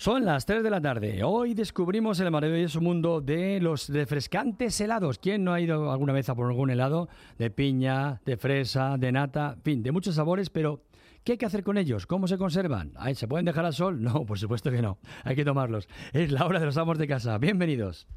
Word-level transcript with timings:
Son 0.00 0.24
las 0.24 0.46
3 0.46 0.62
de 0.62 0.70
la 0.70 0.80
tarde. 0.80 1.22
Hoy 1.22 1.52
descubrimos 1.52 2.18
el 2.20 2.30
maravilloso 2.30 2.80
mundo 2.80 3.20
de 3.20 3.60
los 3.60 3.90
refrescantes 3.90 4.80
helados. 4.80 5.18
¿Quién 5.18 5.44
no 5.44 5.52
ha 5.52 5.60
ido 5.60 5.92
alguna 5.92 6.14
vez 6.14 6.30
a 6.30 6.34
por 6.34 6.46
algún 6.46 6.70
helado? 6.70 7.10
De 7.36 7.50
piña, 7.50 8.22
de 8.24 8.38
fresa, 8.38 8.96
de 8.96 9.12
nata, 9.12 9.56
en 9.58 9.62
fin, 9.62 9.82
de 9.82 9.92
muchos 9.92 10.14
sabores, 10.14 10.48
pero 10.48 10.84
¿qué 11.22 11.32
hay 11.32 11.38
que 11.38 11.44
hacer 11.44 11.62
con 11.62 11.76
ellos? 11.76 12.06
¿Cómo 12.06 12.28
se 12.28 12.38
conservan? 12.38 12.94
¿Se 13.12 13.28
pueden 13.28 13.44
dejar 13.44 13.66
al 13.66 13.74
sol? 13.74 14.00
No, 14.02 14.24
por 14.24 14.38
supuesto 14.38 14.70
que 14.70 14.80
no. 14.80 14.96
Hay 15.22 15.36
que 15.36 15.44
tomarlos. 15.44 15.86
Es 16.14 16.32
la 16.32 16.46
hora 16.46 16.60
de 16.60 16.64
los 16.64 16.78
amos 16.78 16.96
de 16.96 17.06
casa. 17.06 17.36
Bienvenidos. 17.36 18.08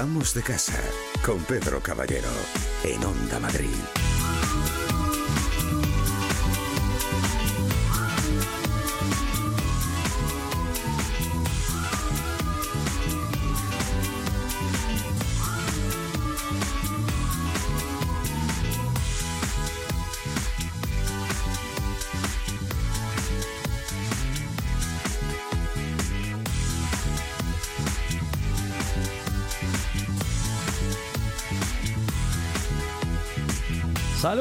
Amos 0.00 0.34
de 0.34 0.42
Casa, 0.42 0.78
con 1.24 1.42
Pedro 1.44 1.80
Caballero, 1.80 2.28
en 2.84 3.02
Onda 3.02 3.40
Madrid. 3.40 4.25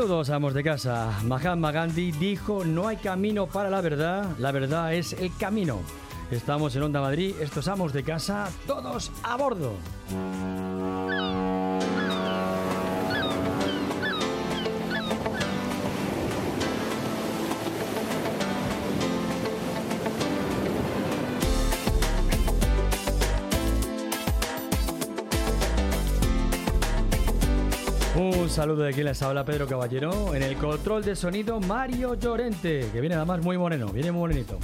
Saludos, 0.06 0.30
amos 0.30 0.54
de 0.54 0.64
casa. 0.64 1.20
Mahatma 1.24 1.72
Gandhi 1.72 2.12
dijo, 2.12 2.64
no 2.64 2.88
hay 2.88 2.98
camino 2.98 3.48
para 3.48 3.72
la 3.72 3.82
verdad, 3.82 4.38
la 4.38 4.52
verdad 4.52 4.94
es 4.94 5.14
el 5.14 5.36
camino. 5.36 5.80
Estamos 6.30 6.76
en 6.76 6.84
Onda 6.84 7.02
Madrid, 7.02 7.34
estos 7.42 7.68
amos 7.68 7.92
de 7.92 8.04
casa, 8.04 8.52
todos 8.68 9.12
a 9.24 9.36
bordo. 9.36 9.74
Saludo 28.56 28.84
de 28.84 28.94
quien 28.94 29.06
les 29.06 29.22
habla 29.22 29.44
Pedro 29.44 29.68
Caballero. 29.68 30.34
En 30.34 30.42
el 30.42 30.56
control 30.56 31.04
de 31.04 31.18
sonido 31.18 31.60
Mario 31.60 32.16
Llorente, 32.16 32.88
que 32.94 33.02
viene 33.02 33.16
además 33.16 33.44
muy 33.44 33.58
moreno, 33.58 33.88
viene 33.88 34.14
muy 34.14 34.22
morenito. 34.22 34.60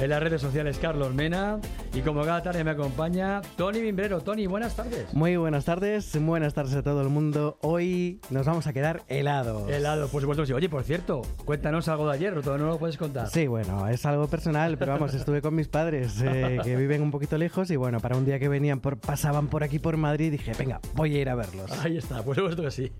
En 0.00 0.10
las 0.10 0.20
redes 0.20 0.42
sociales 0.42 0.78
Carlos 0.78 1.14
Mena. 1.14 1.60
Y 1.94 2.00
como 2.00 2.24
cada 2.24 2.42
tarde 2.42 2.64
me 2.64 2.72
acompaña 2.72 3.40
Tony 3.56 3.80
Bimbrero. 3.80 4.20
Tony, 4.20 4.48
buenas 4.48 4.74
tardes. 4.74 5.14
Muy 5.14 5.36
buenas 5.36 5.64
tardes, 5.64 6.20
buenas 6.20 6.54
tardes 6.54 6.74
a 6.74 6.82
todo 6.82 7.02
el 7.02 7.08
mundo. 7.08 7.56
Hoy 7.62 8.20
nos 8.30 8.46
vamos 8.46 8.66
a 8.66 8.72
quedar 8.72 9.04
helados. 9.06 9.70
Helado, 9.70 10.08
por 10.08 10.22
supuesto 10.22 10.44
sí. 10.44 10.52
Oye, 10.52 10.68
por 10.68 10.82
cierto, 10.82 11.22
cuéntanos 11.44 11.86
algo 11.86 12.08
de 12.08 12.14
ayer, 12.14 12.36
¿o 12.36 12.42
todo 12.42 12.58
no 12.58 12.66
lo 12.66 12.78
puedes 12.80 12.96
contar? 12.96 13.30
Sí, 13.30 13.46
bueno, 13.46 13.86
es 13.86 14.04
algo 14.06 14.26
personal, 14.26 14.76
pero 14.76 14.92
vamos, 14.92 15.14
estuve 15.14 15.40
con 15.40 15.54
mis 15.54 15.68
padres 15.68 16.20
eh, 16.20 16.58
que 16.64 16.74
viven 16.74 17.00
un 17.00 17.12
poquito 17.12 17.38
lejos 17.38 17.70
y 17.70 17.76
bueno, 17.76 18.00
para 18.00 18.16
un 18.16 18.24
día 18.24 18.40
que 18.40 18.48
venían 18.48 18.80
por, 18.80 18.98
pasaban 18.98 19.46
por 19.46 19.62
aquí 19.62 19.78
por 19.78 19.96
Madrid, 19.96 20.32
dije, 20.32 20.52
venga, 20.58 20.80
voy 20.94 21.14
a 21.14 21.20
ir 21.20 21.28
a 21.28 21.36
verlos. 21.36 21.70
Ahí 21.84 21.96
está, 21.96 22.24
por 22.24 22.34
supuesto 22.34 22.62
que 22.62 22.70
sí. 22.72 22.92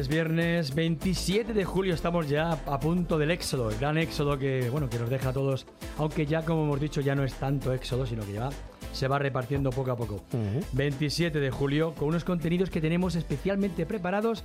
Es 0.00 0.08
viernes 0.08 0.74
27 0.74 1.52
de 1.52 1.64
julio, 1.66 1.92
estamos 1.92 2.26
ya 2.26 2.52
a 2.52 2.80
punto 2.80 3.18
del 3.18 3.30
éxodo, 3.30 3.68
el 3.68 3.76
gran 3.76 3.98
éxodo 3.98 4.38
que, 4.38 4.70
bueno, 4.70 4.88
que 4.88 4.98
nos 4.98 5.10
deja 5.10 5.28
a 5.28 5.32
todos, 5.34 5.66
aunque 5.98 6.24
ya 6.24 6.42
como 6.42 6.62
hemos 6.64 6.80
dicho 6.80 7.02
ya 7.02 7.14
no 7.14 7.22
es 7.22 7.34
tanto 7.34 7.70
éxodo, 7.74 8.06
sino 8.06 8.24
que 8.24 8.32
ya 8.32 8.48
se 8.92 9.08
va 9.08 9.18
repartiendo 9.18 9.70
poco 9.70 9.90
a 9.90 9.96
poco. 9.96 10.22
27 10.72 11.40
de 11.40 11.50
julio, 11.50 11.94
con 11.94 12.08
unos 12.08 12.24
contenidos 12.24 12.70
que 12.70 12.80
tenemos 12.80 13.14
especialmente 13.14 13.86
preparados 13.86 14.44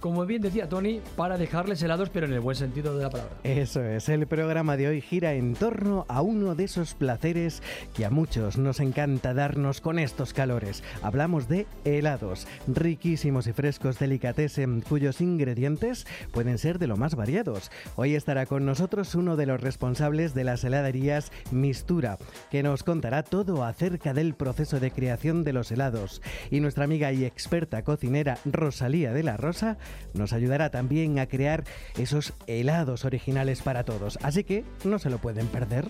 como 0.00 0.26
bien 0.26 0.42
decía 0.42 0.68
Tony, 0.68 1.00
para 1.16 1.38
dejarles 1.38 1.82
helados, 1.82 2.10
pero 2.10 2.26
en 2.26 2.34
el 2.34 2.40
buen 2.40 2.56
sentido 2.56 2.94
de 2.96 3.04
la 3.04 3.10
palabra. 3.10 3.32
Eso 3.42 3.82
es, 3.82 4.10
el 4.10 4.26
programa 4.26 4.76
de 4.76 4.88
hoy 4.88 5.00
gira 5.00 5.32
en 5.32 5.54
torno 5.54 6.04
a 6.08 6.20
uno 6.20 6.54
de 6.54 6.64
esos 6.64 6.92
placeres 6.92 7.62
que 7.94 8.04
a 8.04 8.10
muchos 8.10 8.58
nos 8.58 8.80
encanta 8.80 9.32
darnos 9.32 9.80
con 9.80 9.98
estos 9.98 10.34
calores. 10.34 10.82
Hablamos 11.02 11.48
de 11.48 11.66
helados, 11.84 12.46
riquísimos 12.66 13.46
y 13.46 13.54
frescos 13.54 13.98
delicatessen, 13.98 14.82
cuyos 14.82 15.22
ingredientes 15.22 16.06
pueden 16.32 16.58
ser 16.58 16.78
de 16.78 16.86
lo 16.86 16.98
más 16.98 17.14
variados. 17.14 17.70
Hoy 17.96 18.14
estará 18.14 18.44
con 18.44 18.66
nosotros 18.66 19.14
uno 19.14 19.36
de 19.36 19.46
los 19.46 19.62
responsables 19.62 20.34
de 20.34 20.44
las 20.44 20.64
heladerías 20.64 21.32
Mistura, 21.50 22.18
que 22.50 22.62
nos 22.62 22.82
contará 22.82 23.22
todo 23.22 23.64
acerca 23.64 23.83
del 23.90 24.34
proceso 24.34 24.80
de 24.80 24.90
creación 24.90 25.44
de 25.44 25.52
los 25.52 25.70
helados. 25.70 26.22
Y 26.50 26.60
nuestra 26.60 26.84
amiga 26.84 27.12
y 27.12 27.24
experta 27.24 27.82
cocinera 27.84 28.38
Rosalía 28.44 29.12
de 29.12 29.22
la 29.22 29.36
Rosa 29.36 29.76
nos 30.14 30.32
ayudará 30.32 30.70
también 30.70 31.18
a 31.18 31.26
crear 31.26 31.64
esos 31.98 32.32
helados 32.46 33.04
originales 33.04 33.62
para 33.62 33.84
todos. 33.84 34.18
Así 34.22 34.44
que 34.44 34.64
no 34.84 34.98
se 34.98 35.10
lo 35.10 35.18
pueden 35.18 35.46
perder. 35.48 35.86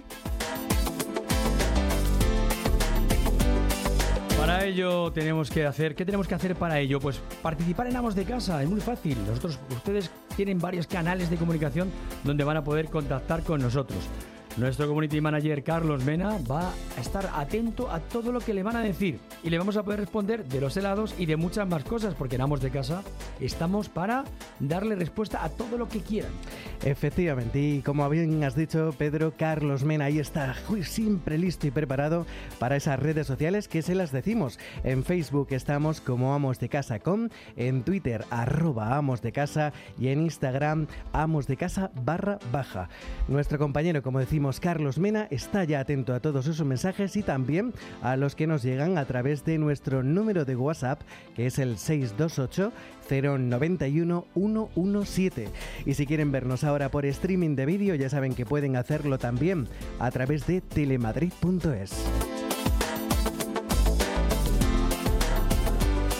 Para 4.37 4.67
ello 4.67 5.11
tenemos 5.13 5.51
que 5.51 5.65
hacer, 5.65 5.95
¿qué 5.95 6.05
tenemos 6.05 6.29
que 6.29 6.35
hacer 6.35 6.55
para 6.57 6.79
ello? 6.79 7.01
Pues 7.01 7.21
participar 7.43 7.87
en 7.87 7.97
Amos 7.97 8.15
de 8.15 8.25
Casa, 8.25 8.63
es 8.63 8.69
muy 8.69 8.81
fácil. 8.81 9.17
Nosotros, 9.27 9.59
ustedes 9.71 10.11
tienen 10.37 10.59
varios 10.59 10.87
canales 10.87 11.31
de 11.31 11.37
comunicación 11.37 11.91
donde 12.25 12.45
van 12.45 12.59
a 12.59 12.65
poder 12.65 12.87
contactar 12.87 13.43
con 13.43 13.63
nosotros. 13.63 14.01
Nuestro 14.57 14.87
community 14.87 15.21
manager 15.21 15.65
Carlos 15.65 16.05
Mena 16.05 16.39
va 16.49 16.73
a 16.97 17.01
estar 17.01 17.29
atento 17.35 17.91
a 17.91 17.99
todo 17.99 18.31
lo 18.31 18.39
que 18.39 18.55
le 18.55 18.63
van 18.63 18.77
a 18.77 18.83
decir 18.83 19.19
y 19.43 19.51
le 19.51 19.59
vamos 19.59 19.77
a 19.77 19.83
poder 19.83 19.99
responder 19.99 20.45
de 20.45 20.61
los 20.61 20.77
helados 20.77 21.13
y 21.19 21.27
de 21.27 21.37
muchas 21.37 21.67
más 21.67 21.83
cosas 21.83 22.15
porque 22.15 22.37
en 22.37 22.43
Amos 22.43 22.61
de 22.61 22.71
Casa 22.71 23.03
estamos 23.41 23.89
para 23.89 24.23
darle 24.61 24.95
respuesta 24.95 25.45
a 25.45 25.49
todo 25.49 25.77
lo 25.77 25.89
que 25.89 26.03
quieran. 26.03 26.31
Efectivamente, 26.85 27.59
y 27.59 27.83
como 27.83 28.09
bien 28.09 28.45
has 28.45 28.55
dicho, 28.55 28.95
Pedro, 28.97 29.35
Carlos 29.37 29.83
Mena 29.83 30.05
ahí 30.05 30.21
está 30.21 30.55
siempre 30.83 31.37
listo 31.37 31.67
y 31.67 31.73
preparado 31.73 32.25
para 32.61 32.77
esas 32.77 33.01
redes 33.01 33.27
sociales 33.27 33.67
que 33.67 33.83
se 33.83 33.97
las 33.97 34.13
decimos. 34.13 34.61
En 34.85 35.03
Facebook 35.03 35.49
estamos 35.51 36.01
como 36.01 36.33
Amos 36.33 36.61
de 36.61 36.69
Casa 36.69 37.01
com, 37.01 37.29
en 37.57 37.83
Twitter 37.83 38.25
arroba 38.31 38.97
Amos 38.97 39.21
de 39.21 39.33
Casa 39.33 39.73
y 39.99 40.09
en 40.09 40.23
Instagram 40.23 40.87
Amos 41.13 41.49
de 41.49 41.57
Casa 41.57 41.91
barra 42.05 42.39
baja. 42.53 42.89
Nuestro 43.27 43.59
compañero, 43.59 44.01
como 44.03 44.21
decimos, 44.21 44.44
Carlos 44.61 44.99
Mena 44.99 45.27
está 45.31 45.65
ya 45.65 45.81
atento 45.81 46.13
a 46.13 46.21
todos 46.21 46.47
esos 46.47 46.67
mensajes 46.67 47.17
y 47.17 47.23
también 47.23 47.73
a 48.03 48.17
los 48.17 48.35
que 48.35 48.47
nos 48.47 48.63
llegan 48.63 48.99
a 48.99 49.07
través 49.07 49.45
de 49.45 49.57
nuestro 49.57 50.03
número 50.03 50.45
de 50.45 50.55
WhatsApp, 50.55 51.01
que 51.35 51.47
es 51.47 51.59
el 51.59 51.79
628 51.79 52.73
091 53.09 54.27
117. 54.35 55.49
Y 55.87 55.95
si 55.95 56.07
quieren 56.07 56.31
vernos 56.31 56.63
ahora 56.63 56.91
por 56.91 57.07
streaming 57.07 57.57
de 57.57 57.67
vídeo, 57.67 57.95
ya 57.95 58.11
saben 58.11 58.35
que 58.35 58.45
pueden 58.45 58.77
hacerlo 58.77 59.19
también 59.19 59.67
a 59.99 60.11
través 60.11 60.47
de 60.47 60.61
telemadrid.es. 60.61 62.05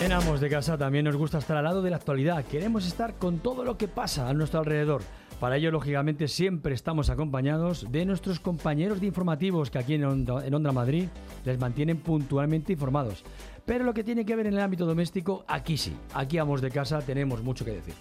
En 0.03 0.13
Amos 0.13 0.41
de 0.41 0.51
Casa 0.51 0.77
también 0.77 1.05
nos 1.05 1.17
gusta 1.17 1.39
estar 1.39 1.57
al 1.57 1.65
lado 1.65 1.83
de 1.83 1.91
la 1.91 1.97
actualidad. 1.97 2.45
Queremos 2.45 2.87
estar 2.87 3.15
con 3.15 3.39
todo 3.39 3.65
lo 3.65 3.77
que 3.77 3.89
pasa 3.89 4.29
a 4.29 4.35
nuestro 4.35 4.61
alrededor. 4.61 5.03
Para 5.45 5.59
ello, 5.59 5.71
lógicamente, 5.71 6.27
siempre 6.27 6.73
estamos 6.73 7.11
acompañados 7.11 7.93
de 7.93 8.07
nuestros 8.07 8.41
compañeros 8.41 8.99
de 8.99 9.09
informativos 9.09 9.71
que 9.71 9.77
aquí 9.77 9.93
en 9.93 10.05
Onda, 10.07 10.73
Madrid 10.73 11.09
les 11.45 11.59
mantienen 11.59 11.99
puntualmente 11.99 12.73
informados. 12.73 13.23
Pero 13.67 13.85
lo 13.85 13.95
que 13.95 14.05
tiene 14.05 14.27
que 14.27 14.37
ver 14.37 14.47
en 14.47 14.55
el 14.55 14.61
ámbito 14.61 14.85
doméstico, 14.85 15.45
aquí 15.49 15.79
sí, 15.79 15.97
aquí 16.13 16.37
vamos 16.37 16.61
de 16.61 16.71
casa, 16.71 17.01
tenemos 17.01 17.43
mucho 17.43 17.65
que 17.65 17.71
decir. 17.73 17.95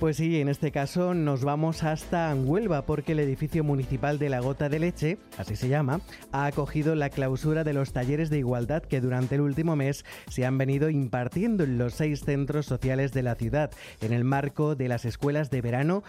Pues 0.00 0.16
sí, 0.16 0.40
en 0.40 0.48
este 0.48 0.72
caso 0.72 1.14
nos 1.14 1.44
vamos 1.44 1.84
hasta 1.84 2.34
Huelva 2.34 2.82
porque 2.86 3.12
el 3.12 3.20
edificio 3.20 3.62
municipal 3.62 4.18
de 4.18 4.28
la 4.28 4.40
Gota 4.40 4.68
de 4.68 4.80
Leche, 4.80 5.18
así 5.38 5.54
se 5.54 5.68
llama, 5.68 6.00
ha 6.32 6.46
acogido 6.46 6.94
la 6.96 7.08
clausura 7.08 7.62
de 7.62 7.72
los 7.72 7.92
talleres 7.92 8.28
de 8.28 8.38
igualdad 8.38 8.82
que 8.82 9.00
durante 9.00 9.36
el 9.36 9.42
último 9.42 9.76
mes 9.76 10.04
se 10.28 10.44
han 10.44 10.58
venido 10.58 10.90
impartiendo 10.90 11.64
en 11.64 11.78
los 11.78 11.94
seis 11.94 12.24
centros 12.24 12.66
sociales 12.66 13.12
de 13.12 13.22
la 13.22 13.36
ciudad, 13.36 13.70
en 14.00 14.12
el 14.12 14.24
marco 14.24 14.74
de 14.74 14.88
las 14.88 15.04
escuelas 15.04 15.50
de 15.50 15.62
verano 15.62 16.02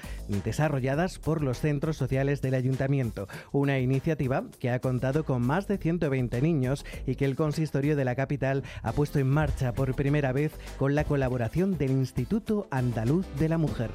desarrolladas 0.43 1.19
por 1.19 1.43
los 1.43 1.59
centros 1.59 1.97
sociales 1.97 2.41
del 2.41 2.55
ayuntamiento. 2.55 3.27
Una 3.51 3.79
iniciativa 3.79 4.43
que 4.59 4.71
ha 4.71 4.79
contado 4.79 5.23
con 5.23 5.43
más 5.43 5.67
de 5.67 5.77
120 5.77 6.41
niños 6.41 6.85
y 7.05 7.15
que 7.15 7.25
el 7.25 7.35
consistorio 7.35 7.95
de 7.95 8.05
la 8.05 8.15
capital 8.15 8.63
ha 8.87 8.93
puesto 8.93 9.19
en 9.19 9.29
marcha 9.29 9.73
por 9.73 9.93
primera 9.95 10.31
vez 10.31 10.53
con 10.77 10.95
la 10.95 11.03
colaboración 11.03 11.77
del 11.77 11.91
Instituto 11.91 12.67
Andaluz 12.71 13.25
de 13.37 13.49
la 13.49 13.57
Mujer. 13.57 13.91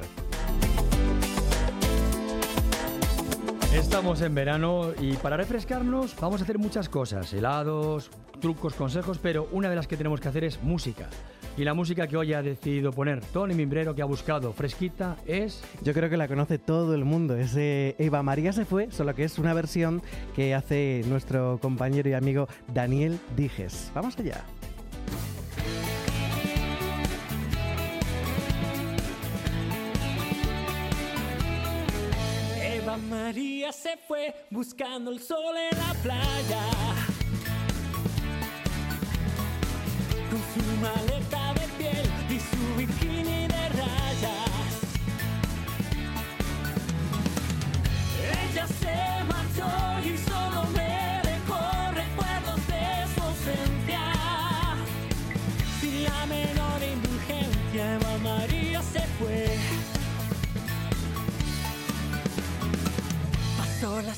Estamos 3.74 4.20
en 4.20 4.34
verano 4.34 4.92
y 5.00 5.14
para 5.14 5.38
refrescarnos 5.38 6.14
vamos 6.20 6.42
a 6.42 6.44
hacer 6.44 6.58
muchas 6.58 6.90
cosas, 6.90 7.32
helados, 7.32 8.10
trucos, 8.40 8.74
consejos, 8.74 9.18
pero 9.18 9.48
una 9.50 9.70
de 9.70 9.76
las 9.76 9.86
que 9.86 9.96
tenemos 9.96 10.20
que 10.20 10.28
hacer 10.28 10.44
es 10.44 10.62
música. 10.62 11.08
Y 11.56 11.64
la 11.64 11.74
música 11.74 12.06
que 12.06 12.16
hoy 12.16 12.32
ha 12.32 12.42
decidido 12.42 12.92
poner 12.92 13.20
Tony 13.20 13.54
Mimbrero, 13.54 13.94
que 13.94 14.00
ha 14.00 14.06
buscado 14.06 14.52
fresquita, 14.52 15.16
es... 15.26 15.62
Yo 15.82 15.92
creo 15.92 16.08
que 16.08 16.16
la 16.16 16.26
conoce 16.26 16.58
todo 16.58 16.94
el 16.94 17.04
mundo. 17.04 17.36
Es 17.36 17.54
Eva 17.56 18.22
María 18.22 18.52
se 18.52 18.64
fue, 18.64 18.90
solo 18.90 19.14
que 19.14 19.24
es 19.24 19.38
una 19.38 19.52
versión 19.52 20.02
que 20.34 20.54
hace 20.54 21.02
nuestro 21.08 21.58
compañero 21.60 22.08
y 22.08 22.14
amigo 22.14 22.48
Daniel 22.72 23.18
Dijes. 23.36 23.92
Vamos 23.94 24.18
allá. 24.18 24.44
María 33.32 33.72
se 33.72 33.96
fue 33.96 34.34
buscando 34.50 35.10
el 35.10 35.18
sol 35.18 35.56
en 35.56 35.78
la 35.78 35.94
playa. 36.02 36.62
Con 40.28 40.42
su 40.52 40.60
maleta 40.82 41.54
de 41.54 41.66
piel 41.78 42.06
y 42.28 42.38
su 42.38 42.76
bikini 42.76 43.51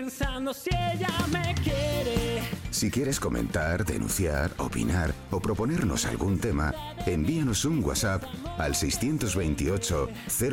Pensando 0.00 0.54
si 0.54 0.70
ella 0.70 1.10
me 1.30 1.54
quiere. 1.62 2.40
Si 2.70 2.90
quieres 2.90 3.20
comentar, 3.20 3.84
denunciar, 3.84 4.50
opinar 4.56 5.12
o 5.30 5.40
proponernos 5.40 6.06
algún 6.06 6.38
tema, 6.38 6.72
envíanos 7.04 7.66
un 7.66 7.84
WhatsApp 7.84 8.24
al 8.56 8.74
628 8.74 10.08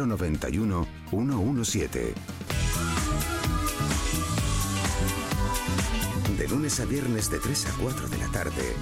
091 0.06 0.88
117. 1.10 2.14
De 6.38 6.48
lunes 6.50 6.80
a 6.82 6.86
viernes 6.86 7.32
de 7.32 7.40
3 7.40 7.68
a 7.68 7.72
4 7.82 8.10
de 8.10 8.18
la 8.18 8.28
tarde, 8.28 8.74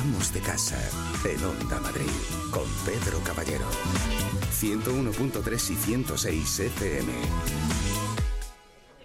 Amos 0.00 0.32
de 0.32 0.40
Casa, 0.40 0.78
en 1.24 1.44
Onda 1.44 1.80
Madrid, 1.80 2.14
con 2.52 2.68
Pedro 2.86 3.18
Caballero. 3.24 3.66
101.3 4.52 5.70
y 5.70 5.74
106 5.74 6.60
FM. 6.60 7.93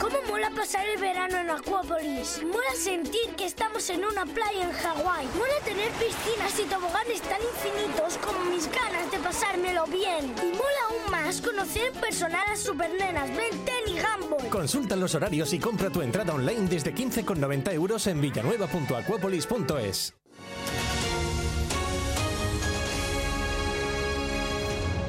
¿Cómo 0.00 0.16
mola 0.28 0.50
pasar 0.50 0.86
el 0.88 1.00
verano 1.00 1.38
en 1.38 1.50
Acuópolis? 1.50 2.42
Mola 2.44 2.74
sentir 2.76 3.34
que 3.36 3.46
estamos 3.46 3.88
en 3.90 4.04
una 4.04 4.26
playa 4.26 4.64
en 4.64 4.72
Hawái. 4.72 5.26
Mola 5.36 5.54
tener 5.64 5.90
piscinas 5.92 6.58
y 6.58 6.64
toboganes 6.64 7.22
tan 7.22 7.40
infinitos 7.40 8.18
como 8.18 8.44
mis 8.50 8.68
ganas 8.70 9.10
de 9.10 9.18
pasármelo 9.18 9.86
bien. 9.86 10.34
Y 10.42 10.52
mola 10.56 10.82
aún 10.90 11.10
más 11.10 11.40
conocer 11.40 11.92
en 11.94 12.00
persona 12.00 12.42
a 12.42 12.50
las 12.50 12.60
supernenas 12.60 13.28
Ben 13.36 13.64
10 13.64 13.76
y 13.86 13.98
Gumball. 14.00 14.48
Consulta 14.48 14.96
los 14.96 15.14
horarios 15.14 15.52
y 15.52 15.58
compra 15.58 15.90
tu 15.90 16.02
entrada 16.02 16.34
online 16.34 16.68
desde 16.68 16.94
15,90 16.94 17.72
euros 17.72 18.06
en 18.06 18.20
villanueva.acuapolis.es. 18.20 20.14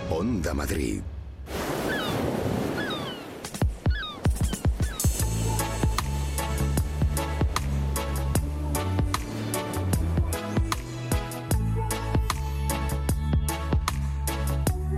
Onda 0.09 0.53
Madrid. 0.53 1.01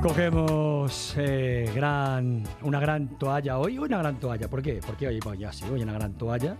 Cogemos 0.10 1.14
eh, 1.18 1.70
una 2.64 2.80
gran 2.80 3.20
toalla 3.20 3.60
hoy, 3.60 3.78
una 3.78 4.00
gran 4.00 4.20
toalla. 4.20 4.48
¿Por 4.50 4.60
qué? 4.60 4.80
Porque 4.84 5.06
hoy 5.08 5.20
voy 5.20 5.44
así, 5.44 5.66
hoy 5.66 5.84
una 5.84 5.94
gran 5.94 6.14
toalla 6.14 6.58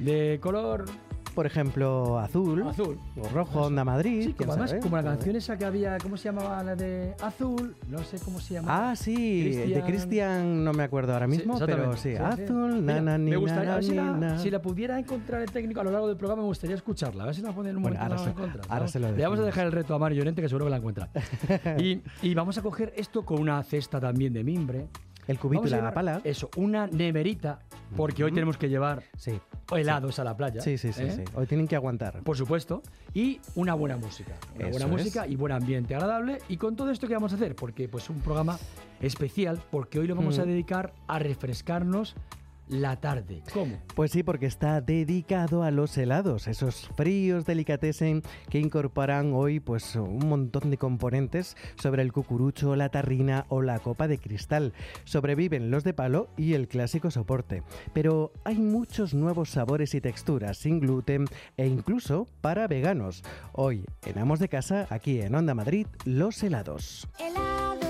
de 0.00 0.40
color 0.42 0.84
Por 1.38 1.46
ejemplo, 1.46 2.18
azul, 2.18 2.64
azul. 2.66 2.98
o 3.16 3.28
rojo, 3.28 3.66
Onda 3.66 3.84
Madrid. 3.84 4.24
Sí, 4.26 4.32
como 4.32 4.50
además, 4.54 4.70
sabe, 4.70 4.82
como 4.82 4.96
la 4.96 5.04
canción 5.04 5.36
esa 5.36 5.56
que 5.56 5.64
había, 5.64 5.96
¿cómo 5.98 6.16
se 6.16 6.24
llamaba 6.24 6.64
la 6.64 6.74
de 6.74 7.14
azul? 7.22 7.76
No 7.88 8.00
sé 8.02 8.18
cómo 8.24 8.40
se 8.40 8.54
llama. 8.54 8.90
Ah, 8.90 8.96
sí, 8.96 9.48
de 9.52 9.80
Cristian- 9.84 10.64
no 10.64 10.72
me 10.72 10.82
acuerdo 10.82 11.12
ahora 11.12 11.28
mismo, 11.28 11.56
Sí, 11.56 11.62
pero 11.64 11.96
sí, 11.96 12.10
sí, 12.10 12.16
azul, 12.16 12.84
nana, 12.84 13.18
Me 13.18 13.36
gustaría, 13.36 13.80
si 13.82 13.94
la, 13.94 14.02
ni, 14.14 14.20
na. 14.20 14.38
si 14.40 14.50
la 14.50 14.60
pudiera 14.60 14.98
encontrar 14.98 15.42
el 15.42 15.50
técnico 15.52 15.80
a 15.80 15.84
lo 15.84 15.92
largo 15.92 16.08
del 16.08 16.16
programa, 16.16 16.42
me 16.42 16.48
gustaría 16.48 16.74
escucharla. 16.74 17.22
A 17.22 17.26
ver 17.26 17.36
si 17.36 17.42
la 17.42 17.52
ponen 17.52 17.70
en 17.70 17.76
un 17.76 17.82
Bueno, 17.84 17.98
momento. 17.98 18.14
ahora 18.16 18.24
se- 18.24 18.30
encuentra, 18.30 18.62
ahora 18.68 18.84
¿no? 18.86 18.88
se 18.90 18.98
lo 18.98 19.12
Le 19.12 19.22
vamos 19.22 19.38
a 19.38 19.42
dejar 19.44 19.66
el 19.66 19.72
reto 19.72 19.94
a 19.94 19.98
Mario 20.00 20.18
Llorente, 20.18 20.42
que 20.42 20.48
seguro 20.48 20.64
que 20.64 20.70
la 20.72 20.76
encuentra. 20.78 21.08
y, 21.78 22.00
y 22.20 22.34
vamos 22.34 22.58
a 22.58 22.62
coger 22.62 22.92
esto 22.96 23.24
con 23.24 23.38
una 23.40 23.62
cesta 23.62 24.00
también 24.00 24.32
de 24.32 24.42
mimbre. 24.42 24.88
El 25.28 25.38
cubito 25.38 25.60
Vamos 25.60 25.70
y 25.70 25.74
a 25.74 25.76
la 25.76 25.80
llevar 25.82 25.94
pala. 25.94 26.20
Eso, 26.24 26.50
una 26.56 26.86
neverita, 26.88 27.60
porque 27.96 28.24
hoy 28.24 28.32
tenemos 28.32 28.56
que 28.56 28.68
llevar 28.68 29.02
Sí, 29.16 29.38
helados 29.76 30.18
a 30.18 30.24
la 30.24 30.36
playa. 30.36 30.60
sí, 30.60 30.76
sí, 30.78 30.92
sí, 30.92 31.02
¿eh? 31.04 31.12
sí. 31.12 31.24
Hoy 31.34 31.46
tienen 31.46 31.68
que 31.68 31.76
aguantar. 31.76 32.22
Por 32.24 32.36
supuesto. 32.36 32.82
Y 33.14 33.40
una 33.54 33.74
buena 33.74 33.96
música. 33.96 34.32
Una 34.56 34.68
buena 34.70 34.86
música 34.88 35.26
y 35.26 35.36
buen 35.36 35.52
ambiente 35.52 35.94
agradable. 35.94 36.38
Y 36.48 36.56
con 36.56 36.74
todo 36.74 36.90
esto 36.90 37.06
que 37.06 37.14
vamos 37.14 37.32
a 37.32 37.36
hacer, 37.36 37.54
porque 37.54 37.88
pues 37.88 38.08
un 38.10 38.20
programa 38.20 38.58
especial, 39.00 39.60
porque 39.70 39.98
hoy 40.00 40.06
lo 40.08 40.16
vamos 40.16 40.38
a 40.38 40.44
Mm. 40.44 40.48
dedicar 40.48 40.92
a 41.06 41.18
refrescarnos 41.18 42.14
la 42.68 42.96
tarde. 43.00 43.42
¿Cómo? 43.52 43.78
Pues 43.94 44.12
sí, 44.12 44.22
porque 44.22 44.46
está 44.46 44.80
dedicado 44.80 45.62
a 45.62 45.70
los 45.70 45.96
helados, 45.98 46.48
esos 46.48 46.88
fríos 46.96 47.44
delicatessen 47.44 48.22
que 48.50 48.58
incorporan 48.58 49.32
hoy 49.34 49.60
pues 49.60 49.96
un 49.96 50.28
montón 50.28 50.70
de 50.70 50.78
componentes 50.78 51.56
sobre 51.76 52.02
el 52.02 52.12
cucurucho, 52.12 52.76
la 52.76 52.88
tarrina 52.88 53.46
o 53.48 53.62
la 53.62 53.78
copa 53.78 54.08
de 54.08 54.18
cristal. 54.18 54.72
Sobreviven 55.04 55.70
los 55.70 55.84
de 55.84 55.94
palo 55.94 56.28
y 56.36 56.54
el 56.54 56.68
clásico 56.68 57.10
soporte. 57.10 57.62
Pero 57.92 58.32
hay 58.44 58.58
muchos 58.58 59.14
nuevos 59.14 59.50
sabores 59.50 59.94
y 59.94 60.00
texturas 60.00 60.58
sin 60.58 60.80
gluten 60.80 61.26
e 61.56 61.66
incluso 61.66 62.26
para 62.40 62.66
veganos. 62.66 63.22
Hoy 63.52 63.84
en 64.06 64.18
Amos 64.18 64.38
de 64.38 64.48
Casa, 64.48 64.86
aquí 64.90 65.20
en 65.20 65.34
Onda 65.34 65.54
Madrid, 65.54 65.86
los 66.04 66.42
helados. 66.42 67.08
Helado. 67.18 67.87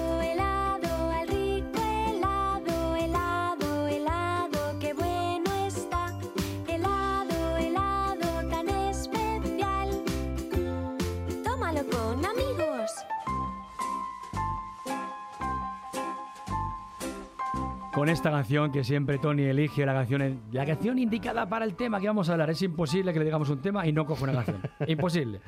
Con 17.98 18.08
esta 18.08 18.30
canción 18.30 18.70
que 18.70 18.84
siempre 18.84 19.18
Tony 19.18 19.42
elige, 19.42 19.84
la 19.84 19.92
canción, 19.92 20.40
la 20.52 20.64
canción 20.64 21.00
indicada 21.00 21.48
para 21.48 21.64
el 21.64 21.74
tema 21.74 21.98
que 21.98 22.06
vamos 22.06 22.28
a 22.28 22.32
hablar. 22.34 22.48
Es 22.48 22.62
imposible 22.62 23.12
que 23.12 23.18
le 23.18 23.24
digamos 23.24 23.50
un 23.50 23.60
tema 23.60 23.84
y 23.88 23.92
no 23.92 24.06
coja 24.06 24.22
una 24.22 24.34
canción. 24.34 24.62
Imposible. 24.86 25.40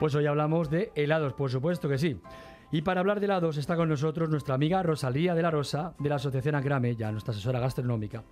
Pues 0.00 0.12
hoy 0.16 0.26
hablamos 0.26 0.68
de 0.68 0.90
helados, 0.96 1.32
por 1.34 1.48
supuesto 1.48 1.88
que 1.88 1.98
sí. 1.98 2.20
Y 2.72 2.82
para 2.82 2.98
hablar 2.98 3.20
de 3.20 3.26
helados 3.26 3.56
está 3.56 3.76
con 3.76 3.88
nosotros 3.88 4.28
nuestra 4.28 4.56
amiga 4.56 4.82
Rosalía 4.82 5.36
de 5.36 5.42
la 5.42 5.52
Rosa, 5.52 5.94
de 6.00 6.08
la 6.08 6.16
Asociación 6.16 6.56
Agrame, 6.56 6.96
ya 6.96 7.12
nuestra 7.12 7.30
asesora 7.30 7.60
gastronómica, 7.60 8.24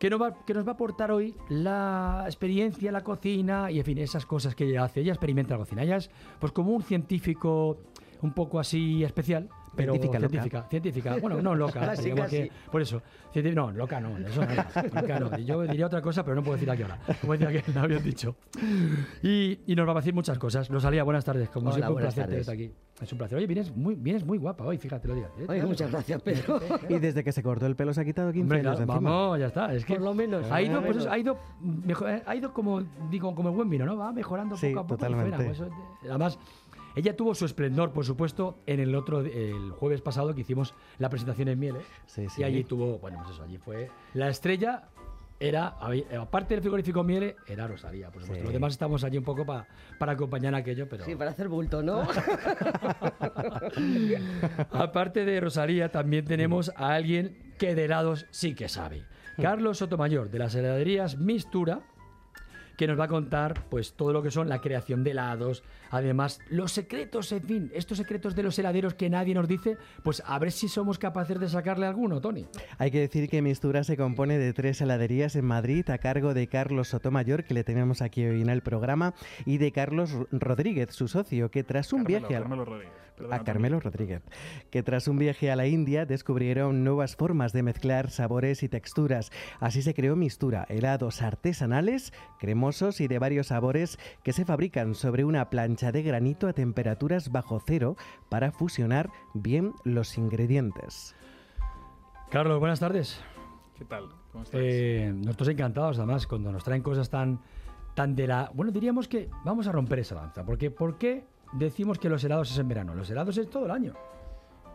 que 0.00 0.10
nos, 0.10 0.20
va, 0.20 0.44
que 0.44 0.52
nos 0.52 0.66
va 0.66 0.72
a 0.72 0.74
aportar 0.74 1.12
hoy 1.12 1.36
la 1.48 2.24
experiencia, 2.26 2.90
la 2.90 3.04
cocina 3.04 3.70
y, 3.70 3.78
en 3.78 3.84
fin, 3.84 3.98
esas 3.98 4.26
cosas 4.26 4.56
que 4.56 4.64
ella 4.64 4.82
hace. 4.82 5.02
Ella 5.02 5.12
experimenta 5.12 5.54
la 5.54 5.58
cocina. 5.58 5.84
Ella 5.84 5.98
es 5.98 6.10
pues 6.40 6.50
como 6.50 6.72
un 6.72 6.82
científico 6.82 7.78
un 8.22 8.32
poco 8.32 8.58
así 8.58 9.04
especial, 9.04 9.50
pero 9.76 9.92
Científica, 9.92 10.18
loca. 10.18 10.28
científica, 10.30 10.66
científica. 10.70 11.16
Bueno, 11.20 11.42
no 11.42 11.54
loca, 11.54 11.92
porque 12.16 12.50
por 12.70 12.82
eso. 12.82 13.02
Científica, 13.32 13.60
no, 13.62 13.72
loca 13.72 14.00
no, 14.00 14.16
eso 14.18 14.42
no, 14.42 14.48
loca 15.00 15.20
no. 15.20 15.38
Yo 15.38 15.62
diría 15.62 15.86
otra 15.86 16.00
cosa, 16.02 16.22
pero 16.24 16.36
no 16.36 16.42
puedo 16.42 16.54
decir 16.54 16.70
aquí 16.70 16.82
ahora. 16.82 16.98
Como 17.20 17.36
decía 17.36 17.50
que 17.62 17.72
me 17.72 17.80
habían 17.80 18.02
dicho. 18.02 18.36
Y, 19.22 19.60
y 19.66 19.74
nos 19.74 19.86
va 19.88 19.92
a 19.92 19.94
decir 19.96 20.14
muchas 20.14 20.38
cosas. 20.38 20.68
Rosalía, 20.68 21.02
buenas 21.04 21.24
tardes. 21.24 21.48
Como 21.50 21.66
Hola, 21.70 21.74
siempre, 21.74 21.94
un 21.94 22.00
placer 22.00 22.26
tenerte 22.28 22.52
aquí. 22.52 22.72
Es 23.00 23.10
un 23.12 23.18
placer. 23.18 23.38
Oye, 23.38 23.46
vienes 23.46 23.74
muy, 23.76 23.94
vienes 23.96 24.24
muy 24.24 24.38
guapa 24.38 24.64
hoy, 24.64 24.78
fíjate 24.78 25.08
lo 25.08 25.14
digas. 25.16 25.30
¿eh? 25.40 25.46
Oye, 25.48 25.64
muchas 25.64 25.90
gracias, 25.90 26.22
Pedro. 26.22 26.60
Y 26.88 26.98
desde 26.98 27.24
que 27.24 27.32
se 27.32 27.42
cortó 27.42 27.66
el 27.66 27.74
pelo 27.74 27.92
se 27.92 28.00
ha 28.02 28.04
quitado 28.04 28.32
15 28.32 28.42
Hombre, 28.54 28.70
encima. 28.70 28.94
vamos, 29.00 29.38
ya 29.40 29.46
está. 29.46 29.72
Es 29.74 29.84
que 29.84 29.94
Por 29.94 30.02
lo 30.04 30.14
menos. 30.14 30.50
ha 30.50 30.62
ido, 30.62 30.80
lo 30.80 30.86
pues 30.86 31.06
ha 31.06 31.18
ido, 31.18 31.38
mejor- 31.60 32.10
eh, 32.10 32.22
ha 32.24 32.36
ido 32.36 32.52
como 32.52 32.82
digo, 33.10 33.34
como 33.34 33.48
el 33.48 33.54
buen 33.56 33.68
vino, 33.68 33.84
¿no? 33.84 33.96
Va 33.96 34.12
mejorando 34.12 34.56
Sí, 34.56 34.68
poco 34.68 34.80
a 34.80 34.82
poco. 34.82 34.94
y 34.94 34.98
totalmente. 34.98 35.36
fuera, 35.54 35.70
pues 35.70 36.08
además, 36.10 36.38
ella 36.96 37.16
tuvo 37.16 37.34
su 37.34 37.44
esplendor, 37.44 37.92
por 37.92 38.04
supuesto, 38.04 38.58
en 38.66 38.80
el 38.80 38.94
otro, 38.94 39.20
el 39.20 39.70
jueves 39.72 40.00
pasado 40.00 40.34
que 40.34 40.42
hicimos 40.42 40.74
la 40.98 41.08
presentación 41.10 41.48
en 41.48 41.58
Miele. 41.58 41.80
Sí, 42.06 42.28
sí. 42.28 42.40
Y 42.42 42.44
allí 42.44 42.64
tuvo, 42.64 42.98
bueno, 42.98 43.18
pues 43.22 43.34
eso, 43.34 43.42
allí 43.44 43.58
fue 43.58 43.90
la 44.14 44.28
estrella. 44.28 44.88
Era, 45.40 45.74
aparte 46.20 46.54
del 46.54 46.62
frigorífico 46.62 47.02
Miele, 47.02 47.34
era 47.48 47.66
Rosalía, 47.66 48.06
por 48.10 48.22
supuesto. 48.22 48.42
Sí. 48.42 48.44
Los 48.44 48.52
demás 48.52 48.72
estamos 48.72 49.02
allí 49.02 49.18
un 49.18 49.24
poco 49.24 49.44
pa- 49.44 49.66
para 49.98 50.12
acompañar 50.12 50.54
aquello, 50.54 50.88
pero. 50.88 51.04
Sí, 51.04 51.16
para 51.16 51.32
hacer 51.32 51.48
bulto, 51.48 51.82
¿no? 51.82 52.02
Aparte 54.70 55.24
de 55.24 55.40
Rosalía, 55.40 55.90
también 55.90 56.24
tenemos 56.24 56.70
a 56.76 56.94
alguien 56.94 57.36
que 57.58 57.74
de 57.74 57.84
helados 57.86 58.26
sí 58.30 58.54
que 58.54 58.68
sabe. 58.68 59.04
Carlos 59.40 59.78
Sotomayor, 59.78 60.30
de 60.30 60.38
las 60.38 60.54
heladerías 60.54 61.18
Mistura, 61.18 61.80
que 62.76 62.86
nos 62.86 62.98
va 62.98 63.04
a 63.04 63.08
contar 63.08 63.64
pues 63.68 63.94
todo 63.94 64.12
lo 64.12 64.22
que 64.22 64.30
son 64.30 64.48
la 64.48 64.60
creación 64.60 65.04
de 65.04 65.12
helados, 65.12 65.62
además 65.90 66.40
los 66.48 66.72
secretos, 66.72 67.30
en 67.32 67.42
fin, 67.42 67.70
estos 67.74 67.98
secretos 67.98 68.34
de 68.34 68.42
los 68.42 68.58
heladeros 68.58 68.94
que 68.94 69.10
nadie 69.10 69.34
nos 69.34 69.48
dice, 69.48 69.76
pues 70.02 70.22
a 70.26 70.38
ver 70.38 70.52
si 70.52 70.68
somos 70.68 70.98
capaces 70.98 71.38
de 71.38 71.48
sacarle 71.48 71.86
alguno, 71.86 72.20
Tony. 72.20 72.46
Hay 72.78 72.90
que 72.90 73.00
decir 73.00 73.28
que 73.28 73.42
Mistura 73.42 73.84
se 73.84 73.96
compone 73.96 74.38
de 74.38 74.52
tres 74.52 74.80
heladerías 74.80 75.36
en 75.36 75.44
Madrid 75.44 75.88
a 75.90 75.98
cargo 75.98 76.34
de 76.34 76.46
Carlos 76.46 76.88
Sotomayor, 76.88 77.44
que 77.44 77.54
le 77.54 77.64
tenemos 77.64 78.02
aquí 78.02 78.24
hoy 78.24 78.42
en 78.42 78.48
el 78.48 78.62
programa, 78.62 79.14
y 79.44 79.58
de 79.58 79.72
Carlos 79.72 80.12
Rodríguez, 80.32 80.90
su 80.92 81.08
socio, 81.08 81.50
que 81.50 81.64
tras 81.64 81.92
un 81.92 82.04
Carmelo, 82.04 82.20
viaje 82.20 82.36
a... 82.36 82.40
Carmelo 82.40 82.64
Rodríguez. 82.64 83.04
Perdona, 83.14 83.36
a 83.36 83.38
Tony. 83.38 83.46
Carmelo 83.46 83.78
Rodríguez, 83.78 84.22
que 84.70 84.82
tras 84.82 85.06
un 85.06 85.18
viaje 85.18 85.48
a 85.50 85.54
la 85.54 85.68
India 85.68 86.04
descubrieron 86.04 86.82
nuevas 86.82 87.14
formas 87.14 87.52
de 87.52 87.62
mezclar 87.62 88.10
sabores 88.10 88.64
y 88.64 88.68
texturas. 88.68 89.30
Así 89.60 89.82
se 89.82 89.94
creó 89.94 90.16
Mistura, 90.16 90.66
helados 90.68 91.22
artesanales, 91.22 92.12
cremosos 92.64 93.02
y 93.02 93.08
de 93.08 93.18
varios 93.18 93.48
sabores 93.48 93.98
que 94.22 94.32
se 94.32 94.46
fabrican 94.46 94.94
sobre 94.94 95.24
una 95.24 95.50
plancha 95.50 95.92
de 95.92 96.02
granito 96.02 96.48
a 96.48 96.54
temperaturas 96.54 97.30
bajo 97.30 97.60
cero 97.60 97.94
para 98.30 98.52
fusionar 98.52 99.10
bien 99.34 99.74
los 99.84 100.16
ingredientes. 100.16 101.14
Carlos, 102.30 102.58
buenas 102.60 102.80
tardes. 102.80 103.20
¿Qué 103.76 103.84
tal? 103.84 104.08
¿Cómo 104.32 104.44
estáis? 104.44 104.64
Eh, 104.64 105.12
nosotros 105.14 105.48
encantados, 105.50 105.98
además, 105.98 106.26
cuando 106.26 106.50
nos 106.50 106.64
traen 106.64 106.82
cosas 106.82 107.10
tan, 107.10 107.38
tan 107.94 108.16
de 108.16 108.28
la... 108.28 108.50
Bueno, 108.54 108.72
diríamos 108.72 109.08
que 109.08 109.28
vamos 109.44 109.66
a 109.66 109.72
romper 109.72 109.98
esa 109.98 110.14
lanza, 110.14 110.42
porque 110.42 110.70
¿por 110.70 110.96
qué 110.96 111.26
decimos 111.52 111.98
que 111.98 112.08
los 112.08 112.24
helados 112.24 112.50
es 112.50 112.56
en 112.56 112.66
verano? 112.66 112.94
Los 112.94 113.10
helados 113.10 113.36
es 113.36 113.50
todo 113.50 113.66
el 113.66 113.72
año. 113.72 113.92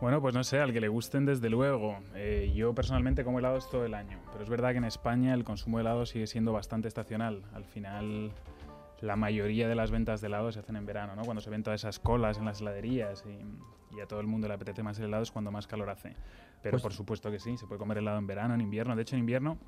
Bueno, 0.00 0.20
pues 0.22 0.34
no 0.34 0.42
sé, 0.44 0.58
al 0.58 0.72
que 0.72 0.80
le 0.80 0.88
gusten 0.88 1.26
desde 1.26 1.50
luego. 1.50 1.98
Eh, 2.14 2.52
yo 2.54 2.74
personalmente 2.74 3.22
como 3.22 3.38
helados 3.38 3.68
todo 3.68 3.84
el 3.84 3.92
año, 3.94 4.18
pero 4.32 4.42
es 4.42 4.48
verdad 4.48 4.70
que 4.72 4.78
en 4.78 4.84
España 4.84 5.34
el 5.34 5.44
consumo 5.44 5.76
de 5.76 5.82
helado 5.82 6.06
sigue 6.06 6.26
siendo 6.26 6.52
bastante 6.52 6.88
estacional. 6.88 7.42
Al 7.52 7.64
final 7.66 8.32
la 9.02 9.16
mayoría 9.16 9.68
de 9.68 9.74
las 9.74 9.90
ventas 9.90 10.20
de 10.22 10.28
helados 10.28 10.54
se 10.54 10.60
hacen 10.60 10.76
en 10.76 10.86
verano, 10.86 11.16
¿no? 11.16 11.22
Cuando 11.22 11.42
se 11.42 11.50
ven 11.50 11.62
todas 11.62 11.80
esas 11.82 11.98
colas 11.98 12.38
en 12.38 12.46
las 12.46 12.60
heladerías 12.62 13.24
y, 13.26 13.96
y 13.96 14.00
a 14.00 14.06
todo 14.06 14.20
el 14.20 14.26
mundo 14.26 14.48
le 14.48 14.54
apetece 14.54 14.82
más 14.82 14.98
el 14.98 15.06
helado 15.06 15.22
es 15.22 15.30
cuando 15.30 15.50
más 15.50 15.66
calor 15.66 15.90
hace. 15.90 16.14
Pero 16.62 16.72
Pues- 16.72 16.82
por 16.82 16.92
supuesto 16.94 17.30
que 17.30 17.38
sí, 17.38 17.58
se 17.58 17.66
puede 17.66 17.78
comer 17.78 17.98
helado 17.98 18.18
en 18.18 18.26
verano, 18.26 18.54
en 18.54 18.62
invierno. 18.62 18.96
De 18.96 19.02
hecho, 19.02 19.16
en 19.16 19.20
invierno, 19.20 19.58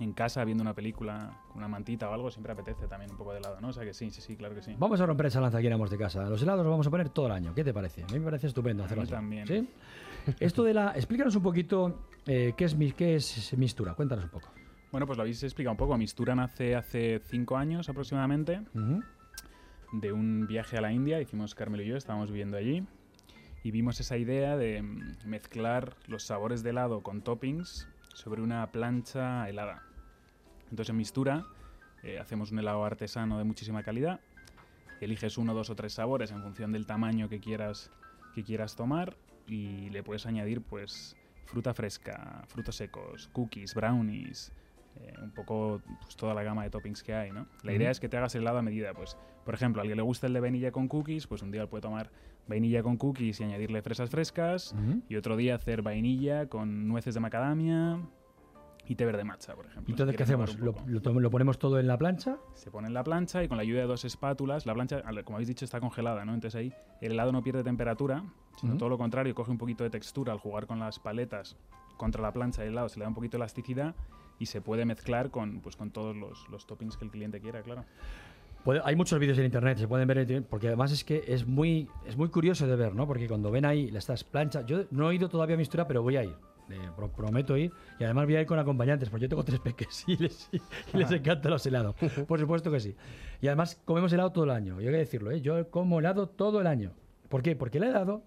en 0.00 0.12
casa, 0.12 0.44
viendo 0.44 0.62
una 0.62 0.74
película 0.74 1.40
con 1.48 1.58
una 1.58 1.68
mantita 1.68 2.08
o 2.10 2.12
algo, 2.14 2.30
siempre 2.30 2.52
apetece 2.52 2.86
también 2.88 3.10
un 3.10 3.16
poco 3.16 3.32
de 3.32 3.38
helado, 3.38 3.60
¿no? 3.60 3.68
O 3.68 3.72
sea 3.72 3.84
que 3.84 3.94
sí, 3.94 4.10
sí, 4.10 4.20
sí, 4.20 4.36
claro 4.36 4.54
que 4.54 4.62
sí. 4.62 4.74
Vamos 4.78 5.00
a 5.00 5.06
romper 5.06 5.26
esa 5.26 5.40
lanza 5.40 5.58
aquí 5.58 5.66
en 5.66 5.72
Amos 5.74 5.90
de 5.90 5.98
Casa. 5.98 6.24
Los 6.28 6.42
helados 6.42 6.64
los 6.64 6.70
vamos 6.70 6.86
a 6.86 6.90
poner 6.90 7.08
todo 7.10 7.26
el 7.26 7.32
año. 7.32 7.54
¿Qué 7.54 7.64
te 7.64 7.72
parece? 7.74 8.02
A 8.02 8.06
mí 8.06 8.18
me 8.18 8.24
parece 8.24 8.46
estupendo 8.46 8.82
A 8.82 8.86
hacerlo 8.86 9.02
mí 9.02 9.06
así. 9.06 9.12
también. 9.14 9.46
¿Sí? 9.46 9.68
Esto 10.40 10.62
de 10.62 10.74
la... 10.74 10.92
Explícanos 10.96 11.34
un 11.36 11.42
poquito 11.42 12.06
eh, 12.26 12.54
qué, 12.56 12.64
es, 12.66 12.76
qué 12.96 13.16
es 13.16 13.56
Mistura. 13.56 13.94
Cuéntanos 13.94 14.24
un 14.24 14.30
poco. 14.30 14.48
Bueno, 14.90 15.06
pues 15.06 15.16
lo 15.16 15.22
habéis 15.22 15.42
explicado 15.42 15.72
un 15.72 15.78
poco. 15.78 15.96
Mistura 15.96 16.34
nace 16.34 16.76
hace 16.76 17.20
cinco 17.24 17.56
años 17.56 17.88
aproximadamente. 17.88 18.60
Ujú. 18.74 19.02
de 19.94 20.12
un 20.12 20.46
viaje 20.46 20.78
a 20.78 20.80
la 20.80 20.92
India, 20.92 21.20
hicimos 21.20 21.54
Carmelo 21.54 21.82
y 21.82 21.86
yo, 21.88 21.96
estábamos 21.96 22.30
viviendo 22.30 22.56
allí, 22.56 22.82
y 23.62 23.70
vimos 23.72 24.00
esa 24.00 24.16
idea 24.16 24.56
de 24.56 24.80
mm, 24.82 25.16
mezclar 25.26 25.96
los 26.06 26.22
sabores 26.24 26.62
de 26.62 26.70
helado 26.70 27.02
con 27.02 27.20
toppings 27.22 27.86
sobre 28.14 28.42
una 28.42 28.70
plancha 28.70 29.48
helada. 29.48 29.82
Entonces 30.70 30.90
en 30.90 30.96
Mistura 30.96 31.46
eh, 32.02 32.18
hacemos 32.18 32.50
un 32.52 32.58
helado 32.58 32.84
artesano 32.84 33.38
de 33.38 33.44
muchísima 33.44 33.82
calidad, 33.82 34.20
eliges 35.00 35.38
uno, 35.38 35.54
dos 35.54 35.70
o 35.70 35.76
tres 35.76 35.94
sabores 35.94 36.30
en 36.30 36.42
función 36.42 36.72
del 36.72 36.86
tamaño 36.86 37.28
que 37.28 37.40
quieras, 37.40 37.90
que 38.34 38.44
quieras 38.44 38.76
tomar 38.76 39.16
y 39.46 39.90
le 39.90 40.02
puedes 40.02 40.26
añadir 40.26 40.62
pues 40.62 41.16
fruta 41.46 41.74
fresca, 41.74 42.44
frutos 42.46 42.76
secos, 42.76 43.28
cookies, 43.32 43.74
brownies, 43.74 44.52
eh, 44.96 45.14
un 45.22 45.30
poco 45.32 45.80
pues, 46.02 46.16
toda 46.16 46.34
la 46.34 46.42
gama 46.42 46.62
de 46.64 46.70
toppings 46.70 47.02
que 47.02 47.14
hay, 47.14 47.30
¿no? 47.32 47.46
La 47.62 47.72
idea 47.72 47.90
es 47.90 48.00
que 48.00 48.08
te 48.08 48.16
hagas 48.16 48.34
el 48.34 48.42
helado 48.42 48.58
a 48.58 48.62
medida, 48.62 48.92
pues, 48.94 49.16
por 49.44 49.54
ejemplo, 49.54 49.80
a 49.80 49.82
alguien 49.82 49.96
le 49.96 50.02
gusta 50.02 50.26
el 50.26 50.32
de 50.32 50.40
vainilla 50.40 50.70
con 50.72 50.88
cookies, 50.88 51.26
pues 51.26 51.42
un 51.42 51.50
día 51.50 51.66
puede 51.68 51.82
tomar 51.82 52.10
vainilla 52.46 52.82
con 52.82 52.96
cookies 52.96 53.40
y 53.40 53.44
añadirle 53.44 53.82
fresas 53.82 54.10
frescas, 54.10 54.74
y 55.08 55.16
otro 55.16 55.36
día 55.36 55.54
hacer 55.54 55.82
vainilla 55.82 56.46
con 56.48 56.86
nueces 56.88 57.14
de 57.14 57.20
macadamia 57.20 58.00
y 58.86 58.96
té 58.96 59.04
verde 59.06 59.22
matcha, 59.24 59.54
por 59.54 59.66
ejemplo. 59.66 59.88
¿Y 59.88 59.92
entonces 59.92 60.12
si 60.14 60.16
qué 60.16 60.22
hacemos? 60.24 60.58
¿Lo, 60.58 61.30
ponemos 61.30 61.58
todo 61.58 61.78
en 61.78 61.86
la 61.86 61.96
plancha? 61.96 62.36
Se 62.54 62.70
pone 62.70 62.88
en 62.88 62.94
la 62.94 63.04
plancha 63.04 63.42
y 63.44 63.48
con 63.48 63.56
la 63.56 63.62
ayuda 63.62 63.80
de 63.82 63.86
dos 63.86 64.04
espátulas, 64.04 64.66
la 64.66 64.74
plancha, 64.74 65.02
al- 65.04 65.22
como 65.24 65.36
habéis 65.36 65.48
dicho, 65.48 65.64
está 65.64 65.78
congelada, 65.80 66.24
¿no? 66.24 66.34
Entonces 66.34 66.58
ahí 66.58 66.72
el 67.00 67.12
helado 67.12 67.30
no 67.32 67.42
pierde 67.42 67.62
temperatura, 67.62 68.24
sino 68.60 68.76
todo 68.76 68.88
lo 68.88 68.98
contrario, 68.98 69.34
coge 69.36 69.52
un 69.52 69.58
poquito 69.58 69.84
de 69.84 69.90
textura 69.90 70.32
al 70.32 70.40
jugar 70.40 70.66
con 70.66 70.80
las 70.80 70.98
paletas 70.98 71.56
contra 71.96 72.20
la 72.22 72.32
plancha 72.32 72.62
del 72.62 72.72
helado, 72.72 72.88
se 72.88 72.98
le 72.98 73.04
da 73.04 73.08
un 73.08 73.14
poquito 73.14 73.36
de 73.38 73.42
elasticidad 73.44 73.94
y 74.42 74.46
se 74.46 74.60
puede 74.60 74.84
mezclar 74.84 75.30
con, 75.30 75.60
pues, 75.60 75.76
con 75.76 75.90
todos 75.90 76.16
los, 76.16 76.48
los 76.50 76.66
toppings 76.66 76.96
que 76.96 77.04
el 77.04 77.10
cliente 77.10 77.40
quiera, 77.40 77.62
claro. 77.62 77.84
Puede- 78.64 78.80
hay 78.84 78.94
muchos 78.96 79.18
vídeos 79.18 79.38
en 79.38 79.44
internet, 79.44 79.78
se 79.78 79.88
pueden 79.88 80.06
ver, 80.08 80.44
porque 80.48 80.68
además 80.68 80.92
es 80.92 81.04
que 81.04 81.24
es 81.26 81.46
muy, 81.46 81.88
es 82.06 82.16
muy 82.16 82.28
curioso 82.28 82.66
de 82.66 82.76
ver, 82.76 82.94
¿no? 82.94 83.06
Porque 83.06 83.26
cuando 83.28 83.50
ven 83.50 83.64
ahí 83.64 83.90
estas 83.94 84.22
planchas, 84.24 84.66
yo 84.66 84.84
no 84.90 85.10
he 85.10 85.14
ido 85.14 85.28
todavía 85.28 85.54
a 85.54 85.58
Mistura, 85.58 85.86
pero 85.86 86.02
voy 86.02 86.16
a 86.16 86.24
ir. 86.24 86.34
eh, 86.70 86.76
pro- 86.96 87.10
prometo 87.10 87.56
ir 87.56 87.72
y 87.98 88.04
además 88.04 88.24
voy 88.24 88.36
a 88.36 88.40
ir 88.40 88.46
con 88.46 88.58
acompañantes 88.58 89.10
porque 89.10 89.24
yo 89.24 89.28
tengo 89.28 89.44
tres 89.44 89.58
peques 89.60 90.04
y 90.06 90.16
les, 90.16 90.48
y 90.52 90.60
les 90.96 91.10
encantan 91.10 91.50
los 91.50 91.66
helados 91.66 91.94
por 92.26 92.38
supuesto 92.38 92.70
que 92.70 92.78
sí 92.80 92.94
y 93.42 93.48
además 93.48 93.78
comemos 93.84 94.12
helado 94.12 94.30
todo 94.30 94.44
el 94.44 94.50
año 94.52 94.80
yo 94.80 94.86
hay 94.88 94.94
que 94.94 94.98
decirlo 94.98 95.32
¿eh? 95.32 95.40
yo 95.42 95.68
como 95.70 95.98
helado 95.98 96.28
todo 96.28 96.60
el 96.60 96.66
año 96.68 96.92
¿por 97.28 97.42
qué? 97.42 97.56
porque 97.56 97.78
el 97.78 97.84
helado 97.84 98.22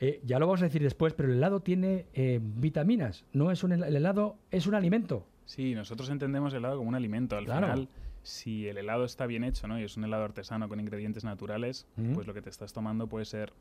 eh, 0.00 0.20
ya 0.24 0.38
lo 0.40 0.46
vamos 0.46 0.62
a 0.62 0.64
decir 0.64 0.82
después 0.82 1.12
pero 1.12 1.28
el 1.30 1.36
helado 1.36 1.60
tiene 1.60 2.06
eh, 2.14 2.40
vitaminas 2.42 3.26
no 3.32 3.50
es 3.52 3.62
un 3.62 3.72
el 3.72 3.94
helado 3.94 4.38
es 4.50 4.66
un 4.66 4.74
alimento 4.74 5.26
Sí, 5.46 5.74
nosotros 5.74 6.08
entendemos 6.10 6.52
el 6.54 6.60
helado 6.60 6.78
como 6.78 6.88
un 6.88 6.94
alimento. 6.94 7.36
Al 7.36 7.44
Claro. 7.44 7.66
final, 7.66 7.88
si 8.22 8.66
el 8.68 8.78
helado 8.78 9.04
está 9.04 9.26
bien 9.26 9.44
hecho, 9.44 9.68
¿no? 9.68 9.78
Y 9.78 9.84
es 9.84 9.96
un 9.96 10.04
helado 10.04 10.24
artesano 10.24 10.68
con 10.68 10.80
ingredientes 10.80 11.24
naturales, 11.24 11.86
pues 12.14 12.26
lo 12.26 12.32
que 12.34 12.40
te 12.42 12.50
estás 12.50 12.72
tomando 12.72 13.06
puede 13.06 13.24
ser 13.26 13.52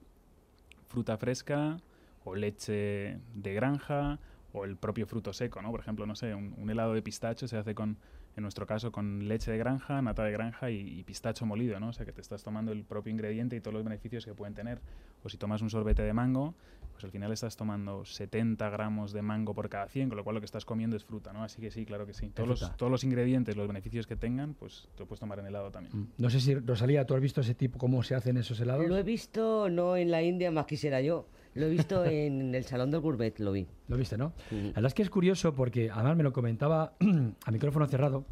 fruta 0.88 1.18
fresca 1.18 1.78
o 2.24 2.36
leche 2.36 3.20
de 3.34 3.54
granja 3.54 4.20
o 4.54 4.63
el 4.66 4.78
propio 4.78 5.06
fruto 5.08 5.34
seco, 5.34 5.62
¿no? 5.62 5.72
Por 5.72 5.80
ejemplo, 5.82 6.06
no 6.06 6.16
sé, 6.16 6.34
un, 6.36 6.54
un 6.58 6.70
helado 6.70 6.94
de 6.94 7.02
pistacho 7.02 7.48
se 7.48 7.58
hace 7.58 7.74
con, 7.75 7.98
en 8.36 8.42
nuestro 8.44 8.66
caso, 8.66 8.92
con 8.92 9.28
leche 9.28 9.52
de 9.52 9.58
granja, 9.58 10.02
nata 10.02 10.24
de 10.24 10.32
granja 10.32 10.72
y, 10.72 11.00
y 11.00 11.04
pistacho 11.04 11.46
molido, 11.46 11.80
¿no? 11.80 11.90
O 11.90 11.94
sea, 11.94 12.06
que 12.06 12.12
te 12.12 12.22
estás 12.22 12.44
tomando 12.44 12.72
el 12.72 12.84
propio 12.84 13.12
ingrediente 13.12 13.56
y 13.56 13.62
todos 13.62 13.74
los 13.74 13.84
beneficios 13.84 14.25
que 14.25 14.34
pueden 14.34 14.54
tener. 14.54 14.82
O 15.24 15.30
si 15.30 15.38
tomas 15.38 15.62
un 15.62 15.70
sorbete 15.70 16.02
de 16.02 16.13
mango, 16.13 16.56
pues 16.94 17.04
al 17.04 17.12
final 17.12 17.32
estás 17.32 17.56
tomando 17.58 18.06
70 18.06 18.70
gramos 18.70 19.13
de 19.13 19.22
mango 19.22 19.54
por 19.54 19.70
cada 19.70 19.88
100, 19.88 20.10
con 20.10 20.18
lo 20.18 20.24
cual 20.24 20.36
lo 20.36 20.42
que 20.42 20.46
estás 20.46 20.66
comiendo 20.66 20.96
es 20.96 21.04
fruta, 21.04 21.34
¿no? 21.34 21.44
Así 21.44 21.62
que 21.62 21.72
sí, 21.72 21.86
claro 21.86 22.06
que 22.06 22.13
sí. 22.13 22.30
Todos 22.30 22.50
los, 22.50 22.78
todos 22.78 22.92
los 22.92 23.04
ingredientes, 23.04 23.56
los 23.56 23.68
beneficios 23.68 24.08
que 24.08 24.16
tengan, 24.16 24.54
pues 24.54 24.88
te 24.96 25.02
lo 25.02 25.08
puedes 25.08 25.20
tomar 25.20 25.40
en 25.40 25.48
helado 25.48 25.72
también. 25.72 26.10
no 26.18 26.30
sé 26.30 26.40
si 26.40 26.56
Rosalía 26.56 27.06
tú 27.06 27.16
has 27.16 27.22
visto 27.22 27.42
ese 27.42 27.56
tipo 27.56 27.78
cómo 27.78 28.04
se 28.04 28.16
hacen 28.16 28.38
esos 28.38 28.60
helados 28.60 28.88
Lo 28.88 28.98
he 28.98 29.04
visto 29.04 29.70
no 29.70 29.98
en 29.98 30.12
la 30.12 30.22
India, 30.22 30.52
más 30.52 30.66
quisiera 30.66 31.02
yo. 31.02 31.28
Lo 31.56 31.66
he 31.68 31.70
visto 31.70 32.04
en 32.06 32.56
el 32.56 32.64
Salón 32.64 32.90
del 32.92 33.02
Gourmet, 33.02 33.38
lo 33.40 33.52
vi. 33.52 33.68
Lo 33.88 33.98
viste, 33.98 34.18
¿no? 34.18 34.34
La 34.52 34.58
verdad 34.74 34.86
es 34.88 34.94
que 34.94 35.04
es 35.04 35.10
curioso 35.10 35.54
porque 35.54 35.90
además 35.92 36.18
me 36.18 36.24
lo 36.24 36.34
comentaba 36.34 36.94
a 37.46 37.52
micrófono 37.52 37.86
cerrado, 37.88 38.26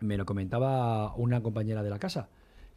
me 0.00 0.16
lo 0.16 0.24
comentaba 0.24 1.14
una 1.16 1.42
compañera 1.42 1.82
de 1.82 1.90
la 1.90 1.98
casa 1.98 2.28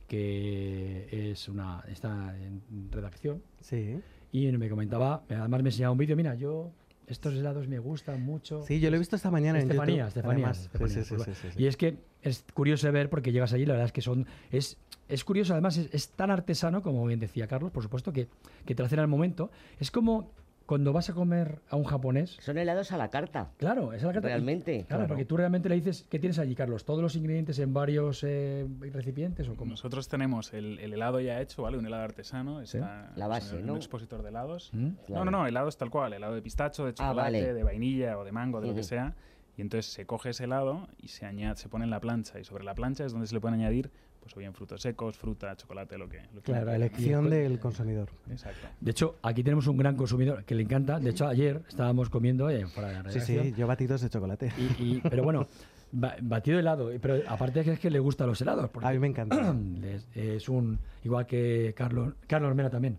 que 0.08 1.32
es 1.32 1.48
una 1.48 1.84
está 1.88 2.36
en 2.38 2.62
redacción 2.92 3.42
Sí. 3.62 3.98
y 4.34 4.52
me 4.52 4.70
comentaba, 4.70 5.24
además 5.30 5.64
me 5.64 5.70
enseñaba 5.70 5.94
un 5.94 5.98
vídeo, 6.00 6.18
mira, 6.18 6.36
yo 6.36 6.72
estos 7.12 7.34
helados 7.34 7.68
me 7.68 7.80
gustan 7.80 8.22
mucho. 8.22 8.64
Sí, 8.64 8.80
yo 8.80 8.90
lo 8.90 8.96
he 8.96 9.00
visto 9.00 9.16
esta 9.16 9.32
mañana 9.32 9.60
en 9.60 9.64
Estefanía, 9.64 10.08
Estefanía, 10.08 10.52
Estefanía, 10.52 11.04
sí, 11.04 11.10
pues 11.16 11.26
sí, 11.26 11.50
sí. 11.52 11.64
Y 11.64 11.68
es 11.68 11.78
que 11.78 11.98
es 12.22 12.46
curioso 12.54 12.92
ver 12.92 13.10
porque 13.10 13.32
llegas 13.32 13.54
allí, 13.54 13.66
la 13.66 13.74
verdad 13.74 13.88
es 13.88 13.92
que 13.92 14.02
son 14.02 14.28
es 14.52 14.78
es 15.12 15.26
curioso, 15.26 15.52
además 15.54 15.76
es, 15.76 15.90
es 15.94 16.10
tan 16.12 16.32
artesano, 16.32 16.82
como 16.82 17.06
bien 17.06 17.20
decía 17.20 17.46
Carlos, 17.46 17.72
por 17.72 17.84
supuesto, 17.84 18.14
que, 18.14 18.30
que 18.66 18.76
te 18.76 18.82
lo 18.82 18.86
hacen 18.86 19.00
al 19.00 19.10
momento. 19.10 19.52
Es 19.78 19.92
como 19.92 20.32
cuando 20.72 20.94
vas 20.94 21.10
a 21.10 21.14
comer 21.14 21.60
a 21.70 21.76
un 21.76 21.84
japonés. 21.84 22.38
Son 22.40 22.58
helados 22.58 22.94
a 22.94 22.98
la 22.98 23.10
carta. 23.10 23.52
Claro, 23.58 23.92
es 23.92 24.02
a 24.06 24.08
la 24.08 24.14
carta. 24.14 24.30
Realmente. 24.30 24.86
Claro, 24.88 25.02
Claro. 25.02 25.08
porque 25.10 25.26
tú 25.26 25.36
realmente 25.36 25.68
le 25.68 25.76
dices, 25.76 26.08
¿qué 26.10 26.18
tienes 26.18 26.40
allí, 26.40 26.56
Carlos? 26.56 26.86
¿Todos 26.86 27.02
los 27.02 27.14
ingredientes 27.18 27.60
en 27.60 27.74
varios 27.74 28.24
eh, 28.24 28.66
recipientes 28.94 29.50
o 29.50 29.56
cómo? 29.58 29.72
Nosotros 29.72 30.08
tenemos 30.08 30.54
el, 30.54 30.80
el 30.80 30.94
helado 30.94 31.20
ya 31.20 31.42
hecho, 31.42 31.64
¿vale? 31.64 31.78
Un 31.78 31.86
helado 31.88 32.04
artesano. 32.04 32.66
Sí. 32.66 32.78
Está, 32.78 33.12
La 33.18 33.28
base, 33.28 33.62
¿no? 33.62 33.74
Un 33.74 33.80
expositor 33.80 34.24
de 34.24 34.30
helados. 34.30 34.70
¿Mm? 34.74 34.86
No, 34.88 34.96
Claro. 35.08 35.26
no, 35.26 35.32
no, 35.32 35.46
helados 35.46 35.76
tal 35.78 35.90
cual. 35.90 36.14
Helado 36.14 36.36
de 36.36 36.42
pistacho, 36.42 36.86
de 36.86 36.92
Ah, 36.92 36.94
chocolate, 36.94 37.32
vale. 37.42 37.54
de 37.54 37.64
vainilla 37.64 38.18
o 38.18 38.24
de 38.24 38.32
mango, 38.32 38.62
de 38.62 38.68
lo 38.70 38.74
que 38.76 38.84
sea. 38.84 39.14
Y 39.58 39.62
entonces 39.62 39.92
se 39.92 40.06
coge 40.06 40.30
ese 40.30 40.46
helado 40.46 40.88
y 41.02 41.10
se 41.10 41.26
añade, 41.26 41.58
se 41.58 41.68
pone 41.68 41.84
en 41.84 41.90
la 41.92 42.00
plancha. 42.00 42.40
Y 42.40 42.46
sobre 42.46 42.64
la 42.64 42.76
plancha 42.76 43.04
es 43.04 43.12
donde 43.12 43.28
se 43.28 43.34
le 43.36 43.42
pueden 43.42 43.60
añadir, 43.60 43.92
pues 44.22 44.36
o 44.38 44.40
bien 44.40 44.54
frutos 44.54 44.82
secos, 44.82 45.18
fruta, 45.18 45.56
chocolate, 45.58 45.98
lo 45.98 46.08
que. 46.08 46.20
Lo 46.34 46.42
que 46.42 46.52
Claro, 46.52 46.62
quiera. 46.68 46.76
elección 46.76 47.30
del 47.30 47.60
consumidor. 47.60 48.10
Exacto. 48.30 48.68
De 48.80 48.92
hecho, 48.92 49.18
aquí 49.24 49.44
tenemos 49.44 49.68
un 49.68 49.78
gran 49.78 49.96
consumidor 49.96 50.44
que 50.46 50.56
le 50.56 50.62
encanta. 50.64 51.00
De 51.00 51.10
hecho, 51.10 51.28
ayer 51.28 51.62
estábamos 51.68 52.10
comiendo 52.10 52.50
eh, 52.50 52.66
fuera 52.68 52.90
de 52.90 52.94
la 52.96 53.10
Sí, 53.12 53.16
redacción. 53.20 53.46
sí, 53.46 53.54
yo 53.58 53.68
batidos 53.68 54.02
de 54.02 54.10
chocolate. 54.10 54.52
Y, 54.58 54.84
y- 54.84 55.02
pero 55.10 55.24
bueno, 55.24 55.48
ba- 55.92 56.16
batido 56.22 56.58
de 56.58 56.62
helado. 56.62 56.92
Pero 57.02 57.16
aparte 57.28 57.60
es 57.62 57.66
que, 57.66 57.72
es 57.74 57.80
que 57.80 57.90
le 57.90 58.00
gustan 58.00 58.28
los 58.28 58.40
helados. 58.42 58.70
porque 58.70 58.88
A 58.88 58.92
mí 58.92 59.00
me 59.00 59.08
encanta. 59.08 59.56
es, 59.84 60.08
es 60.16 60.48
un. 60.50 60.78
Igual 61.04 61.26
que 61.26 61.74
Carlos, 61.76 62.14
Carlos 62.28 62.54
Mera 62.56 62.70
también. 62.70 62.98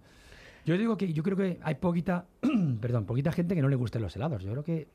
Yo 0.65 0.79
digo 0.79 0.97
que 0.97 1.13
yo 1.13 1.23
creo 1.23 1.37
que 1.37 1.59
hay 1.63 1.75
poquita, 1.77 2.27
perdón, 2.81 3.05
poquita 3.05 3.33
gente 3.33 3.55
que 3.55 3.63
no 3.63 3.69
le 3.69 3.77
gusten 3.77 4.01
los 4.01 4.15
helados. 4.15 4.45
Yo 4.45 4.53
creo 4.53 4.65
que 4.65 4.89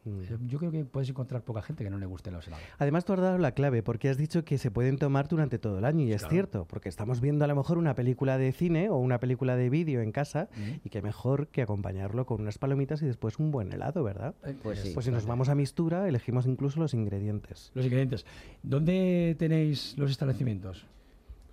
yo 0.46 0.60
creo 0.60 0.72
que 0.72 0.86
puedes 0.86 1.10
encontrar 1.10 1.44
poca 1.44 1.62
gente 1.62 1.84
que 1.84 1.90
no 1.90 1.98
le 1.98 2.06
gusten 2.06 2.34
los 2.34 2.48
helados. 2.48 2.66
Además, 2.78 3.04
tú 3.04 3.14
has 3.14 3.20
dado 3.20 3.38
la 3.38 3.52
clave, 3.52 3.84
porque 3.84 4.10
has 4.10 4.18
dicho 4.18 4.46
que 4.46 4.58
se 4.58 4.72
pueden 4.72 4.98
tomar 4.98 5.28
durante 5.28 5.60
todo 5.60 5.80
el 5.80 5.86
año, 5.86 6.06
y 6.06 6.14
es 6.14 6.26
cierto, 6.28 6.66
porque 6.66 6.90
estamos 6.90 7.20
viendo 7.20 7.44
a 7.44 7.48
lo 7.48 7.56
mejor 7.56 7.78
una 7.78 7.96
película 7.96 8.38
de 8.38 8.52
cine 8.52 8.90
o 8.90 8.98
una 8.98 9.20
película 9.20 9.56
de 9.56 9.70
vídeo 9.70 10.02
en 10.02 10.12
casa, 10.12 10.50
y 10.84 10.90
qué 10.90 11.02
mejor 11.02 11.48
que 11.48 11.62
acompañarlo 11.62 12.26
con 12.26 12.42
unas 12.42 12.58
palomitas 12.58 13.02
y 13.02 13.06
después 13.06 13.40
un 13.40 13.52
buen 13.52 13.72
helado, 13.72 14.04
¿verdad? 14.04 14.36
Pues 14.64 14.80
sí. 14.80 14.92
Pues 14.94 15.06
si 15.06 15.12
nos 15.12 15.26
vamos 15.26 15.50
a 15.50 15.56
Mistura, 15.56 16.08
elegimos 16.08 16.46
incluso 16.46 16.80
los 16.80 16.94
ingredientes. 16.94 17.72
Los 17.74 17.86
ingredientes. 17.86 18.26
¿Dónde 18.64 19.36
tenéis 19.38 19.96
los 19.98 20.12
establecimientos? 20.12 20.86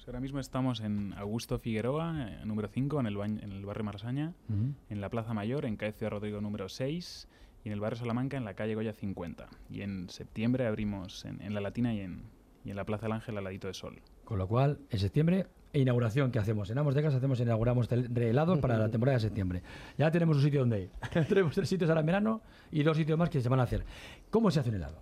Pues 0.04 0.08
ahora 0.08 0.20
mismo 0.20 0.38
estamos 0.38 0.80
en 0.80 1.14
Augusto 1.16 1.58
Figueroa, 1.58 2.28
eh, 2.28 2.44
número 2.44 2.68
5, 2.68 3.00
en 3.00 3.06
el, 3.06 3.16
bañ- 3.16 3.42
en 3.42 3.52
el 3.52 3.64
barrio 3.64 3.84
Marsaña. 3.84 4.34
en 4.50 5.00
la 5.00 5.08
Plaza 5.08 5.32
Mayor, 5.32 5.64
en 5.64 5.76
calle 5.76 5.92
Ciudad 5.92 6.11
Rodrigo 6.11 6.42
número 6.42 6.68
6, 6.68 7.26
y 7.64 7.68
en 7.68 7.73
el 7.73 7.80
barrio 7.80 7.99
Salamanca, 8.00 8.37
en 8.37 8.44
la 8.44 8.52
calle 8.52 8.75
Goya 8.75 8.92
50. 8.92 9.49
Y 9.70 9.80
en 9.80 10.11
septiembre 10.11 10.66
abrimos 10.66 11.25
en, 11.25 11.40
en 11.40 11.54
la 11.54 11.62
Latina 11.62 11.94
y 11.94 12.00
en, 12.00 12.23
y 12.66 12.70
en 12.70 12.76
la 12.76 12.84
Plaza 12.84 13.04
del 13.06 13.12
Ángel 13.12 13.38
al 13.38 13.44
ladito 13.44 13.67
de 13.67 13.73
Sol. 13.73 14.02
Con 14.26 14.36
lo 14.38 14.47
cual, 14.47 14.78
en 14.90 14.99
septiembre, 14.99 15.47
inauguración 15.73 16.30
que 16.30 16.38
hacemos. 16.38 16.69
En 16.69 16.76
Amos 16.76 16.95
de 16.95 17.02
Casa 17.02 17.17
hacemos, 17.17 17.40
inauguramos 17.40 17.88
de 17.88 18.28
helados 18.30 18.58
para 18.58 18.76
la 18.76 18.90
temporada 18.90 19.17
de 19.17 19.23
septiembre. 19.23 19.62
Ya 19.97 20.10
tenemos 20.10 20.36
un 20.36 20.43
sitio 20.43 20.60
donde 20.60 20.82
ir. 20.82 20.90
tenemos 21.28 21.54
tres 21.54 21.67
sitios 21.67 21.88
ahora 21.88 22.00
en 22.00 22.06
verano 22.06 22.43
y 22.71 22.82
dos 22.82 22.99
sitios 22.99 23.19
más 23.19 23.30
que 23.30 23.40
se 23.40 23.49
van 23.49 23.60
a 23.60 23.62
hacer. 23.62 23.86
¿Cómo 24.28 24.50
se 24.50 24.60
hace 24.60 24.69
un 24.69 24.75
helado? 24.76 24.99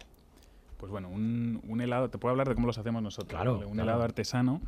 Pues 0.76 0.92
bueno, 0.92 1.08
un, 1.08 1.60
un 1.68 1.80
helado, 1.80 2.08
te 2.08 2.18
puedo 2.18 2.30
hablar 2.30 2.48
de 2.48 2.54
cómo 2.54 2.68
los 2.68 2.78
hacemos 2.78 3.02
nosotros. 3.02 3.30
Claro, 3.30 3.54
¿vale? 3.54 3.66
Un 3.66 3.72
claro. 3.74 3.88
helado 3.90 4.02
artesano. 4.04 4.60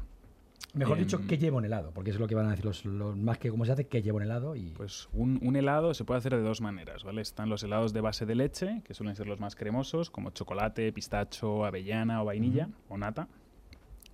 Mejor 0.75 0.99
Em, 0.99 1.05
dicho, 1.05 1.21
¿qué 1.29 1.39
lleva 1.39 1.59
un 1.59 1.65
helado? 1.65 1.93
Porque 1.93 2.11
eso 2.11 2.17
es 2.17 2.21
lo 2.21 2.27
que 2.27 2.35
van 2.35 2.47
a 2.47 2.51
decir 2.51 2.65
los, 2.65 2.85
los 2.85 3.17
más 3.17 3.39
que 3.39 3.51
cómo 3.51 3.65
se 3.65 3.73
hace, 3.73 3.87
¿qué 3.87 4.03
lleva 4.03 4.17
un 4.17 4.23
helado? 4.23 4.57
Y 4.57 4.73
Pues 4.77 5.09
un, 5.13 5.39
un 5.43 5.55
helado 5.55 5.95
se 5.95 6.05
puede 6.05 6.19
hacer 6.19 6.35
de 6.35 6.43
dos 6.43 6.61
maneras, 6.61 7.05
¿vale? 7.05 7.23
Están 7.23 7.49
los 7.49 7.63
helados 7.63 7.93
de 7.93 8.01
base 8.01 8.27
de 8.27 8.35
leche, 8.35 8.83
que 8.85 8.93
suelen 8.93 9.15
ser 9.15 9.29
los 9.29 9.39
más 9.39 9.55
cremosos, 9.55 10.11
como 10.11 10.31
chocolate, 10.31 10.93
pistacho, 10.93 11.65
avellana 11.65 12.23
o 12.23 12.25
vainilla 12.25 12.69
o 12.89 12.99
nata. 12.99 13.29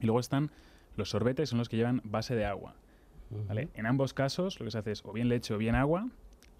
Y 0.00 0.07
luego 0.07 0.20
están 0.20 0.50
los 0.96 1.11
sorbetes, 1.11 1.48
son 1.48 1.59
los 1.59 1.68
que 1.68 1.76
llevan 1.76 2.03
base 2.05 2.35
de 2.35 2.44
agua. 2.44 2.74
¿vale? 3.48 3.68
En 3.74 3.87
ambos 3.87 4.12
casos 4.12 4.59
lo 4.61 4.64
que 4.64 4.70
se 4.70 4.79
hace 4.79 4.92
es 4.92 5.05
o 5.05 5.12
bien 5.12 5.29
leche 5.29 5.55
o 5.55 5.59
bien 5.59 5.74
agua, 5.74 6.09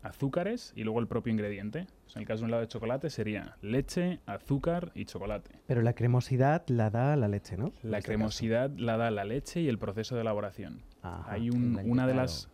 azúcares 0.03 0.73
y 0.77 0.85
luego 0.85 1.01
el 1.01 1.07
propio 1.07 1.33
ingrediente. 1.33 1.87
En 2.15 2.23
el 2.23 2.27
caso 2.27 2.41
de 2.41 2.45
un 2.45 2.51
helado 2.51 2.63
de 2.63 2.69
chocolate 2.69 3.11
sería 3.11 3.57
leche, 3.63 4.21
azúcar 4.27 4.91
y 4.95 5.05
chocolate. 5.05 5.51
Pero 5.67 5.83
la 5.83 5.93
cremosidad 5.93 6.63
la 6.69 6.91
da 6.91 7.17
la 7.17 7.29
leche, 7.29 7.57
¿no? 7.57 7.73
La 7.83 7.99
este 7.99 8.09
cremosidad 8.09 8.71
la 8.77 8.97
da 8.97 9.11
la 9.11 9.25
leche 9.25 9.61
y 9.61 9.69
el 9.69 9.79
proceso 9.79 10.15
de 10.17 10.23
elaboración. 10.23 10.83
Ajá, 11.03 11.33
Hay 11.33 11.51
un- 11.51 11.79
una 11.85 12.07
de 12.07 12.15
las... 12.15 12.49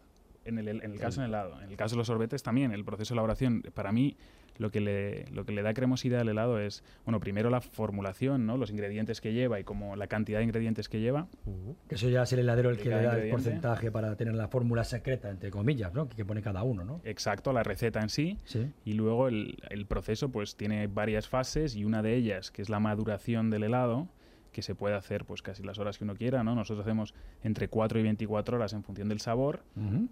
En 0.47 0.59
el, 0.59 0.69
en 0.69 0.93
el 0.93 0.99
caso 0.99 1.21
del 1.21 1.31
helado, 1.31 1.61
en 1.61 1.71
el 1.71 1.77
caso 1.77 1.95
de 1.95 1.99
los 1.99 2.07
sorbetes 2.07 2.43
también, 2.43 2.73
el 2.73 2.85
proceso 2.85 3.15
de 3.15 3.17
elaboración, 3.17 3.63
para 3.75 3.93
mí 3.93 4.17
lo 4.59 4.71
que 4.71 4.81
le, 4.81 5.27
lo 5.31 5.45
que 5.45 5.53
le 5.53 5.63
da 5.63 5.75
cremosidad 5.75 6.21
al 6.21 6.29
helado 6.29 6.59
es, 6.59 6.83
bueno, 7.05 7.21
primero 7.21 7.51
la 7.51 7.61
formulación, 7.61 8.47
¿no? 8.47 8.57
los 8.57 8.71
ingredientes 8.71 9.21
que 9.21 9.33
lleva 9.33 9.61
y 9.61 9.65
como 9.65 9.97
la 9.97 10.07
cantidad 10.07 10.39
de 10.39 10.45
ingredientes 10.45 10.89
que 10.89 11.01
lleva. 11.01 11.29
caso. 11.45 11.89
que 11.89 11.95
eso 11.95 12.09
ya 12.09 12.23
es 12.23 12.33
el 12.33 12.41
heladero 12.41 12.71
el 12.71 12.79
que 12.79 12.89
le 12.89 13.03
da 13.03 13.19
el 13.19 13.31
porcentaje 13.31 13.91
para 13.91 14.17
tener 14.17 14.35
la 14.35 14.49
fórmula 14.49 14.85
secreta, 14.85 15.31
entre 15.31 15.51
comillas, 15.51 15.93
¿no? 15.93 16.09
Que, 16.09 16.25
pone 16.25 16.43
cada 16.43 16.63
uno, 16.63 16.85
¿no? 16.85 17.01
Exacto, 17.05 17.53
la 17.53 17.63
receta 17.63 18.01
en 18.01 18.09
sí. 18.09 18.39
Sí. 18.45 18.73
Y 18.85 18.95
luego 18.95 19.29
el, 19.29 19.59
el 19.71 19.87
proceso 19.87 20.31
pues 20.31 20.57
tiene 20.57 20.87
varias 20.89 21.29
fases 21.29 21.77
y 21.77 21.85
una 21.85 22.03
de 22.03 22.17
ellas, 22.17 22.51
que 22.51 22.63
es 22.63 22.69
la 22.69 22.81
maduración 22.81 23.51
del 23.51 23.65
helado, 23.65 24.09
que 24.57 24.63
se 24.63 24.75
puede 24.75 24.95
hacer 24.95 25.27
pues 25.27 25.43
casi 25.43 25.63
las 25.63 25.79
horas 25.79 25.99
que 25.99 26.05
uno 26.05 26.15
quiera, 26.15 26.43
¿no? 26.43 26.55
Nosotros 26.55 26.87
hacemos 26.87 27.15
entre 27.43 27.69
4 27.69 28.01
y 28.01 28.03
24 28.03 28.57
horas 28.57 28.73
en 28.73 28.83
función 28.83 29.07
del 29.09 29.21
sabor. 29.21 29.63
Ujú. 29.77 30.09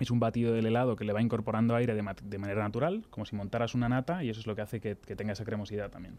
Es 0.00 0.10
un 0.10 0.18
batido 0.20 0.52
del 0.54 0.66
helado 0.66 0.96
que 0.96 1.04
le 1.04 1.12
va 1.12 1.20
incorporando 1.22 1.74
aire 1.76 1.94
de, 1.94 2.02
de 2.24 2.38
manera 2.38 2.62
natural, 2.62 3.04
como 3.10 3.24
si 3.26 3.36
montaras 3.36 3.74
una 3.74 3.88
nata, 3.88 4.24
y 4.24 4.30
eso 4.30 4.40
es 4.40 4.46
lo 4.46 4.56
que 4.56 4.62
hace 4.62 4.80
que, 4.80 4.96
que 4.96 5.14
tenga 5.16 5.32
esa 5.32 5.44
cremosidad 5.44 5.90
también. 5.90 6.18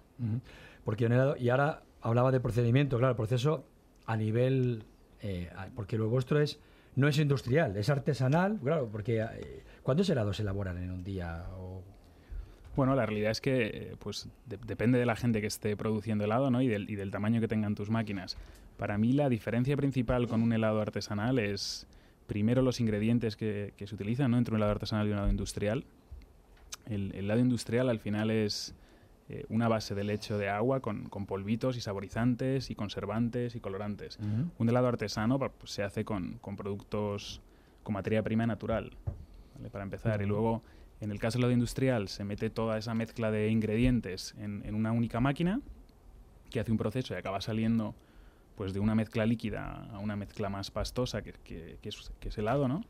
Porque 0.85 1.05
un 1.05 1.11
helado, 1.13 1.35
y 1.37 1.49
ahora 1.49 1.81
hablaba 2.01 2.31
de 2.31 2.39
procedimiento, 2.39 2.97
claro, 2.97 3.11
el 3.11 3.17
proceso 3.17 3.65
a 4.05 4.15
nivel, 4.15 4.83
eh, 5.21 5.49
porque 5.75 5.97
lo 5.97 6.07
vuestro 6.09 6.39
es, 6.39 6.59
no 6.95 7.07
es 7.07 7.17
industrial, 7.17 7.75
es 7.75 7.89
artesanal, 7.89 8.59
claro, 8.61 8.87
porque 8.91 9.21
eh, 9.21 9.63
¿cuántos 9.81 10.07
helados 10.09 10.37
se 10.37 10.43
elaboran 10.43 10.77
en 10.77 10.91
un 10.91 11.03
día? 11.03 11.45
O- 11.57 11.81
Bueno, 12.75 12.95
la 12.95 13.05
realidad 13.05 13.31
es 13.31 13.41
que 13.41 13.67
eh, 13.67 13.95
pues 13.99 14.29
de- 14.45 14.57
depende 14.65 14.99
de 14.99 15.05
la 15.05 15.15
gente 15.15 15.41
que 15.41 15.47
esté 15.47 15.75
produciendo 15.75 16.23
helado 16.25 16.51
¿no? 16.51 16.61
y, 16.61 16.67
del, 16.67 16.89
y 16.89 16.95
del 16.95 17.09
tamaño 17.11 17.41
que 17.41 17.47
tengan 17.47 17.73
tus 17.75 17.89
máquinas. 17.89 18.37
Para 18.77 18.97
mí 18.97 19.13
la 19.13 19.29
diferencia 19.29 19.75
principal 19.77 20.27
con 20.27 20.41
un 20.43 20.53
helado 20.53 20.79
artesanal 20.81 21.39
es 21.39 21.87
primero 22.27 22.61
los 22.61 22.79
ingredientes 22.79 23.35
que, 23.35 23.73
que 23.77 23.87
se 23.87 23.95
utilizan 23.95 24.31
¿no? 24.31 24.37
entre 24.37 24.53
un 24.53 24.59
helado 24.59 24.71
artesanal 24.71 25.07
y 25.07 25.11
un 25.11 25.17
helado 25.17 25.31
industrial. 25.31 25.85
El, 26.85 27.11
el 27.15 27.25
helado 27.25 27.39
industrial 27.39 27.89
al 27.89 27.99
final 27.99 28.29
es 28.31 28.75
eh, 29.29 29.45
una 29.49 29.67
base 29.69 29.95
de 29.95 30.03
leche 30.03 30.33
o 30.33 30.37
de 30.37 30.49
agua 30.49 30.81
con, 30.81 31.07
con 31.09 31.25
polvitos 31.25 31.77
y 31.77 31.81
saborizantes 31.81 32.69
y 32.69 32.75
conservantes 32.75 33.55
y 33.55 33.59
colorantes. 33.59 34.17
Un 34.57 34.69
helado 34.69 34.87
artesano 34.87 35.39
pa- 35.39 35.49
pues, 35.49 35.71
se 35.71 35.83
hace 35.83 36.03
con, 36.03 36.37
con 36.39 36.55
productos, 36.55 37.41
con 37.83 37.93
materia 37.93 38.21
prima 38.23 38.45
natural, 38.45 38.91
¿vale? 39.55 39.69
para 39.69 39.83
empezar. 39.85 40.21
Y 40.21 40.25
luego, 40.25 40.61
en 40.99 41.11
el 41.11 41.19
caso 41.19 41.37
del 41.37 41.43
helado 41.45 41.53
industrial, 41.53 42.07
se 42.09 42.23
mete 42.25 42.49
toda 42.49 42.77
esa 42.77 42.93
mezcla 42.93 43.31
de 43.31 43.49
ingredientes 43.49 44.35
en, 44.39 44.61
en 44.65 44.75
una 44.75 44.91
única 44.91 45.19
máquina 45.21 45.61
que 46.49 46.59
hace 46.59 46.71
un 46.71 46.77
proceso 46.77 47.13
y 47.13 47.17
acaba 47.17 47.39
saliendo 47.41 47.95
pues 48.55 48.73
de 48.73 48.79
una 48.79 48.95
mezcla 48.95 49.25
líquida 49.25 49.87
a 49.91 49.99
una 49.99 50.15
mezcla 50.15 50.49
más 50.49 50.71
pastosa 50.71 51.21
que, 51.21 51.33
que- 51.43 51.77
que 51.81 51.89
es, 51.89 52.11
que 52.19 52.29
es 52.29 52.37
helado, 52.37 52.67
¿no? 52.67 52.81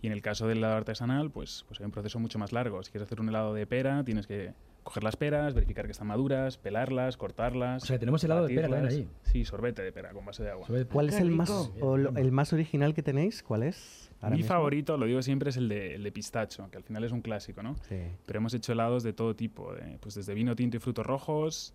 Y 0.00 0.06
en 0.06 0.12
el 0.12 0.22
caso 0.22 0.46
del 0.46 0.58
helado 0.58 0.76
artesanal, 0.76 1.28
pues, 1.32 1.64
pues 1.66 1.80
hay 1.80 1.86
un 1.86 1.90
proceso 1.90 2.20
mucho 2.20 2.38
más 2.38 2.52
largo. 2.52 2.80
Si 2.84 2.92
quieres 2.92 3.06
hacer 3.08 3.20
un 3.20 3.28
helado 3.28 3.52
de 3.52 3.66
pera, 3.66 4.04
tienes 4.04 4.28
que 4.28 4.52
coger 4.84 5.02
las 5.02 5.16
peras, 5.16 5.54
verificar 5.54 5.86
que 5.86 5.90
están 5.90 6.06
maduras, 6.06 6.56
pelarlas, 6.56 7.16
cortarlas. 7.16 7.82
O 7.82 7.86
sea, 7.86 7.98
tenemos 7.98 8.22
helado 8.22 8.46
de 8.46 8.54
pera 8.54 8.68
también 8.68 9.08
Sí, 9.24 9.44
sorbete 9.44 9.82
de 9.82 9.90
pera 9.90 10.12
con 10.12 10.24
base 10.24 10.44
de 10.44 10.50
agua. 10.52 10.68
¿Cuál 10.92 11.08
es 11.08 11.18
el 11.18 11.32
más, 11.32 11.50
o 11.80 11.96
lo- 11.96 12.16
el 12.16 12.30
más 12.30 12.52
original 12.52 12.94
que 12.94 13.02
tenéis? 13.02 13.42
¿Cuál 13.42 13.64
es? 13.64 14.12
Mi 14.22 14.36
mismo? 14.36 14.46
favorito, 14.48 14.96
lo 14.96 15.06
digo 15.06 15.20
siempre, 15.22 15.50
es 15.50 15.56
el 15.56 15.68
de, 15.68 15.96
el 15.96 16.04
de 16.04 16.12
pistacho, 16.12 16.70
que 16.70 16.76
al 16.76 16.84
final 16.84 17.02
es 17.02 17.10
un 17.10 17.20
clásico, 17.20 17.62
¿no? 17.64 17.74
Sí. 17.88 17.98
Pero 18.24 18.38
hemos 18.38 18.54
hecho 18.54 18.70
helados 18.72 19.02
de 19.02 19.12
todo 19.12 19.34
tipo, 19.34 19.74
de, 19.74 19.98
pues 20.00 20.14
desde 20.14 20.32
vino 20.34 20.54
tinto 20.54 20.76
y 20.76 20.80
frutos 20.80 21.04
rojos 21.04 21.74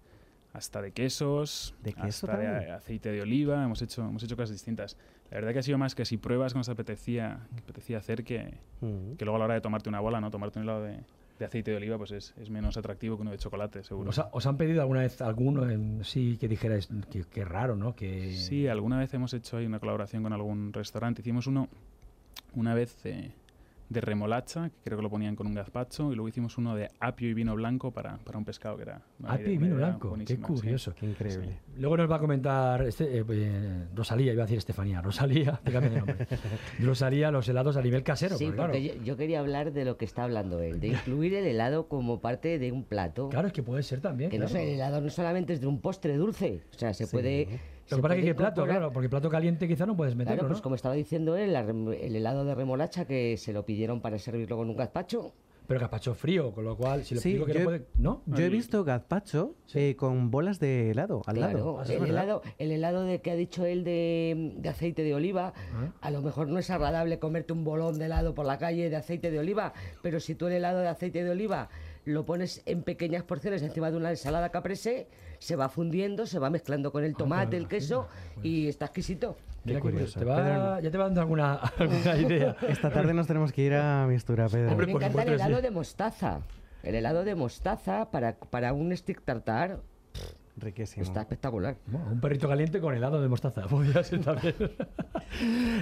hasta 0.54 0.82
de 0.82 0.92
quesos, 0.92 1.74
¿De 1.82 1.94
queso 1.94 2.26
hasta 2.28 2.38
de 2.38 2.46
también? 2.48 2.72
aceite 2.72 3.12
de 3.12 3.22
oliva, 3.22 3.64
hemos 3.64 3.82
hecho, 3.82 4.02
hemos 4.02 4.22
hecho 4.24 4.36
cosas 4.36 4.52
distintas. 4.52 4.98
La 5.30 5.36
verdad 5.38 5.54
que 5.54 5.60
ha 5.60 5.64
sido 5.64 5.78
más 5.78 5.96
que 5.96 6.04
si 6.06 6.18
pruebas 6.18 6.54
que 6.54 6.60
nos 6.60 6.68
apetecía, 6.70 7.48
que 7.56 7.62
apetecía 7.62 7.98
hacer 7.98 8.24
que, 8.24 8.56
Mm. 8.82 9.14
que 9.18 9.24
luego 9.26 9.36
a 9.38 9.40
la 9.40 9.46
hora 9.46 9.54
de 9.54 9.62
tomarte 9.62 9.88
una 9.90 10.00
bola, 10.02 10.20
¿no? 10.20 10.30
Tomarte 10.30 10.60
un 10.60 10.64
helado 10.64 10.84
de, 10.84 10.98
de 11.40 11.46
aceite 11.46 11.72
de 11.72 11.78
oliva 11.78 11.98
pues 11.98 12.12
es, 12.12 12.34
es 12.38 12.50
menos 12.50 12.76
atractivo 12.76 13.16
que 13.16 13.22
uno 13.22 13.32
de 13.32 13.38
chocolate, 13.38 13.84
seguro. 13.84 14.10
¿Os, 14.10 14.20
ha- 14.20 14.30
os 14.34 14.46
han 14.46 14.58
pedido 14.58 14.82
alguna 14.82 15.00
vez 15.02 15.22
alguno 15.22 15.70
en 15.70 16.04
sí 16.04 16.38
que 16.38 16.48
dijerais 16.50 16.90
que, 17.10 17.24
que 17.24 17.46
raro, 17.46 17.76
¿no? 17.78 17.96
Que 17.96 18.34
Sí, 18.34 18.68
alguna 18.68 19.00
vez 19.00 19.14
hemos 19.14 19.34
hecho 19.34 19.56
ahí 19.58 19.66
una 19.66 19.80
colaboración 19.80 20.22
con 20.24 20.34
algún 20.34 20.74
restaurante. 20.74 21.22
Hicimos 21.22 21.48
uno 21.48 21.70
una 22.54 22.74
vez 22.74 23.02
de, 23.04 23.32
de 23.92 24.00
remolacha, 24.00 24.70
que 24.70 24.78
creo 24.86 24.98
que 24.98 25.04
lo 25.04 25.10
ponían 25.10 25.36
con 25.36 25.48
un 25.48 25.54
gazpacho, 25.54 26.12
y 26.12 26.16
luego 26.16 26.30
hicimos 26.30 26.58
uno 26.58 26.76
de 26.76 26.90
apio 27.00 27.30
y 27.30 27.34
vino 27.34 27.54
blanco 27.56 27.92
para, 27.92 28.18
para 28.18 28.38
un 28.38 28.46
pescado 28.46 28.78
que 28.78 28.84
era... 28.84 29.02
Apio 29.24 29.52
y 29.52 29.58
vino 29.58 29.76
blanco, 29.76 30.18
qué 30.26 30.36
sí. 30.36 30.38
curioso. 30.38 30.94
Qué 30.96 31.06
increíble. 31.06 31.60
Luego 31.78 31.98
nos 31.98 32.10
va 32.10 32.16
a 32.16 32.20
comentar 32.20 32.84
este, 32.84 33.18
eh, 33.18 33.26
eh, 33.30 33.88
Rosalía, 33.94 34.32
iba 34.32 34.44
a 34.44 34.46
decir 34.46 34.60
Estefanía, 34.60 35.02
Rosalía, 35.02 35.60
cambio 35.72 35.92
de 35.92 35.98
nombre. 35.98 36.28
Rosalía, 36.80 37.32
los 37.32 37.48
helados 37.50 37.76
a 37.76 37.82
nivel 37.82 38.04
casero, 38.04 38.38
Sí, 38.38 38.46
porque, 38.46 38.62
porque 38.62 38.82
claro, 38.82 39.00
yo, 39.00 39.04
yo 39.04 39.18
quería 39.18 39.40
hablar 39.42 39.74
de 39.74 39.84
lo 39.84 39.98
que 39.98 40.06
está 40.06 40.24
hablando 40.24 40.62
él, 40.62 40.80
de 40.80 40.88
incluir 40.88 41.34
el 41.34 41.46
helado 41.46 41.90
como 41.90 42.22
parte 42.22 42.60
de 42.60 42.72
un 42.72 42.86
plato. 42.86 43.28
claro, 43.28 43.48
es 43.48 43.54
que 43.54 43.64
puede 43.64 43.84
ser 43.84 44.00
también. 44.00 44.30
Que 44.30 44.40
no 44.40 44.48
sé, 44.48 44.64
el 44.64 44.76
helado 44.76 45.02
no 45.02 45.10
solamente 45.10 45.52
es 45.52 45.60
de 45.60 45.68
un 45.68 45.82
postre 45.82 46.16
dulce, 46.16 46.62
o 46.74 46.78
sea, 46.78 46.94
se 46.94 47.08
puede... 47.08 47.60
Lo 47.90 47.98
que 47.98 48.04
pasa 48.04 48.16
es 48.16 48.24
que 48.24 48.36
plato, 48.36 48.62
incorporar- 48.62 48.78
claro, 48.78 48.94
porque 48.94 49.10
plato 49.10 49.30
caliente 49.30 49.68
quizá 49.68 49.86
no 49.86 49.96
puedes 49.98 50.16
meterlo, 50.16 50.36
Claro, 50.40 50.48
pues 50.50 50.60
¿no? 50.60 50.64
como 50.64 50.76
estaba 50.76 50.96
diciendo 50.96 51.36
él, 51.36 51.56
el 51.56 52.16
helado 52.16 52.46
de 52.46 52.56
remolacha 52.56 53.06
que 53.06 53.36
se 53.38 53.52
lo 53.54 53.66
pidieron 53.66 54.02
para 54.02 54.18
servirlo 54.20 54.58
con 54.58 54.70
un 54.70 54.78
gazpacho. 54.78 55.34
Pero 55.68 55.80
gazpacho 55.80 56.14
frío, 56.16 56.52
con 56.54 56.66
lo 56.66 56.76
cual, 56.76 57.06
si 57.06 57.16
lo 57.16 57.22
Sí, 57.22 57.34
digo 57.34 57.46
que 57.46 57.54
yo, 57.54 57.60
no 57.60 57.66
puede... 57.66 57.86
¿No? 57.98 58.22
yo 58.26 58.44
he 58.44 58.50
visto 58.50 58.84
gazpacho 58.84 59.56
eh, 59.74 59.96
con 59.96 60.30
bolas 60.30 60.60
de 60.60 60.92
helado 60.92 61.22
al 61.26 61.36
Claro, 61.38 61.78
lado. 61.78 61.84
el 61.84 62.06
helado, 62.10 62.42
el 62.58 62.72
helado 62.72 63.04
de 63.04 63.22
que 63.22 63.32
ha 63.32 63.36
dicho 63.36 63.66
él 63.66 63.84
de, 63.86 64.54
de 64.58 64.70
aceite 64.70 65.04
de 65.04 65.14
oliva, 65.14 65.54
Ah. 65.74 65.92
a 66.02 66.12
lo 66.12 66.22
mejor 66.22 66.48
no 66.50 66.60
es 66.60 66.70
agradable 66.72 67.20
comerte 67.20 67.54
un 67.54 67.64
bolón 67.64 68.00
de 68.00 68.06
helado 68.06 68.34
por 68.34 68.46
la 68.46 68.58
calle 68.58 68.90
de 68.90 68.96
aceite 68.98 69.32
de 69.32 69.40
oliva, 69.40 69.72
pero 70.02 70.20
si 70.20 70.36
tú 70.36 70.48
el 70.48 70.54
helado 70.54 70.80
de 70.80 70.88
aceite 70.90 71.24
de 71.24 71.30
oliva 71.30 71.70
lo 72.06 72.26
pones 72.26 72.62
en 72.66 72.84
pequeñas 72.84 73.24
porciones 73.24 73.62
encima 73.62 73.92
de 73.92 73.98
una 73.98 74.10
ensalada 74.10 74.50
caprese, 74.50 75.08
se 75.40 75.56
va 75.56 75.70
fundiendo, 75.70 76.26
se 76.26 76.40
va 76.40 76.50
mezclando 76.50 76.92
con 76.92 77.04
el 77.04 77.16
tomate, 77.16 77.58
el 77.58 77.68
queso 77.68 78.08
y 78.44 78.68
está 78.68 78.86
exquisito. 78.86 79.38
Qué 79.66 79.80
curioso. 79.80 80.18
te 80.20 80.26
va- 80.26 80.36
Pedro- 80.38 80.80
ya 80.80 80.92
te 80.92 80.98
va 80.98 81.04
dando 81.06 81.22
alguna, 81.22 81.54
alguna 81.78 82.18
idea. 82.18 82.56
Esta 82.68 82.90
tarde 82.90 83.14
nos 83.14 83.28
tenemos 83.28 83.52
que 83.52 83.62
ir 83.64 83.74
a 83.76 84.08
Mistura, 84.08 84.48
Pedro. 84.50 84.72
A 84.72 84.76
mí 84.76 84.86
me 84.88 84.92
encanta 84.94 85.22
el 85.24 85.30
helado 85.34 85.58
sí. 85.58 85.62
de 85.62 85.72
mostaza. 85.72 86.40
El 86.82 86.96
helado 86.96 87.24
de 87.24 87.36
mostaza 87.36 88.10
para, 88.10 88.36
para 88.36 88.74
un 88.74 88.96
stick 88.98 89.22
tartar 89.22 89.80
Riquísimo. 90.58 91.04
está 91.04 91.22
espectacular. 91.22 91.76
Bueno, 91.86 92.08
un 92.12 92.20
perrito 92.20 92.48
caliente 92.50 92.82
con 92.82 92.96
helado 92.96 93.22
de 93.22 93.28
mostaza. 93.28 93.68
Podría 93.68 94.04
ser 94.04 94.22
también. 94.24 94.56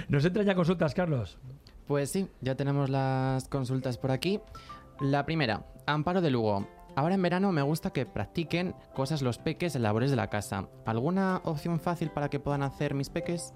Nos 0.08 0.24
entran 0.24 0.44
ya 0.46 0.54
consultas, 0.54 0.94
Carlos. 0.94 1.38
Pues 1.86 2.10
sí, 2.10 2.28
ya 2.40 2.54
tenemos 2.54 2.88
las 2.90 3.48
consultas 3.48 3.96
por 3.98 4.10
aquí. 4.10 4.40
La 5.00 5.24
primera, 5.24 5.64
Amparo 5.86 6.20
de 6.20 6.30
Lugo. 6.30 6.66
Ahora 6.96 7.14
en 7.14 7.22
verano 7.22 7.52
me 7.52 7.62
gusta 7.62 7.90
que 7.90 8.04
practiquen 8.04 8.74
cosas 8.94 9.22
los 9.22 9.38
peques 9.38 9.74
en 9.76 9.82
labores 9.82 10.10
de 10.10 10.16
la 10.16 10.28
casa. 10.28 10.66
¿Alguna 10.84 11.40
opción 11.44 11.80
fácil 11.80 12.10
para 12.10 12.28
que 12.28 12.40
puedan 12.40 12.62
hacer 12.62 12.94
mis 12.94 13.08
peques? 13.08 13.54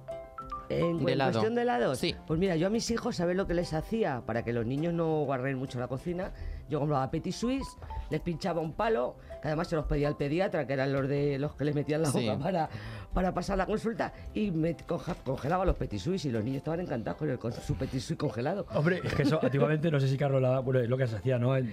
En, 0.71 0.99
De 0.99 1.03
cu- 1.03 1.09
en 1.09 1.09
helado. 1.11 1.33
cuestión 1.33 1.55
de 1.55 1.63
helados, 1.63 1.99
Sí. 1.99 2.15
pues 2.27 2.41
mira, 2.41 2.57
yo 2.57 2.69
a 2.69 2.71
mis 2.71 2.91
hijos, 2.91 3.17
¿sabes 3.17 3.37
lo 3.37 3.47
que 3.47 3.53
les 3.55 3.75
hacía? 3.75 4.23
Para 4.25 4.45
que 4.45 4.53
los 4.55 4.65
niños 4.65 4.95
no 4.95 5.25
guarren 5.25 5.59
mucho 5.59 5.79
la 5.79 5.89
cocina, 5.89 6.33
yo 6.69 6.81
compraba 6.81 7.11
Petit 7.11 7.33
Suisse, 7.33 7.77
les 8.11 8.21
pinchaba 8.21 8.61
un 8.61 8.73
palo, 8.73 9.17
que 9.43 9.49
además 9.49 9.69
se 9.69 9.77
los 9.77 9.87
pedía 9.87 10.09
al 10.09 10.17
pediatra, 10.17 10.67
que 10.67 10.73
eran 10.73 10.93
los 10.93 11.09
de 11.09 11.39
los 11.39 11.55
que 11.55 11.65
les 11.65 11.75
metían 11.75 12.03
la 12.03 12.09
Sí. 12.11 12.27
boca 12.29 12.39
para, 12.43 12.69
para 13.13 13.35
pasar 13.35 13.59
la 13.59 13.67
consulta, 13.67 14.13
y 14.35 14.51
me 14.51 14.77
congelaba 15.25 15.65
los 15.65 15.77
Petit 15.77 15.99
Suisse 16.01 16.25
y 16.27 16.31
los 16.31 16.43
niños 16.45 16.59
estaban 16.59 16.81
encantados 16.81 17.19
con, 17.19 17.31
el, 17.31 17.39
con 17.39 17.53
su 17.53 17.75
Petit 17.75 18.01
Suisse 18.01 18.19
congelado. 18.19 18.67
Hombre, 18.75 19.01
es 19.05 19.15
que 19.15 19.23
eso 19.23 19.39
antiguamente, 19.43 19.91
no 19.91 20.01
sé 20.01 20.09
si 20.09 20.17
Carlos, 20.17 20.41
la, 20.41 20.61
bueno, 20.61 20.81
es 20.81 20.89
lo 20.89 20.97
que 20.97 21.07
se 21.07 21.17
hacía, 21.17 21.39
¿no? 21.39 21.57
Eh, 21.57 21.65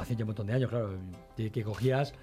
hace 0.00 0.14
ya 0.16 0.24
un 0.24 0.28
montón 0.28 0.46
de 0.46 0.52
años, 0.54 0.70
claro, 0.70 0.90
que, 1.36 1.50
que 1.50 1.62
cogías 1.64 2.14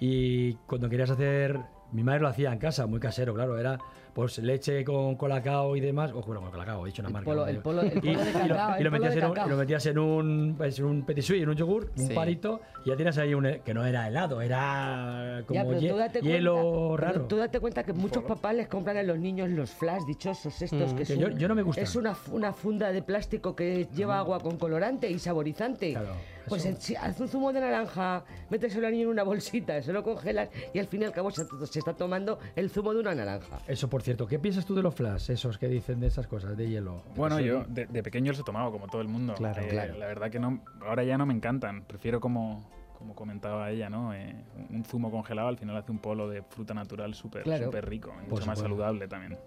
y 0.00 0.54
cuando 0.66 0.88
querías 0.88 1.10
hacer, 1.10 1.58
mi 1.92 2.02
madre 2.02 2.20
lo 2.20 2.28
hacía 2.28 2.52
en 2.52 2.58
casa, 2.58 2.86
muy 2.86 3.00
casero, 3.00 3.34
claro, 3.34 3.58
era 3.58 3.78
pues 4.18 4.36
leche 4.38 4.84
con 4.84 5.14
colacao 5.14 5.76
y 5.76 5.80
demás, 5.80 6.10
o 6.12 6.22
bueno, 6.22 6.40
con 6.40 6.50
colacao, 6.50 6.84
he 6.84 6.88
dicho 6.88 7.02
una 7.02 7.08
El 7.10 7.12
marca. 7.12 7.30
polo- 7.30 7.42
no 7.42 7.46
el 7.46 7.52
digo. 7.52 7.62
polo- 7.62 7.82
el 7.82 7.98
Y- 7.98 8.00
polo 8.00 8.18
de 8.24 8.30
y 8.30 8.32
lo- 8.48 8.54
cacao, 8.56 8.70
y 8.74 8.78
el 8.78 8.84
lo 8.84 8.90
polo 8.90 9.04
metías 9.04 9.16
en 9.16 9.24
un- 9.30 9.48
lo 9.50 9.56
metías 9.56 9.86
en 9.86 9.98
un, 10.00 10.54
pues, 10.58 10.78
en 10.80 10.84
un 10.86 11.02
petit 11.06 11.22
suisse, 11.24 11.42
en 11.44 11.48
un 11.50 11.54
yogur, 11.54 11.92
un 11.96 12.08
Sí. 12.08 12.14
palito, 12.14 12.60
y 12.84 12.88
ya 12.88 12.96
tienes 12.96 13.16
ahí 13.18 13.32
un, 13.34 13.46
que 13.64 13.74
no 13.74 13.86
era 13.86 14.08
helado, 14.08 14.40
era 14.42 15.44
como 15.46 15.54
Ya, 15.60 15.64
pero 15.68 15.80
hie- 15.80 15.90
tú 15.90 15.96
date 15.98 16.20
hielo 16.20 16.54
cuenta, 16.88 16.96
raro. 17.06 17.12
pero 17.14 17.26
Tú 17.28 17.36
date 17.36 17.60
cuenta 17.60 17.84
que 17.84 17.92
muchos 17.92 18.24
papás 18.24 18.56
les 18.56 18.66
compran 18.66 18.96
a 18.96 19.04
los 19.04 19.18
niños 19.20 19.50
los 19.50 19.70
flash 19.70 20.02
dichosos 20.08 20.62
estos 20.62 20.92
Mm, 20.94 20.96
que, 20.96 21.04
que 21.04 21.12
es 21.12 21.18
yo- 21.20 21.26
un- 21.28 21.38
yo 21.38 21.46
no 21.46 21.54
me 21.54 21.62
gustan. 21.62 21.84
Es 21.84 21.94
una, 21.94 22.16
una 22.32 22.52
funda 22.52 22.90
de 22.90 23.02
plástico 23.02 23.54
que 23.54 23.86
lleva 23.94 24.18
agua 24.18 24.40
con 24.40 24.56
colorante 24.58 25.08
y 25.08 25.20
saborizante. 25.20 25.92
Claro, 25.92 26.08
pues 26.48 26.68
si 26.78 26.96
haz 26.96 27.20
un 27.20 27.28
zumo 27.28 27.52
de 27.52 27.60
naranja, 27.60 28.24
méteselo 28.50 28.86
al 28.86 28.92
niño 28.92 29.04
en 29.04 29.10
una 29.10 29.22
bolsita, 29.22 29.80
se 29.82 29.92
lo 29.92 30.02
congelas 30.02 30.48
y 30.72 30.78
al 30.78 30.86
fin 30.86 31.02
y 31.02 31.04
al 31.04 31.12
cabo 31.12 31.30
se, 31.30 31.44
se 31.66 31.78
está 31.78 31.94
tomando 31.94 32.38
el 32.56 32.70
zumo 32.70 32.92
de 32.94 33.00
una 33.00 33.14
naranja. 33.14 33.58
Eso, 33.66 33.88
por 33.88 34.02
cierto, 34.02 34.26
¿qué 34.26 34.38
piensas 34.38 34.64
tú 34.66 34.74
de 34.74 34.82
los 34.82 34.94
flash, 34.94 35.30
esos 35.30 35.58
que 35.58 35.68
dicen 35.68 36.00
de 36.00 36.06
esas 36.08 36.26
cosas, 36.26 36.56
de 36.56 36.68
hielo? 36.68 37.02
Bueno, 37.16 37.40
yo 37.40 37.64
de, 37.68 37.86
de 37.86 38.02
pequeño 38.02 38.32
los 38.32 38.40
he 38.40 38.44
tomado, 38.44 38.70
como 38.72 38.86
todo 38.88 39.00
el 39.00 39.08
mundo. 39.08 39.34
Claro, 39.34 39.62
Eh, 39.62 39.68
claro. 39.68 39.96
La 39.98 40.06
verdad 40.06 40.30
que 40.30 40.38
no, 40.38 40.60
ahora 40.82 41.04
ya 41.04 41.16
no 41.18 41.26
me 41.26 41.34
encantan. 41.34 41.84
Prefiero 41.84 42.20
como, 42.20 42.64
como 42.98 43.14
comentaba 43.14 43.70
ella, 43.70 43.88
¿no? 43.90 44.12
Eh, 44.14 44.34
un 44.70 44.84
zumo 44.84 45.10
congelado 45.10 45.48
al 45.48 45.56
final 45.58 45.76
hace 45.76 45.92
un 45.92 45.98
polo 45.98 46.28
de 46.28 46.42
fruta 46.42 46.74
natural 46.74 47.14
súper 47.14 47.42
Claro. 47.44 47.66
súper 47.66 47.88
rico, 47.88 48.12
mucho 48.28 48.46
más 48.46 48.58
saludable 48.58 49.06
también. 49.08 49.38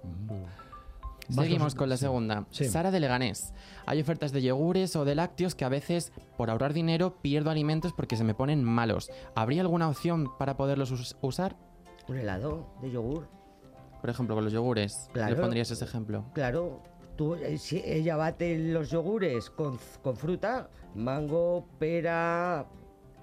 Seguimos 1.31 1.75
con 1.75 1.89
la 1.89 1.97
segunda. 1.97 2.45
Sí. 2.51 2.65
Sara 2.65 2.91
de 2.91 2.99
Leganés. 2.99 3.53
Hay 3.85 4.01
ofertas 4.01 4.31
de 4.31 4.41
yogures 4.41 4.95
o 4.95 5.05
de 5.05 5.15
lácteos 5.15 5.55
que 5.55 5.65
a 5.65 5.69
veces, 5.69 6.11
por 6.37 6.49
ahorrar 6.49 6.73
dinero, 6.73 7.15
pierdo 7.21 7.49
alimentos 7.49 7.93
porque 7.93 8.17
se 8.17 8.23
me 8.23 8.33
ponen 8.33 8.63
malos. 8.63 9.09
¿Habría 9.35 9.61
alguna 9.61 9.87
opción 9.89 10.27
para 10.37 10.57
poderlos 10.57 10.91
us- 10.91 11.17
usar? 11.21 11.55
Un 12.07 12.17
helado 12.17 12.67
de 12.81 12.91
yogur. 12.91 13.27
Por 14.01 14.09
ejemplo, 14.09 14.35
con 14.35 14.43
los 14.43 14.53
yogures. 14.53 15.09
Claro. 15.13 15.35
¿Le 15.35 15.41
pondrías 15.41 15.71
ese 15.71 15.85
ejemplo? 15.85 16.25
Claro, 16.33 16.81
tú, 17.15 17.35
eh, 17.35 17.57
si 17.57 17.81
ella 17.85 18.15
bate 18.15 18.57
los 18.57 18.89
yogures 18.89 19.49
con, 19.51 19.77
con 20.01 20.17
fruta, 20.17 20.69
mango, 20.95 21.67
pera, 21.79 22.65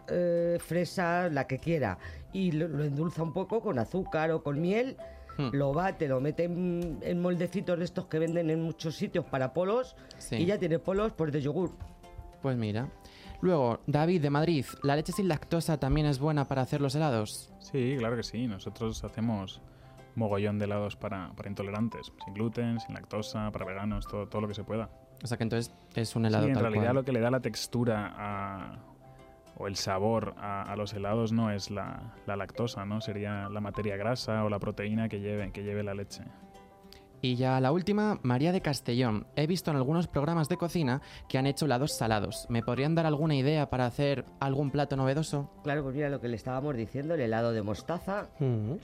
eh, 0.09 0.57
fresa, 0.61 1.29
la 1.29 1.47
que 1.47 1.59
quiera, 1.59 1.99
y 2.33 2.53
lo, 2.53 2.69
lo 2.69 2.85
endulza 2.85 3.23
un 3.23 3.33
poco 3.33 3.61
con 3.61 3.79
azúcar 3.79 4.31
o 4.31 4.43
con 4.43 4.61
miel, 4.61 4.97
Hmm. 5.39 5.51
lo 5.53 5.73
bate, 5.73 6.09
lo 6.09 6.21
mete 6.21 6.45
en, 6.45 6.99
en 7.01 7.23
moldecitos 7.23 7.79
de 7.79 7.85
estos 7.85 8.07
que 8.07 8.19
venden 8.19 8.51
en 8.51 8.61
muchos 8.61 8.97
sitios 8.97 9.25
para 9.25 9.53
polos, 9.55 9.95
Sí. 10.19 10.35
y 10.37 10.45
ya 10.47 10.59
tiene 10.59 10.79
polos 10.81 11.13
pues 11.13 11.33
de 11.33 11.41
yogur. 11.41 11.71
Pues 12.43 12.57
mira. 12.57 12.89
Luego, 13.41 13.79
David 13.87 14.21
de 14.21 14.31
Madrid. 14.31 14.65
¿La 14.83 14.97
leche 14.97 15.13
sin 15.13 15.29
lactosa 15.29 15.79
también 15.79 16.07
es 16.09 16.19
buena 16.19 16.47
para 16.47 16.63
hacer 16.63 16.81
los 16.81 16.95
helados? 16.97 17.53
Sí, 17.61 17.95
claro 17.99 18.17
que 18.17 18.25
sí. 18.25 18.49
Nosotros 18.49 19.05
hacemos 19.05 19.61
mogollón 20.17 20.59
de 20.59 20.65
helados 20.65 20.97
para, 20.97 21.31
para 21.37 21.49
intolerantes, 21.49 22.13
sin 22.25 22.35
gluten, 22.35 22.81
sin 22.81 22.95
lactosa, 22.95 23.53
para 23.53 23.65
veganos, 23.65 24.07
todo, 24.09 24.27
todo 24.27 24.43
lo 24.43 24.49
que 24.49 24.55
se 24.55 24.65
pueda. 24.65 24.91
O 25.23 25.27
sea 25.29 25.37
que 25.37 25.45
entonces 25.45 25.73
es 25.95 26.17
un 26.17 26.27
helado 26.27 26.45
sí, 26.45 26.49
en 26.51 26.55
tal 26.55 26.63
realidad 26.65 26.87
cual. 26.87 26.95
lo 26.97 27.05
que 27.05 27.13
le 27.13 27.21
da 27.21 27.31
la 27.31 27.39
textura 27.41 28.13
a- 28.17 28.79
o 29.59 29.67
el 29.67 29.77
sabor 29.77 30.35
a, 30.39 30.63
a 30.63 30.77
los 30.77 30.93
helados 30.95 31.33
no 31.33 31.51
es 31.51 31.71
la, 31.71 32.15
la 32.27 32.37
lactosa, 32.37 32.85
¿no? 32.85 33.01
Sería 33.01 33.49
la 33.49 33.61
materia 33.61 33.97
grasa 33.97 34.45
o 34.45 34.49
la 34.49 34.59
proteína 34.59 35.09
que 35.09 35.21
lleve, 35.21 35.51
que 35.53 35.63
lleve 35.65 35.83
la 35.83 35.95
leche. 35.95 36.23
Y 37.21 37.35
ya 37.35 37.61
la 37.61 37.73
última, 37.73 38.21
María 38.23 38.53
de 38.53 38.61
Castellón. 38.61 39.27
He 39.35 39.49
visto 39.49 39.73
en 39.73 39.77
algunos 39.77 40.07
programas 40.07 40.49
de 40.49 40.57
cocina 40.57 41.03
que 41.29 41.37
han 41.37 41.47
hecho 41.49 41.65
helados 41.65 41.97
salados. 41.99 42.47
¿Me 42.49 42.63
podrían 42.63 42.95
dar 42.95 43.07
alguna 43.07 43.35
idea 43.35 43.69
para 43.71 43.87
hacer 43.87 44.25
algún 44.39 44.71
plato 44.71 44.97
novedoso? 44.97 45.51
Claro, 45.65 45.83
pues 45.83 45.97
mira 45.97 46.09
lo 46.11 46.21
que 46.21 46.29
le 46.29 46.37
estábamos 46.37 46.77
diciendo, 46.77 47.15
el 47.15 47.21
helado 47.21 47.53
de 47.53 47.63
mostaza, 47.63 48.29
Mm. 48.39 48.75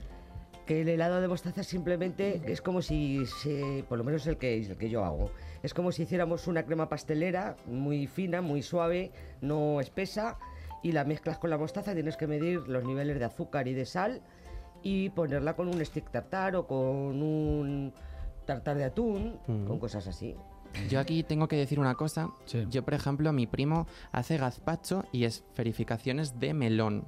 que 0.65 0.81
el 0.81 0.89
helado 0.89 1.21
de 1.21 1.29
mostaza 1.29 1.63
simplemente 1.63 2.41
es 2.51 2.61
como 2.61 2.81
si, 2.81 3.25
se, 3.25 3.85
por 3.87 3.97
lo 3.99 4.03
menos 4.03 4.27
el 4.27 4.35
que, 4.37 4.57
el 4.59 4.75
que 4.75 4.89
yo 4.89 5.05
hago, 5.05 5.31
es 5.63 5.73
como 5.73 5.93
si 5.93 6.03
hiciéramos 6.03 6.47
una 6.47 6.63
crema 6.63 6.89
pastelera 6.89 7.55
muy 7.67 8.05
fina, 8.07 8.41
muy 8.41 8.61
suave, 8.63 9.11
no 9.39 9.79
espesa, 9.79 10.37
y 10.85 10.91
la 10.91 11.03
mezclas 11.03 11.39
con 11.39 11.49
la 11.49 11.57
mostaza, 11.57 11.93
tienes 11.95 12.15
que 12.15 12.27
medir 12.27 12.67
los 12.67 12.83
niveles 12.83 13.17
de 13.17 13.25
azúcar 13.25 13.67
y 13.67 13.73
de 13.73 13.87
sal 13.87 14.21
y 14.83 15.09
ponerla 15.09 15.55
con 15.55 15.67
un 15.67 15.83
stick 15.83 16.11
tartar 16.11 16.55
o 16.55 16.67
con 16.67 17.23
un 17.23 17.91
tartar 18.45 18.77
de 18.77 18.83
atún, 18.83 19.39
Mm. 19.47 19.65
con 19.65 19.79
cosas 19.79 20.05
así. 20.07 20.35
Yo 20.87 20.99
aquí 20.99 21.23
tengo 21.23 21.47
que 21.47 21.55
decir 21.55 21.79
una 21.79 21.95
cosa. 21.95 22.29
Sí. 22.45 22.67
Yo, 22.69 22.83
por 22.85 22.93
ejemplo, 22.93 23.33
mi 23.33 23.47
primo 23.47 23.87
hace 24.11 24.37
gazpacho 24.37 25.05
y 25.11 25.23
esferificaciones 25.23 26.39
de 26.39 26.53
melón 26.53 27.05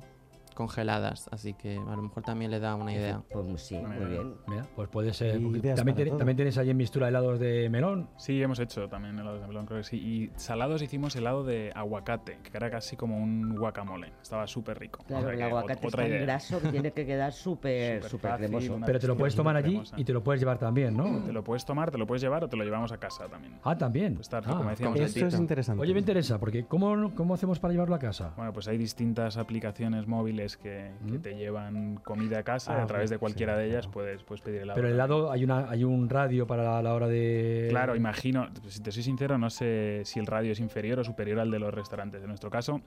congeladas. 0.58 1.30
Así 1.32 1.54
que 1.54 1.78
a 1.78 1.96
lo 1.96 2.02
mejor 2.02 2.24
también 2.24 2.50
le 2.52 2.60
da 2.60 2.76
una 2.76 2.92
idea. 2.94 3.22
Pues 3.32 3.62
sí, 3.62 3.78
muy 3.78 4.06
bien. 4.08 4.34
Mira, 4.48 4.64
pues 4.76 4.90
puede 4.90 5.14
ser. 5.14 5.34
También, 5.34 5.96
tiene- 5.96 6.36
tienes 6.36 6.58
ahí 6.58 6.70
en 6.72 6.78
Mistura 6.78 7.08
helados 7.08 7.40
de 7.40 7.70
melón. 7.70 8.10
Sí, 8.18 8.42
hemos 8.42 8.60
hecho 8.60 8.90
también 8.90 9.18
helados 9.20 9.42
de 9.42 9.48
melón, 9.48 9.66
creo 9.66 9.80
que 9.80 9.84
sí. 9.84 9.98
Y 9.98 10.32
salados 10.40 10.82
hicimos 10.82 11.16
helado 11.16 11.44
de 11.44 11.72
aguacate, 11.76 12.40
que 12.44 12.58
era 12.58 12.70
casi 12.72 12.96
como 12.96 13.18
un 13.18 13.56
guacamole. 13.56 14.12
Estaba 14.22 14.48
súper 14.48 14.80
rico. 14.80 15.02
O 15.04 15.06
Claro, 15.06 15.26
sea 15.28 15.34
el 15.34 15.42
aguacate 15.44 15.88
es 15.88 15.94
tan 15.94 16.08
idea. 16.08 16.22
graso 16.22 16.62
que 16.62 16.70
tiene 16.70 16.92
que 16.92 17.06
quedar 17.06 17.32
súper 17.34 18.04
Súper 18.04 18.36
cremoso. 18.38 18.80
Pero 18.86 19.00
te 19.00 19.08
lo 19.08 19.16
puedes 19.16 19.36
tomar 19.36 19.56
allí 19.56 19.70
cremosa. 19.70 20.00
y 20.00 20.04
te 20.04 20.14
lo 20.14 20.24
puedes 20.24 20.42
llevar 20.42 20.58
también, 20.58 20.96
¿no? 20.98 21.24
Te 21.24 21.32
lo 21.34 21.44
puedes 21.44 21.66
tomar, 21.66 21.92
te 21.92 21.98
lo 21.98 22.08
puedes 22.08 22.22
llevar 22.22 22.44
o 22.44 22.50
te 22.50 22.58
lo 22.58 22.64
llevamos 22.64 22.92
a 22.92 22.98
casa 22.98 23.28
también. 23.28 23.60
Ah, 23.64 23.78
también. 23.78 24.16
Pues 24.16 24.28
está, 24.28 24.38
Ah, 24.40 24.56
como 24.58 24.70
decíamos 24.70 25.00
Esto 25.00 25.28
es 25.28 25.40
interesante. 25.40 25.82
Oye, 25.82 25.94
me 25.94 26.00
interesa, 26.00 26.40
porque 26.40 26.66
¿cómo, 26.66 27.14
¿cómo 27.16 27.34
hacemos 27.34 27.60
para 27.60 27.74
llevarlo 27.74 27.96
a 27.96 28.00
casa? 28.00 28.34
Bueno, 28.38 28.54
pues 28.54 28.68
hay 28.68 28.78
distintas 28.78 29.38
aplicaciones 29.38 30.08
móviles 30.08 30.47
que, 30.56 30.92
que 31.10 31.20
te 31.20 31.36
llevan 31.36 31.96
comida 31.98 32.40
a 32.40 32.44
casa 32.44 32.74
y 32.74 32.76
Ah, 32.76 32.84
a 32.84 32.88
través 32.88 33.10
de 33.10 33.18
sí, 33.18 33.20
cualquiera 33.20 33.58
de 33.58 33.68
ellas 33.68 33.88
puedes, 33.88 34.24
puedes 34.24 34.42
pedir 34.42 34.62
helado. 34.62 34.76
Pero 34.76 34.88
el 34.88 34.94
helado, 34.94 35.32
hay, 35.32 35.44
una, 35.44 35.70
hay 35.70 35.84
un 35.84 36.08
radio 36.10 36.48
para 36.48 36.64
la, 36.64 36.82
la 36.82 36.94
hora 36.94 37.08
de... 37.08 37.68
Claro, 37.70 37.96
imagino, 37.96 38.48
si 38.68 38.82
te 38.82 38.92
soy 38.92 39.04
sincero, 39.04 39.38
no 39.38 39.50
sé 39.50 40.04
si 40.06 40.20
el 40.20 40.28
radio 40.28 40.54
es 40.54 40.60
inferior 40.60 41.00
o 41.00 41.04
superior 41.04 41.40
al 41.40 41.52
de 41.52 41.60
los 41.60 41.74
restaurantes. 41.74 42.22
En 42.22 42.30
nuestro 42.30 42.50
caso, 42.50 42.82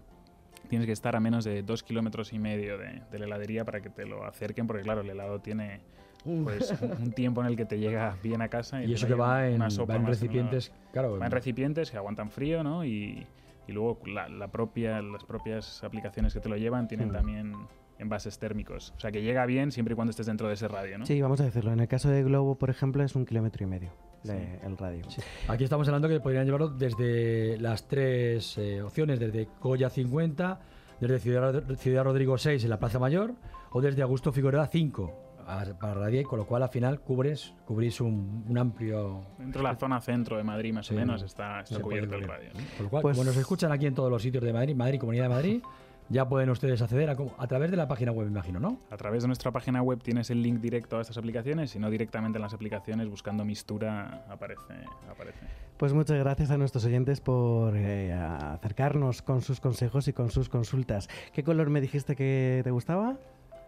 tienes 0.68 0.86
que 0.86 0.92
estar 0.92 1.16
a 1.16 1.20
menos 1.20 1.44
de 1.44 1.62
dos 1.62 1.82
kilómetros 1.82 2.32
y 2.32 2.38
medio 2.38 2.78
de, 2.78 3.02
de 3.10 3.18
la 3.18 3.26
heladería 3.26 3.64
para 3.64 3.80
que 3.80 3.90
te 3.90 4.06
lo 4.06 4.24
acerquen, 4.24 4.66
porque 4.66 4.82
claro, 4.82 5.02
el 5.02 5.10
helado 5.10 5.40
tiene 5.40 5.80
pues, 6.24 6.74
un, 6.80 7.12
tiempo 7.12 7.40
en 7.40 7.48
el 7.48 7.56
que 7.56 7.64
te 7.64 7.78
llega 7.78 8.16
bien 8.22 8.42
a 8.42 8.48
casa. 8.48 8.82
Y 8.82 8.86
te 8.86 8.92
eso 8.94 9.06
que 9.06 9.14
va 9.14 9.48
en, 9.48 9.60
va 9.60 9.96
en 9.96 10.06
recipientes, 10.06 10.72
claro. 10.92 11.18
Va 11.18 11.26
en 11.26 11.32
recipientes 11.32 11.90
que 11.90 11.96
aguantan 11.96 12.30
frío, 12.30 12.62
¿no? 12.62 12.84
Y, 12.84 13.26
y 13.70 13.72
luego 13.72 14.00
la, 14.06 14.28
la 14.28 14.48
propia, 14.48 15.00
las 15.00 15.24
propias 15.24 15.82
aplicaciones 15.84 16.34
que 16.34 16.40
te 16.40 16.48
lo 16.48 16.56
llevan 16.56 16.88
tienen 16.88 17.08
Hmm. 17.08 17.12
también 17.12 17.52
envases 17.98 18.38
térmicos. 18.38 18.92
O 18.96 19.00
sea, 19.00 19.10
que 19.12 19.22
llega 19.22 19.44
bien 19.46 19.70
siempre 19.72 19.92
y 19.92 19.96
cuando 19.96 20.10
estés 20.10 20.26
dentro 20.26 20.48
de 20.48 20.54
ese 20.54 20.68
radio, 20.68 20.98
¿no? 20.98 21.06
Sí, 21.06 21.20
vamos 21.20 21.40
a 21.40 21.44
decirlo. 21.44 21.72
En 21.72 21.80
el 21.80 21.88
caso 21.88 22.08
de 22.08 22.22
Globo, 22.22 22.56
por 22.56 22.70
ejemplo, 22.70 23.02
es 23.02 23.14
un 23.14 23.26
kilómetro 23.26 23.62
y 23.64 23.66
medio 23.66 23.90
de- 24.24 24.58
el 24.64 24.76
radio. 24.76 25.04
Aquí 25.48 25.64
estamos 25.64 25.86
hablando 25.88 26.08
que 26.08 26.18
podrían 26.20 26.44
llevarlo 26.46 26.68
desde 26.68 27.58
las 27.58 27.86
tres 27.88 28.56
eh, 28.58 28.82
opciones, 28.82 29.20
desde 29.20 29.48
Colla 29.58 29.90
50, 29.90 30.60
desde 31.00 31.18
Ciudad, 31.18 31.62
Ciudad 31.76 32.04
Rodrigo 32.04 32.36
6 32.38 32.64
en 32.64 32.70
la 32.70 32.78
Plaza 32.78 32.98
Mayor 32.98 33.34
o 33.72 33.80
desde 33.80 34.02
Augusto 34.02 34.32
Figueroa 34.32 34.66
5 34.66 35.29
para 35.78 35.94
radiar, 35.94 36.24
con 36.24 36.38
lo 36.38 36.46
cual 36.46 36.62
al 36.62 36.68
final 36.68 37.00
cubres, 37.00 37.54
cubrís 37.66 38.00
un, 38.00 38.44
un 38.48 38.58
amplio... 38.58 39.22
Dentro 39.38 39.62
de 39.62 39.68
la 39.68 39.76
zona 39.76 40.00
centro 40.00 40.36
de 40.36 40.44
Madrid, 40.44 40.72
más 40.72 40.86
Sí, 40.86 40.94
o 40.94 40.96
menos, 40.98 41.22
está, 41.22 41.60
está 41.60 41.80
cubierto 41.80 42.14
el 42.16 42.22
radio. 42.26 42.50
Con 42.76 42.84
lo 42.84 42.90
cual, 42.90 43.02
Pues- 43.02 43.16
como 43.16 43.24
nos 43.26 43.36
escuchan 43.36 43.72
aquí 43.72 43.86
en 43.86 43.94
todos 43.94 44.10
los 44.10 44.22
sitios 44.22 44.42
de 44.44 44.52
Madrid, 44.52 44.74
Madrid, 44.74 44.98
Comunidad 45.00 45.24
de 45.24 45.28
Madrid, 45.30 45.62
ya 46.08 46.28
pueden 46.28 46.50
ustedes 46.50 46.82
acceder 46.82 47.08
a, 47.10 47.16
a 47.38 47.46
través 47.46 47.70
de 47.70 47.76
la 47.76 47.86
página 47.86 48.10
web, 48.10 48.26
me 48.26 48.32
imagino, 48.32 48.58
¿no? 48.58 48.80
A 48.90 48.96
través 48.96 49.22
de 49.22 49.28
nuestra 49.28 49.52
página 49.52 49.80
web 49.80 50.02
tienes 50.02 50.28
el 50.30 50.42
link 50.42 50.58
directo 50.60 50.98
a 50.98 51.02
estas 51.02 51.16
aplicaciones 51.18 51.74
y 51.76 51.78
no 51.78 51.88
directamente 51.88 52.38
en 52.38 52.42
las 52.42 52.52
aplicaciones 52.52 53.08
buscando 53.08 53.44
Mistura 53.44 54.24
aparece. 54.28 54.74
aparece. 55.08 55.38
Pues 55.76 55.92
muchas 55.94 56.18
gracias 56.18 56.50
a 56.50 56.58
nuestros 56.58 56.84
oyentes 56.84 57.20
por 57.20 57.74
eh, 57.76 58.12
acercarnos 58.12 59.22
con 59.22 59.40
sus 59.40 59.60
consejos 59.60 60.08
y 60.08 60.12
con 60.12 60.30
sus 60.30 60.48
consultas. 60.48 61.08
¿Qué 61.32 61.42
color 61.44 61.70
me 61.70 61.80
dijiste 61.80 62.16
que 62.16 62.60
te 62.64 62.70
gustaba? 62.70 63.16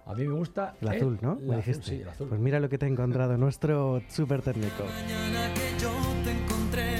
A 0.07 0.15
mí 0.15 0.27
me 0.27 0.35
gusta 0.35 0.75
El 0.81 0.88
azul, 0.88 1.19
¿no? 1.23 1.33
el 1.35 1.47
me 1.47 1.55
azul, 1.55 1.57
dijiste. 1.65 1.91
sí, 1.97 2.03
el 2.03 2.09
azul. 2.09 2.29
Pues 2.29 2.41
mira 2.41 2.59
lo 2.61 2.69
que 2.69 2.77
te 2.79 2.87
ha 2.87 2.88
encontrado 2.88 3.37
nuestro 3.38 4.03
súper 4.09 4.43
técnico. 4.43 4.85
mañana 4.85 5.55
que 5.55 5.81
yo 5.81 5.91
te 6.25 6.31
encontré, 6.33 6.95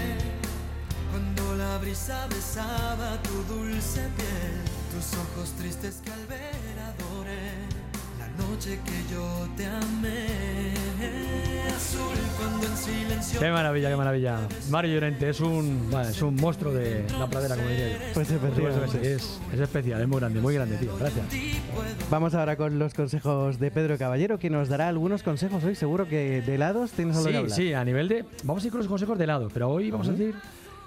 cuando 1.11 1.57
la 1.57 1.79
brisa 1.79 2.27
besaba 2.29 3.21
tu 3.23 3.55
dulce 3.55 4.01
piel, 4.17 4.55
tus 4.93 5.15
ojos 5.19 5.51
tristes 5.59 6.01
que 6.05 6.11
al 6.13 6.27
ver 6.27 6.79
adoré, 6.79 7.51
la 8.21 8.29
noche 8.45 8.79
que 8.85 9.13
yo 9.13 9.49
te 9.57 9.67
amé, 9.67 10.75
Qué 13.39 13.51
maravilla, 13.51 13.89
qué 13.91 13.97
maravilla. 13.97 14.39
Mario 14.71 14.95
Llorente 14.95 15.29
es 15.31 15.41
un, 15.41 15.89
bueno, 15.91 16.09
es 16.09 16.23
un 16.23 16.35
monstruo 16.37 16.73
de 16.73 17.05
la 17.19 17.27
pradera, 17.27 17.57
como 17.57 17.69
diría 17.69 17.89
yo. 17.89 17.97
Pues 18.15 18.31
efectivamente. 18.31 19.13
es, 19.15 19.41
es 19.53 19.61
especial, 19.61 20.01
es 20.01 20.09
muy 20.09 20.19
grande, 20.21 20.41
muy 20.41 20.55
grande, 20.55 20.77
tío. 20.77 20.97
Gracias. 20.97 21.27
Vamos 22.11 22.35
ahora 22.35 22.57
con 22.57 22.79
los 22.79 22.95
consejos 22.95 23.59
de 23.59 23.71
Pedro 23.71 23.97
Caballero, 23.99 24.39
que 24.39 24.51
nos 24.51 24.69
dará 24.69 24.89
algunos 24.89 25.23
consejos 25.23 25.63
hoy. 25.65 25.75
Seguro 25.75 26.07
que 26.09 26.43
de 26.43 26.55
helados 26.55 26.93
tienes 26.93 27.17
algo 27.17 27.27
que 27.29 27.33
Sí, 27.33 27.37
hablar. 27.39 27.57
sí, 27.57 27.73
a 27.75 27.85
nivel 27.85 28.09
de. 28.09 28.25
Vamos 28.45 28.63
a 28.63 28.67
ir 28.67 28.71
con 28.73 28.79
los 28.79 28.89
consejos 28.89 29.19
de 29.19 29.25
helado, 29.25 29.49
pero 29.53 29.71
hoy 29.71 29.91
vamos 29.91 30.09
a 30.09 30.13
decir. 30.13 30.35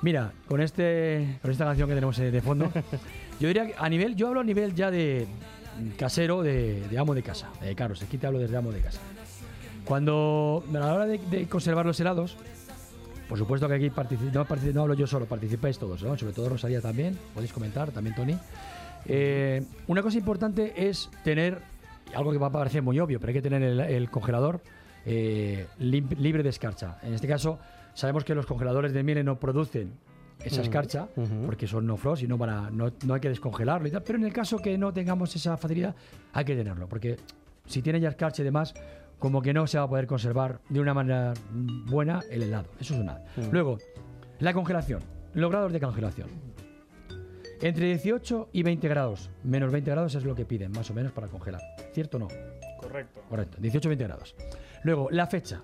Mira, 0.01 0.31
con 0.47 0.61
este 0.61 1.39
con 1.41 1.51
esta 1.51 1.65
canción 1.65 1.87
que 1.89 1.95
tenemos 1.95 2.17
eh, 2.19 2.29
de 2.31 2.41
fondo, 2.41 2.71
yo 3.39 3.47
diría 3.47 3.65
que 3.67 3.75
a 3.77 3.89
nivel, 3.89 4.15
yo 4.15 4.27
hablo 4.27 4.41
a 4.41 4.43
nivel 4.43 4.75
ya 4.75 4.91
de 4.91 5.25
casero, 5.97 6.41
de, 6.43 6.81
de 6.89 6.97
amo 6.99 7.15
de 7.15 7.23
casa. 7.23 7.49
Eh, 7.63 7.73
claro, 7.75 7.95
aquí 8.01 8.17
te 8.17 8.27
hablo 8.27 8.39
desde 8.39 8.55
amo 8.57 8.71
de 8.71 8.81
casa. 8.81 8.99
Cuando 9.85 10.63
a 10.69 10.77
la 10.77 10.93
hora 10.93 11.05
de, 11.05 11.17
de 11.19 11.47
conservar 11.47 11.85
los 11.85 11.99
helados, 11.99 12.35
por 13.29 13.37
supuesto 13.37 13.67
que 13.67 13.75
aquí 13.75 13.91
no, 14.33 14.45
no 14.73 14.81
hablo 14.81 14.93
yo 14.93 15.07
solo, 15.07 15.25
participáis 15.25 15.77
todos, 15.79 16.01
¿no? 16.03 16.17
sobre 16.17 16.33
todo 16.33 16.49
Rosalía 16.49 16.81
también, 16.81 17.17
podéis 17.33 17.53
comentar, 17.53 17.91
también 17.91 18.15
Tony. 18.15 18.37
Eh, 19.05 19.63
una 19.87 20.01
cosa 20.01 20.17
importante 20.17 20.87
es 20.89 21.09
tener, 21.23 21.59
algo 22.15 22.31
que 22.31 22.37
va 22.37 22.47
a 22.47 22.51
parecer 22.51 22.81
muy 22.81 22.99
obvio, 22.99 23.19
pero 23.19 23.29
hay 23.29 23.33
que 23.35 23.41
tener 23.41 23.61
el, 23.61 23.79
el 23.79 24.09
congelador 24.09 24.61
eh, 25.05 25.67
libre 25.79 26.41
de 26.43 26.49
escarcha. 26.49 26.97
En 27.03 27.13
este 27.13 27.27
caso, 27.27 27.59
sabemos 27.93 28.23
que 28.23 28.33
los 28.33 28.45
congeladores 28.45 28.93
de 28.93 29.03
miel 29.03 29.23
no 29.23 29.39
producen 29.39 29.91
esa 30.43 30.61
escarcha, 30.61 31.07
porque 31.45 31.65
son 31.67 31.85
no 31.87 31.95
frost 31.97 32.23
y 32.23 32.27
no, 32.27 32.37
van 32.37 32.49
a- 32.49 32.69
no, 32.69 32.91
no 33.05 33.13
hay 33.13 33.21
que 33.21 33.29
descongelarlo 33.29 33.87
y 33.87 33.91
tal, 33.91 34.03
pero 34.03 34.17
en 34.17 34.25
el 34.25 34.33
caso 34.33 34.57
que 34.57 34.77
no 34.77 34.91
tengamos 34.93 35.35
esa 35.35 35.55
facilidad, 35.57 35.95
hay 36.33 36.43
que 36.45 36.55
tenerlo, 36.55 36.87
porque 36.87 37.17
si 37.67 37.81
tiene 37.81 37.99
ya 37.99 38.09
escarcha 38.09 38.41
y 38.41 38.45
demás, 38.45 38.73
como 39.19 39.41
que 39.41 39.53
no 39.53 39.67
se 39.67 39.77
va 39.77 39.85
a 39.85 39.89
poder 39.89 40.07
conservar 40.07 40.59
de 40.69 40.79
una 40.79 40.93
manera 40.93 41.33
buena 41.51 42.21
el 42.29 42.43
helado. 42.43 42.69
Eso 42.79 42.93
es 42.93 42.99
una. 42.99 43.21
Mm. 43.35 43.51
Luego, 43.51 43.77
la 44.39 44.53
congelación, 44.53 45.01
los 45.33 45.49
grados 45.49 45.71
de 45.71 45.79
congelación. 45.79 46.29
Entre 47.61 47.87
18 47.87 48.49
y 48.51 48.63
20 48.63 48.87
grados, 48.89 49.31
menos 49.43 49.71
20 49.71 49.89
grados 49.89 50.15
es 50.15 50.25
lo 50.25 50.35
que 50.35 50.45
piden, 50.45 50.71
más 50.71 50.91
o 50.91 50.93
menos, 50.93 51.13
para 51.13 51.27
congelar. 51.27 51.61
¿Cierto 51.93 52.17
o 52.17 52.19
no? 52.19 52.27
Correcto. 52.79 53.21
Correcto, 53.29 53.57
18 53.59 53.89
20 53.89 54.03
grados. 54.03 54.35
Luego, 54.83 55.09
la 55.09 55.25
fecha, 55.25 55.61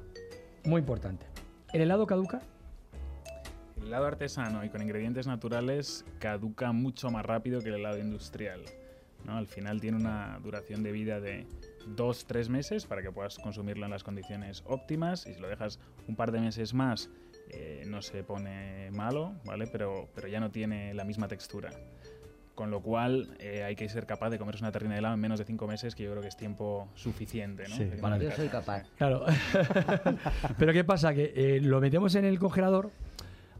muy 0.63 0.79
importante. 0.79 1.25
¿El 1.73 1.81
helado 1.81 2.07
caduca? 2.07 2.41
El 3.77 3.87
helado 3.87 4.05
artesano 4.05 4.63
y 4.63 4.69
con 4.69 4.81
ingredientes 4.81 5.27
naturales 5.27 6.05
caduca 6.19 6.71
mucho 6.71 7.11
más 7.11 7.25
rápido 7.25 7.61
que 7.61 7.69
el 7.69 7.75
helado 7.75 7.99
industrial. 7.99 8.61
¿no? 9.25 9.37
Al 9.37 9.47
final 9.47 9.81
tiene 9.81 9.97
una 9.97 10.39
duración 10.41 10.83
de 10.83 10.91
vida 10.91 11.19
de 11.19 11.45
2-3 11.87 12.49
meses 12.49 12.85
para 12.85 13.01
que 13.01 13.11
puedas 13.11 13.37
consumirlo 13.39 13.85
en 13.85 13.91
las 13.91 14.03
condiciones 14.03 14.63
óptimas 14.67 15.25
y 15.27 15.33
si 15.33 15.39
lo 15.41 15.47
dejas 15.47 15.79
un 16.07 16.15
par 16.15 16.31
de 16.31 16.39
meses 16.39 16.73
más 16.73 17.09
eh, 17.49 17.83
no 17.87 18.01
se 18.01 18.23
pone 18.23 18.89
malo, 18.91 19.33
¿vale? 19.45 19.67
Pero, 19.67 20.07
pero 20.15 20.27
ya 20.27 20.39
no 20.39 20.51
tiene 20.51 20.93
la 20.93 21.03
misma 21.03 21.27
textura. 21.27 21.69
Con 22.55 22.69
lo 22.69 22.81
cual 22.81 23.35
eh, 23.39 23.63
hay 23.63 23.75
que 23.75 23.87
ser 23.89 24.05
capaz 24.05 24.29
de 24.29 24.37
comerse 24.37 24.63
una 24.63 24.71
terrina 24.71 24.93
de 24.93 24.99
helado 24.99 25.15
en 25.15 25.19
menos 25.21 25.39
de 25.39 25.45
5 25.45 25.67
meses, 25.67 25.95
que 25.95 26.03
yo 26.03 26.11
creo 26.11 26.21
que 26.21 26.27
es 26.27 26.37
tiempo 26.37 26.87
suficiente. 26.95 27.63
¿no? 27.67 27.75
Sí. 27.75 27.85
De 27.85 27.95
que 27.95 28.01
Vale. 28.01 28.17
no 28.23 28.29
Yo 28.29 28.35
soy 28.35 28.47
capaz. 28.49 28.83
Claro. 28.97 29.25
pero 30.57 30.73
¿qué 30.73 30.83
pasa? 30.83 31.13
Que 31.13 31.33
eh, 31.35 31.59
lo 31.61 31.79
metemos 31.81 32.13
en 32.15 32.25
el 32.25 32.39
congelador, 32.39 32.91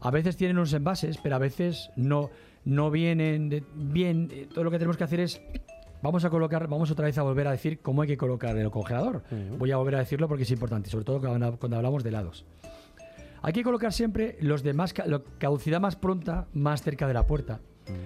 a 0.00 0.10
veces 0.10 0.36
tienen 0.36 0.56
unos 0.58 0.72
envases, 0.72 1.18
pero 1.22 1.36
a 1.36 1.38
veces 1.38 1.90
no, 1.96 2.30
no 2.64 2.90
vienen 2.90 3.48
de- 3.48 3.64
bien. 3.74 4.28
Eh, 4.32 4.48
Todo 4.52 4.64
lo 4.64 4.70
que 4.70 4.78
tenemos 4.78 4.96
que 4.96 5.04
hacer 5.04 5.20
es... 5.20 5.40
Vamos 6.02 6.24
a 6.24 6.30
colocar, 6.30 6.66
vamos 6.68 6.90
otra 6.90 7.06
vez 7.06 7.16
a 7.18 7.22
volver 7.22 7.46
a 7.46 7.52
decir 7.52 7.80
cómo 7.80 8.02
hay 8.02 8.08
que 8.08 8.16
colocar 8.16 8.56
el 8.56 8.70
congelador. 8.70 9.22
Voy 9.58 9.70
a 9.70 9.76
volver 9.76 9.94
a 9.94 9.98
decirlo 10.00 10.26
porque 10.28 10.42
es 10.42 10.50
importante, 10.50 10.90
sobre 10.90 11.04
todo 11.04 11.20
cuando 11.20 11.56
cuando 11.58 11.76
hablamos 11.76 12.02
de 12.02 12.08
helados. 12.10 12.44
Hay 13.40 13.52
que 13.52 13.62
colocar 13.62 13.92
siempre 13.92 14.36
los 14.40 14.62
de 14.62 14.72
más 14.72 14.94
lo- 15.06 15.24
caducidad 15.38 15.80
más 15.80 15.96
pronta 15.96 16.46
más 16.52 16.82
cerca 16.82 17.06
de 17.08 17.14
la 17.14 17.26
puerta 17.26 17.60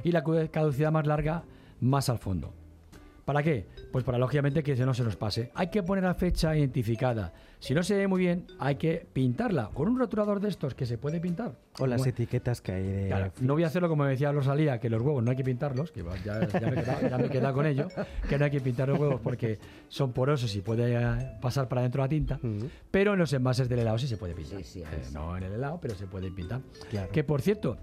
y 0.05 0.13
la 0.13 0.23
caducidad 0.51 0.93
más 0.93 1.07
larga 1.07 1.45
más 1.81 2.09
al 2.09 2.19
fondo. 2.19 2.53
¿Para 3.27 3.43
qué? 3.43 3.67
Pues 3.91 4.05
para 4.05 4.19
lógicamente 4.19 4.63
que 4.63 4.77
no 4.77 4.95
se 4.95 5.03
nos 5.03 5.17
pase. 5.17 5.51
Hay 5.55 5.67
que 5.67 5.83
poner 5.83 6.05
la 6.05 6.15
fecha 6.15 6.57
identificada. 6.57 7.33
Si 7.59 7.75
no 7.75 7.83
se 7.83 7.97
ve 7.97 8.07
muy 8.07 8.21
bien, 8.21 8.47
hay 8.61 8.77
que 8.77 9.05
pintarla 9.13 9.71
con 9.75 9.89
un 9.89 9.99
rotulador 9.99 10.39
de 10.39 10.49
estos 10.49 10.77
que 10.77 10.87
se 10.87 10.97
puede 10.97 11.19
pintar. 11.19 11.57
O 11.81 11.89
las 11.89 12.07
etiquetas 12.07 12.61
que 12.61 12.71
hay 12.73 12.83
de... 12.85 13.07
Claro, 13.09 13.33
no 13.41 13.55
voy 13.55 13.65
a 13.65 13.67
hacerlo 13.67 13.89
como 13.89 14.05
me 14.05 14.11
decía 14.11 14.31
Rosalía, 14.31 14.79
que 14.79 14.89
los 14.89 15.03
huevos 15.03 15.25
no 15.25 15.33
hay 15.33 15.37
que 15.37 15.43
pintarlos, 15.43 15.91
que 15.91 16.05
ya, 16.25 16.47
ya 16.49 16.61
me 16.71 16.81
he 16.81 16.85
quedado, 16.85 17.29
quedado 17.31 17.55
con 17.55 17.67
ello, 17.67 17.89
que 18.29 18.39
no 18.39 18.45
hay 18.45 18.51
que 18.53 18.61
pintar 18.61 18.89
los 18.89 18.99
huevos 19.01 19.21
porque 19.21 19.59
son 19.89 20.13
porosos 20.13 20.55
y 20.55 20.61
puede 20.61 20.95
eh, 20.95 21.31
pasar 21.43 21.67
para 21.69 21.83
dentro 21.83 22.03
la 22.03 22.09
tinta, 22.09 22.39
pero 22.93 23.15
en 23.15 23.19
los 23.19 23.33
envases 23.33 23.69
del 23.69 23.81
helado 23.81 23.99
sí 23.99 24.07
se 24.07 24.17
puede 24.19 24.35
pintar. 24.35 24.59
Sí, 24.59 24.65
sí, 24.65 24.81
Eh, 24.83 24.87
sí. 25.03 25.13
no 25.13 25.37
en 25.37 25.43
el 25.43 25.53
helado, 25.55 25.81
pero 25.83 25.97
se 25.97 26.07
puede 26.07 26.31
pintar. 26.31 26.61
Claro. 26.91 27.11
Que 27.11 27.25
por 27.25 27.43
cierto, 27.43 27.77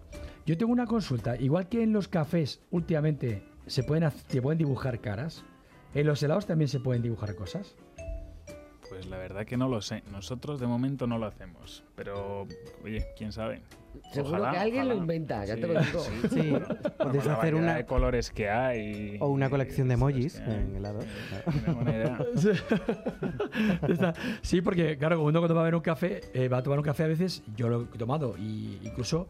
yo 0.45 0.57
tengo 0.57 0.71
una 0.71 0.85
consulta, 0.85 1.35
igual 1.35 1.67
que 1.67 1.83
en 1.83 1.91
los 1.91 2.07
cafés 2.07 2.61
últimamente 2.71 3.43
se 3.67 3.83
pueden, 3.83 4.09
se 4.11 4.41
pueden 4.41 4.57
dibujar 4.57 4.99
caras, 4.99 5.43
en 5.93 6.07
los 6.07 6.21
helados 6.23 6.45
también 6.45 6.67
se 6.67 6.79
pueden 6.79 7.01
dibujar 7.01 7.35
cosas. 7.35 7.75
Pues 8.89 9.07
la 9.07 9.17
verdad 9.17 9.45
que 9.45 9.57
no 9.57 9.69
lo 9.69 9.81
sé. 9.81 10.03
Nosotros 10.11 10.59
de 10.59 10.67
momento 10.67 11.07
no 11.07 11.17
lo 11.17 11.25
hacemos. 11.25 11.83
Pero, 11.95 12.45
oye, 12.83 13.07
quién 13.17 13.31
sabe. 13.31 13.61
Seguro 14.11 14.37
Ojalá, 14.37 14.51
que 14.51 14.57
alguien 14.57 14.87
lo 14.87 14.95
ojalá. 14.95 15.01
inventa, 15.01 15.45
ya 15.45 15.55
Sí, 15.55 15.61
te 15.61 15.67
lo 15.67 15.79
digo. 15.81 15.99
sí, 15.99 16.11
Sí, 16.29 16.49
bueno, 16.51 16.67
puedes 16.99 17.25
la 17.25 17.33
hacer 17.35 17.55
una- 17.55 17.75
de 17.75 17.85
colores 17.85 18.29
que 18.31 18.49
hay. 18.49 19.17
O 19.19 19.27
una 19.29 19.49
colección 19.49 19.87
de 19.87 19.93
emojis 19.95 20.39
en 20.39 20.75
helado. 20.75 20.99
Sí, 24.41 24.61
porque 24.61 24.97
claro, 24.97 25.21
uno 25.23 25.39
cuando 25.39 25.55
va 25.55 25.61
a 25.61 25.65
ver 25.65 25.75
un 25.75 25.81
café, 25.81 26.21
eh, 26.33 26.47
va 26.47 26.57
a 26.57 26.63
tomar 26.63 26.79
un 26.79 26.85
café 26.85 27.03
a 27.03 27.07
veces, 27.07 27.43
yo 27.55 27.69
lo 27.69 27.83
he 27.93 27.97
tomado, 27.97 28.35
y 28.37 28.79
incluso 28.83 29.27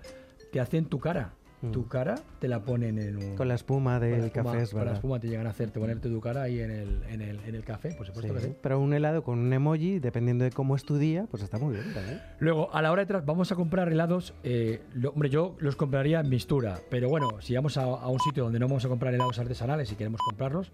te 0.51 0.59
hacen 0.59 0.85
tu 0.85 0.99
cara. 0.99 1.33
Tu 1.71 1.87
cara 1.87 2.15
te 2.39 2.47
la 2.47 2.59
ponen 2.61 2.99
en 2.99 3.17
un... 3.17 3.33
Mm. 3.33 3.35
Con 3.35 3.47
la 3.47 3.55
espuma 3.55 3.93
la 3.93 3.99
del 4.05 4.25
espuma- 4.25 4.51
café, 4.51 4.61
es 4.63 4.71
Con 4.71 4.85
la 4.85 4.93
espuma 4.93 5.19
te 5.19 5.27
llegan 5.27 5.47
a 5.47 5.51
hacer, 5.51 5.71
te 5.71 5.79
ponerte 5.79 6.09
tu 6.09 6.19
cara 6.19 6.41
ahí 6.43 6.59
en 6.59 6.71
el, 6.71 7.03
en 7.09 7.21
el, 7.21 7.39
en 7.45 7.55
el 7.55 7.63
café, 7.63 7.93
por 7.93 8.05
supuesto 8.05 8.33
Sí, 8.33 8.39
que 8.39 8.47
sí. 8.47 8.55
Pero 8.61 8.79
un 8.79 8.93
helado 8.93 9.23
con 9.23 9.39
un 9.39 9.53
emoji, 9.53 9.99
dependiendo 9.99 10.43
de 10.43 10.51
cómo 10.51 10.75
es 10.75 10.83
tu 10.83 10.97
día, 10.97 11.25
pues 11.31 11.41
está 11.41 11.57
muy 11.57 11.73
bien 11.75 11.93
también. 11.93 12.21
Luego, 12.39 12.73
a 12.75 12.81
la 12.81 12.91
hora 12.91 13.03
de 13.03 13.05
tras, 13.07 13.25
vamos 13.25 13.51
a 13.51 13.55
comprar 13.55 13.87
helados. 13.89 14.33
eh, 14.43 14.81
lo- 14.93 15.11
hombre, 15.11 15.29
yo 15.29 15.55
los 15.59 15.75
compraría 15.75 16.19
en 16.19 16.29
mistura, 16.29 16.79
pero 16.89 17.07
bueno, 17.09 17.29
si 17.41 17.55
vamos 17.55 17.77
a, 17.77 17.83
a 17.83 18.07
un 18.09 18.19
sitio 18.19 18.43
donde 18.43 18.59
no 18.59 18.67
vamos 18.67 18.83
a 18.85 18.89
comprar 18.89 19.13
helados 19.13 19.39
artesanales 19.39 19.91
y 19.91 19.95
queremos 19.95 20.19
comprarlos, 20.21 20.71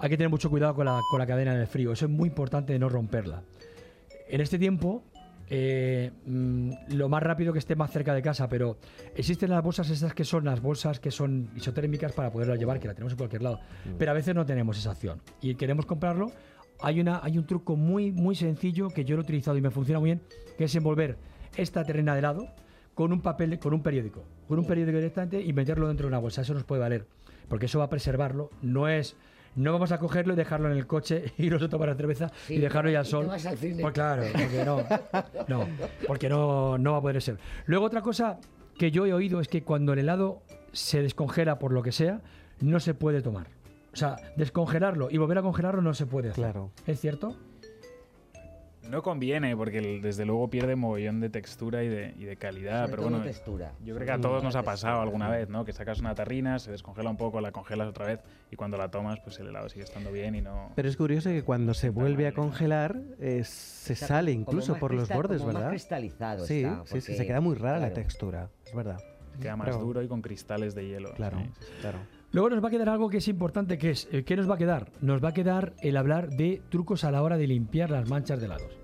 hay 0.00 0.08
que 0.10 0.16
tener 0.16 0.30
mucho 0.30 0.48
cuidado 0.48 0.74
con 0.74 0.86
la, 0.86 1.00
con 1.10 1.18
la 1.18 1.26
cadena 1.26 1.54
del 1.54 1.66
frío. 1.66 1.92
Eso 1.92 2.06
es 2.06 2.10
muy 2.10 2.28
importante 2.28 2.72
de 2.72 2.78
no 2.78 2.88
romperla. 2.88 3.42
En 4.28 4.40
este 4.40 4.58
tiempo, 4.60 5.02
eh, 5.52 6.12
mm, 6.26 6.94
lo 6.94 7.08
más 7.08 7.22
rápido 7.22 7.52
que 7.52 7.58
esté 7.58 7.74
más 7.74 7.90
cerca 7.90 8.14
de 8.14 8.22
casa, 8.22 8.48
pero 8.48 8.78
existen 9.16 9.50
las 9.50 9.62
bolsas 9.62 9.90
esas 9.90 10.14
que 10.14 10.24
son 10.24 10.44
las 10.44 10.62
bolsas 10.62 11.00
que 11.00 11.10
son 11.10 11.50
isotérmicas 11.56 12.12
para 12.12 12.30
poderlas 12.30 12.58
llevar, 12.58 12.78
que 12.78 12.86
la 12.86 12.94
tenemos 12.94 13.12
en 13.14 13.18
cualquier 13.18 13.42
lado. 13.42 13.60
Pero 13.98 14.12
a 14.12 14.14
veces 14.14 14.34
no 14.34 14.46
tenemos 14.46 14.78
esa 14.78 14.92
opción 14.92 15.20
y 15.42 15.56
queremos 15.56 15.86
comprarlo. 15.86 16.30
Hay, 16.82 17.00
una, 17.00 17.20
hay 17.22 17.36
un 17.36 17.46
truco 17.46 17.76
muy, 17.76 18.12
muy 18.12 18.36
sencillo 18.36 18.88
que 18.88 19.04
yo 19.04 19.16
lo 19.16 19.22
he 19.22 19.24
utilizado 19.24 19.56
y 19.58 19.60
me 19.60 19.70
funciona 19.70 19.98
muy 19.98 20.10
bien, 20.10 20.22
que 20.56 20.64
es 20.64 20.74
envolver 20.76 21.18
esta 21.56 21.84
terrena 21.84 22.12
de 22.12 22.20
helado 22.20 22.46
con 22.94 23.12
un 23.12 23.20
papel, 23.20 23.58
con 23.58 23.74
un 23.74 23.82
periódico, 23.82 24.24
con 24.46 24.58
un 24.58 24.66
periódico 24.66 24.98
directamente 24.98 25.42
y 25.42 25.52
meterlo 25.52 25.88
dentro 25.88 26.04
de 26.06 26.08
una 26.08 26.18
bolsa. 26.18 26.42
Eso 26.42 26.54
nos 26.54 26.64
puede 26.64 26.80
valer, 26.80 27.06
porque 27.48 27.66
eso 27.66 27.80
va 27.80 27.86
a 27.86 27.90
preservarlo. 27.90 28.50
No 28.62 28.88
es, 28.88 29.16
no 29.56 29.72
vamos 29.72 29.92
a 29.92 29.98
cogerlo 29.98 30.32
y 30.32 30.36
dejarlo 30.36 30.70
en 30.70 30.76
el 30.76 30.86
coche, 30.86 31.32
irnos 31.38 31.62
a 31.62 31.68
tomar 31.68 31.88
la 31.88 31.94
cerveza 31.94 32.30
Sí, 32.46 32.54
y 32.54 32.58
dejarlo 32.60 32.90
ahí 32.90 32.96
al 32.96 33.06
sol. 33.06 33.26
vas 33.26 33.44
al 33.46 33.58
cine. 33.58 33.82
Pues 33.82 33.94
claro, 33.94 34.22
porque 34.32 34.64
no, 34.64 34.82
no, 35.48 35.66
porque 36.06 36.28
no, 36.28 36.78
no 36.78 36.92
va 36.92 36.98
a 36.98 37.02
poder 37.02 37.20
ser. 37.22 37.38
Luego 37.66 37.86
otra 37.86 38.02
cosa 38.02 38.38
que 38.78 38.90
yo 38.90 39.06
he 39.06 39.12
oído 39.12 39.40
es 39.40 39.48
que 39.48 39.62
cuando 39.62 39.92
el 39.92 39.98
helado 39.98 40.42
se 40.72 41.02
descongela 41.02 41.58
por 41.58 41.72
lo 41.72 41.82
que 41.82 41.92
sea, 41.92 42.20
no 42.60 42.80
se 42.80 42.94
puede 42.94 43.22
tomar. 43.22 43.48
O 43.92 43.96
sea, 43.96 44.16
descongelarlo 44.36 45.08
y 45.10 45.18
volver 45.18 45.38
a 45.38 45.42
congelarlo 45.42 45.82
no 45.82 45.94
se 45.94 46.06
puede 46.06 46.30
hacer. 46.30 46.44
Claro. 46.44 46.70
¿Es 46.86 47.00
cierto? 47.00 47.36
No 48.90 49.02
conviene 49.02 49.56
porque 49.56 49.80
desde 50.02 50.24
luego 50.24 50.48
pierde 50.50 50.74
mogollón 50.76 51.20
de 51.20 51.30
textura 51.30 51.84
y 51.84 51.88
de, 51.88 52.14
y 52.18 52.24
de 52.24 52.36
calidad. 52.36 52.80
Sobre 52.86 52.90
pero 52.90 53.02
todo 53.02 53.10
bueno, 53.10 53.24
textura. 53.24 53.72
yo 53.84 53.94
creo 53.94 54.06
que 54.06 54.12
a 54.12 54.16
todos 54.20 54.36
todo 54.38 54.42
nos 54.42 54.56
ha 54.56 54.58
textura. 54.60 54.72
pasado 54.72 55.00
alguna 55.00 55.28
vez, 55.30 55.48
¿no? 55.48 55.64
Que 55.64 55.72
sacas 55.72 56.00
una 56.00 56.14
tarrina, 56.14 56.58
se 56.58 56.70
descongela 56.70 57.08
un 57.10 57.16
poco, 57.16 57.40
la 57.40 57.52
congelas 57.52 57.88
otra 57.88 58.06
vez 58.06 58.20
y 58.50 58.56
cuando 58.56 58.76
la 58.76 58.90
tomas, 58.90 59.20
pues 59.20 59.38
el 59.38 59.46
helado 59.48 59.68
sigue 59.68 59.84
estando 59.84 60.10
bien 60.12 60.34
y 60.34 60.40
no. 60.42 60.72
Pero 60.74 60.88
es 60.88 60.96
curioso 60.96 61.30
que 61.30 61.42
cuando 61.42 61.72
se 61.72 61.90
vuelve 61.90 62.26
a 62.26 62.32
congelar 62.32 63.00
eh, 63.20 63.44
se 63.44 63.94
sea, 63.94 64.08
sale 64.08 64.32
incluso 64.32 64.76
por 64.76 64.92
los 64.92 65.08
bordes, 65.08 65.38
como 65.38 65.52
más 65.52 65.54
¿verdad? 65.56 65.70
cristalizado 65.70 66.44
sí, 66.44 66.62
está, 66.64 66.82
sí, 66.86 67.00
sí, 67.00 67.14
se 67.16 67.26
queda 67.26 67.40
muy 67.40 67.54
rara 67.54 67.78
la 67.78 67.92
textura, 67.92 68.50
es 68.66 68.74
verdad. 68.74 68.98
Queda 69.40 69.56
más 69.56 69.66
Pero- 69.68 69.78
duro 69.78 70.02
y 70.02 70.08
con 70.08 70.20
cristales 70.20 70.74
de 70.74 70.88
hielo. 70.88 71.14
Claro, 71.14 71.38
sí, 71.38 71.44
sí, 71.60 71.64
sí. 71.66 71.72
claro. 71.80 71.98
Luego 72.32 72.50
nos 72.50 72.62
va 72.62 72.68
a 72.68 72.70
quedar 72.70 72.88
algo 72.90 73.08
que 73.08 73.16
es 73.18 73.26
importante, 73.28 73.76
que 73.78 73.90
es, 73.90 74.08
eh, 74.12 74.22
¿qué 74.24 74.36
nos 74.36 74.48
va 74.48 74.54
a 74.54 74.58
quedar? 74.58 74.90
Nos 75.00 75.22
va 75.24 75.30
a 75.30 75.34
quedar 75.34 75.72
el 75.82 75.96
hablar 75.96 76.28
de 76.30 76.60
trucos 76.68 77.04
a 77.04 77.10
la 77.10 77.22
hora 77.22 77.36
de 77.36 77.46
limpiar 77.46 77.90
las 77.90 78.08
manchas 78.08 78.38
de 78.40 78.46
helados. 78.46 78.78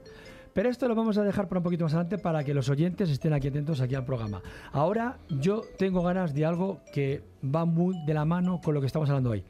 Pero 0.56 0.70
esto 0.70 0.88
lo 0.88 0.94
vamos 0.94 1.18
a 1.18 1.22
dejar 1.22 1.48
para 1.48 1.58
un 1.58 1.64
poquito 1.64 1.84
más 1.84 1.92
adelante 1.92 2.16
para 2.16 2.42
que 2.42 2.54
los 2.54 2.70
oyentes 2.70 3.10
estén 3.10 3.34
aquí 3.34 3.48
atentos 3.48 3.82
aquí 3.82 3.94
al 3.94 4.06
programa. 4.06 4.40
Ahora 4.72 5.18
yo 5.28 5.60
tengo 5.76 6.02
ganas 6.02 6.32
de 6.32 6.46
algo 6.46 6.80
que 6.94 7.22
va 7.44 7.66
muy 7.66 7.94
de 8.06 8.14
la 8.14 8.24
mano 8.24 8.62
con 8.64 8.72
lo 8.72 8.80
que 8.80 8.86
estamos 8.86 9.10
hablando 9.10 9.32
hoy. 9.32 9.44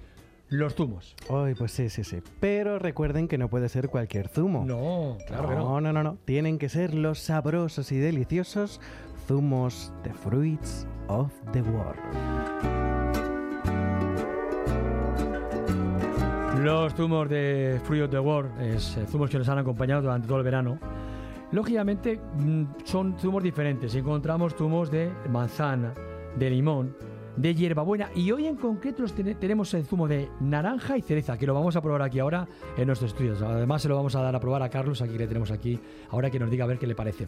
Los 0.48 0.74
zumos. 0.74 1.14
Ay, 1.30 1.54
pues 1.54 1.70
sí, 1.70 1.90
sí, 1.90 2.02
sí. 2.02 2.18
Pero 2.40 2.80
recuerden 2.80 3.28
que 3.28 3.38
no 3.38 3.48
puede 3.48 3.68
ser 3.68 3.88
cualquier 3.88 4.26
zumo. 4.26 4.64
No, 4.66 5.16
claro 5.28 5.48
que 5.48 5.54
no. 5.54 5.62
No, 5.62 5.80
no, 5.80 5.92
no, 5.92 6.02
no. 6.02 6.18
Tienen 6.24 6.58
que 6.58 6.68
ser 6.68 6.92
los 6.92 7.20
sabrosos 7.20 7.92
y 7.92 7.98
deliciosos 7.98 8.80
zumos 9.28 9.92
de 10.02 10.12
Fruits 10.12 10.88
of 11.06 11.32
the 11.52 11.62
World. 11.62 12.85
Los 16.62 16.94
zumos 16.94 17.28
de 17.28 17.80
Fruit 17.84 18.02
of 18.02 18.10
the 18.10 18.18
World, 18.18 18.60
es, 18.60 18.96
eh, 18.96 19.06
zumos 19.06 19.30
que 19.30 19.38
nos 19.38 19.48
han 19.48 19.58
acompañado 19.58 20.02
durante 20.02 20.26
todo 20.26 20.38
el 20.38 20.44
verano. 20.44 20.78
Lógicamente 21.52 22.18
mm, 22.18 22.64
son 22.84 23.16
zumos 23.18 23.42
diferentes. 23.42 23.94
Encontramos 23.94 24.54
zumos 24.54 24.90
de 24.90 25.12
manzana, 25.30 25.94
de 26.36 26.50
limón, 26.50 26.96
de 27.36 27.54
hierbabuena 27.54 28.10
y 28.14 28.30
hoy 28.32 28.46
en 28.46 28.56
concreto 28.56 29.04
tenemos 29.38 29.74
el 29.74 29.84
zumo 29.84 30.08
de 30.08 30.30
naranja 30.40 30.96
y 30.96 31.02
cereza 31.02 31.36
que 31.36 31.46
lo 31.46 31.54
vamos 31.54 31.76
a 31.76 31.82
probar 31.82 32.02
aquí 32.02 32.18
ahora 32.18 32.48
en 32.76 32.86
nuestros 32.86 33.12
estudios. 33.12 33.42
Además 33.42 33.82
se 33.82 33.88
lo 33.88 33.96
vamos 33.96 34.16
a 34.16 34.22
dar 34.22 34.34
a 34.34 34.40
probar 34.40 34.62
a 34.62 34.70
Carlos, 34.70 35.02
aquí 35.02 35.16
le 35.18 35.26
tenemos 35.26 35.50
aquí, 35.50 35.78
ahora 36.10 36.30
que 36.30 36.38
nos 36.38 36.50
diga 36.50 36.64
a 36.64 36.68
ver 36.68 36.78
qué 36.78 36.86
le 36.86 36.94
parece. 36.94 37.26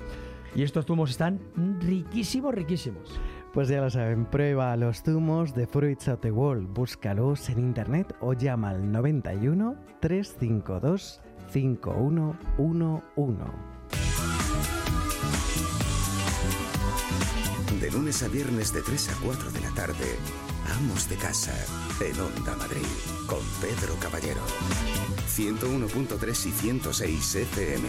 Y 0.54 0.62
estos 0.62 0.86
zumos 0.86 1.10
están 1.10 1.38
riquísimos, 1.80 2.54
riquísimos. 2.54 3.20
Pues 3.52 3.68
ya 3.68 3.80
lo 3.80 3.90
saben, 3.90 4.26
prueba 4.26 4.76
los 4.76 5.02
zumos 5.02 5.54
de 5.54 5.66
Fruits 5.66 6.08
of 6.08 6.20
the 6.20 6.30
World. 6.30 6.68
Búscalos 6.72 7.48
en 7.48 7.58
internet 7.58 8.14
o 8.20 8.34
llama 8.34 8.70
al 8.70 8.92
91 8.92 9.74
352 10.00 11.20
5111. 11.50 13.44
De 17.80 17.90
lunes 17.90 18.22
a 18.22 18.28
viernes 18.28 18.72
de 18.74 18.82
3 18.82 19.08
a 19.10 19.14
4 19.24 19.50
de 19.50 19.60
la 19.60 19.70
tarde, 19.70 20.16
Amos 20.76 21.08
de 21.08 21.16
Casa, 21.16 21.54
en 22.00 22.20
Onda 22.20 22.56
Madrid, 22.56 22.86
con 23.26 23.38
Pedro 23.60 23.94
Caballero. 24.00 24.42
101.3 25.26 26.46
y 26.46 26.50
106 26.50 27.34
FM. 27.36 27.88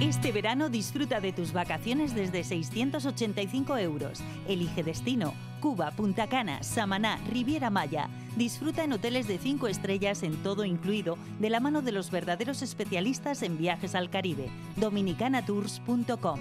Este 0.00 0.30
verano 0.30 0.68
disfruta 0.68 1.20
de 1.20 1.32
tus 1.32 1.54
vacaciones 1.54 2.14
desde 2.14 2.44
685 2.44 3.78
euros. 3.78 4.20
Elige 4.46 4.82
destino. 4.82 5.32
Cuba, 5.60 5.90
Punta 5.90 6.26
Cana, 6.26 6.62
Samaná, 6.62 7.18
Riviera 7.30 7.70
Maya. 7.70 8.10
Disfruta 8.36 8.84
en 8.84 8.92
hoteles 8.92 9.26
de 9.26 9.38
5 9.38 9.68
estrellas 9.68 10.22
en 10.22 10.36
todo 10.42 10.66
incluido, 10.66 11.16
de 11.38 11.48
la 11.48 11.60
mano 11.60 11.80
de 11.80 11.92
los 11.92 12.10
verdaderos 12.10 12.60
especialistas 12.60 13.40
en 13.40 13.56
viajes 13.56 13.94
al 13.94 14.10
Caribe. 14.10 14.50
Dominicanatours.com. 14.76 16.40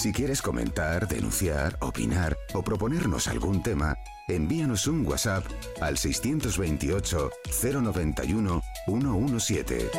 Si 0.01 0.15
quieres 0.15 0.41
comentar, 0.41 1.07
denunciar, 1.09 1.77
opinar 1.81 2.35
o 2.55 2.63
proponernos 2.63 3.29
algún 3.29 3.63
tema, 3.63 3.99
envíanos 4.29 4.87
un 4.87 5.07
WhatsApp 5.07 5.45
al 5.83 5.99
628 5.99 7.31
091 7.63 8.63
117. 8.87 9.91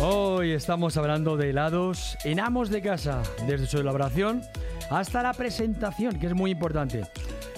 Hoy 0.00 0.52
estamos 0.52 0.96
hablando 0.96 1.36
de 1.36 1.50
helados 1.50 2.16
en 2.22 2.38
Amos 2.38 2.70
de 2.70 2.80
Casa, 2.80 3.20
desde 3.48 3.66
su 3.66 3.78
elaboración 3.78 4.42
hasta 4.90 5.24
la 5.24 5.32
presentación, 5.32 6.20
que 6.20 6.28
es 6.28 6.34
muy 6.34 6.52
importante. 6.52 7.02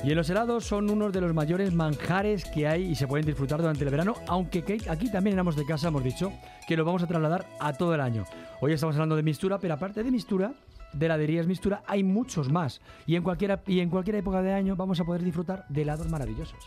Y 0.05 0.15
los 0.15 0.29
helados 0.29 0.65
son 0.65 0.91
uno 0.91 1.13
de 1.13 1.21
los 1.21 1.33
mayores 1.33 1.73
manjares 1.73 2.45
que 2.45 2.67
hay 2.67 2.83
y 2.83 2.97
se 2.97 3.07
pueden 3.07 3.25
disfrutar 3.25 3.61
durante 3.61 3.85
el 3.85 3.91
verano, 3.91 4.15
aunque 4.27 4.65
que 4.65 4.81
aquí 4.91 5.09
también 5.09 5.35
en 5.35 5.41
Amos 5.41 5.55
de 5.55 5.65
Casa 5.65 5.89
hemos 5.89 6.03
dicho 6.03 6.33
que 6.67 6.77
lo 6.77 6.85
vamos 6.85 7.05
a 7.05 7.07
trasladar 7.07 7.47
a 7.61 7.73
todo 7.73 7.95
el 7.95 8.01
año. 8.01 8.25
Hoy 8.61 8.73
estamos 8.73 8.97
hablando 8.97 9.15
de 9.15 9.23
mistura, 9.23 9.59
pero 9.59 9.75
aparte 9.75 10.03
de 10.03 10.11
mistura, 10.11 10.55
de 10.93 11.07
heladerías 11.07 11.47
mistura, 11.47 11.85
hay 11.87 12.03
muchos 12.03 12.51
más. 12.51 12.81
Y 13.07 13.15
en, 13.15 13.23
cualquiera, 13.23 13.63
y 13.65 13.79
en 13.79 13.91
cualquier 13.91 14.17
época 14.17 14.43
de 14.43 14.53
año 14.53 14.75
vamos 14.75 14.99
a 14.99 15.05
poder 15.05 15.23
disfrutar 15.23 15.67
de 15.69 15.83
helados 15.83 16.09
maravillosos. 16.09 16.59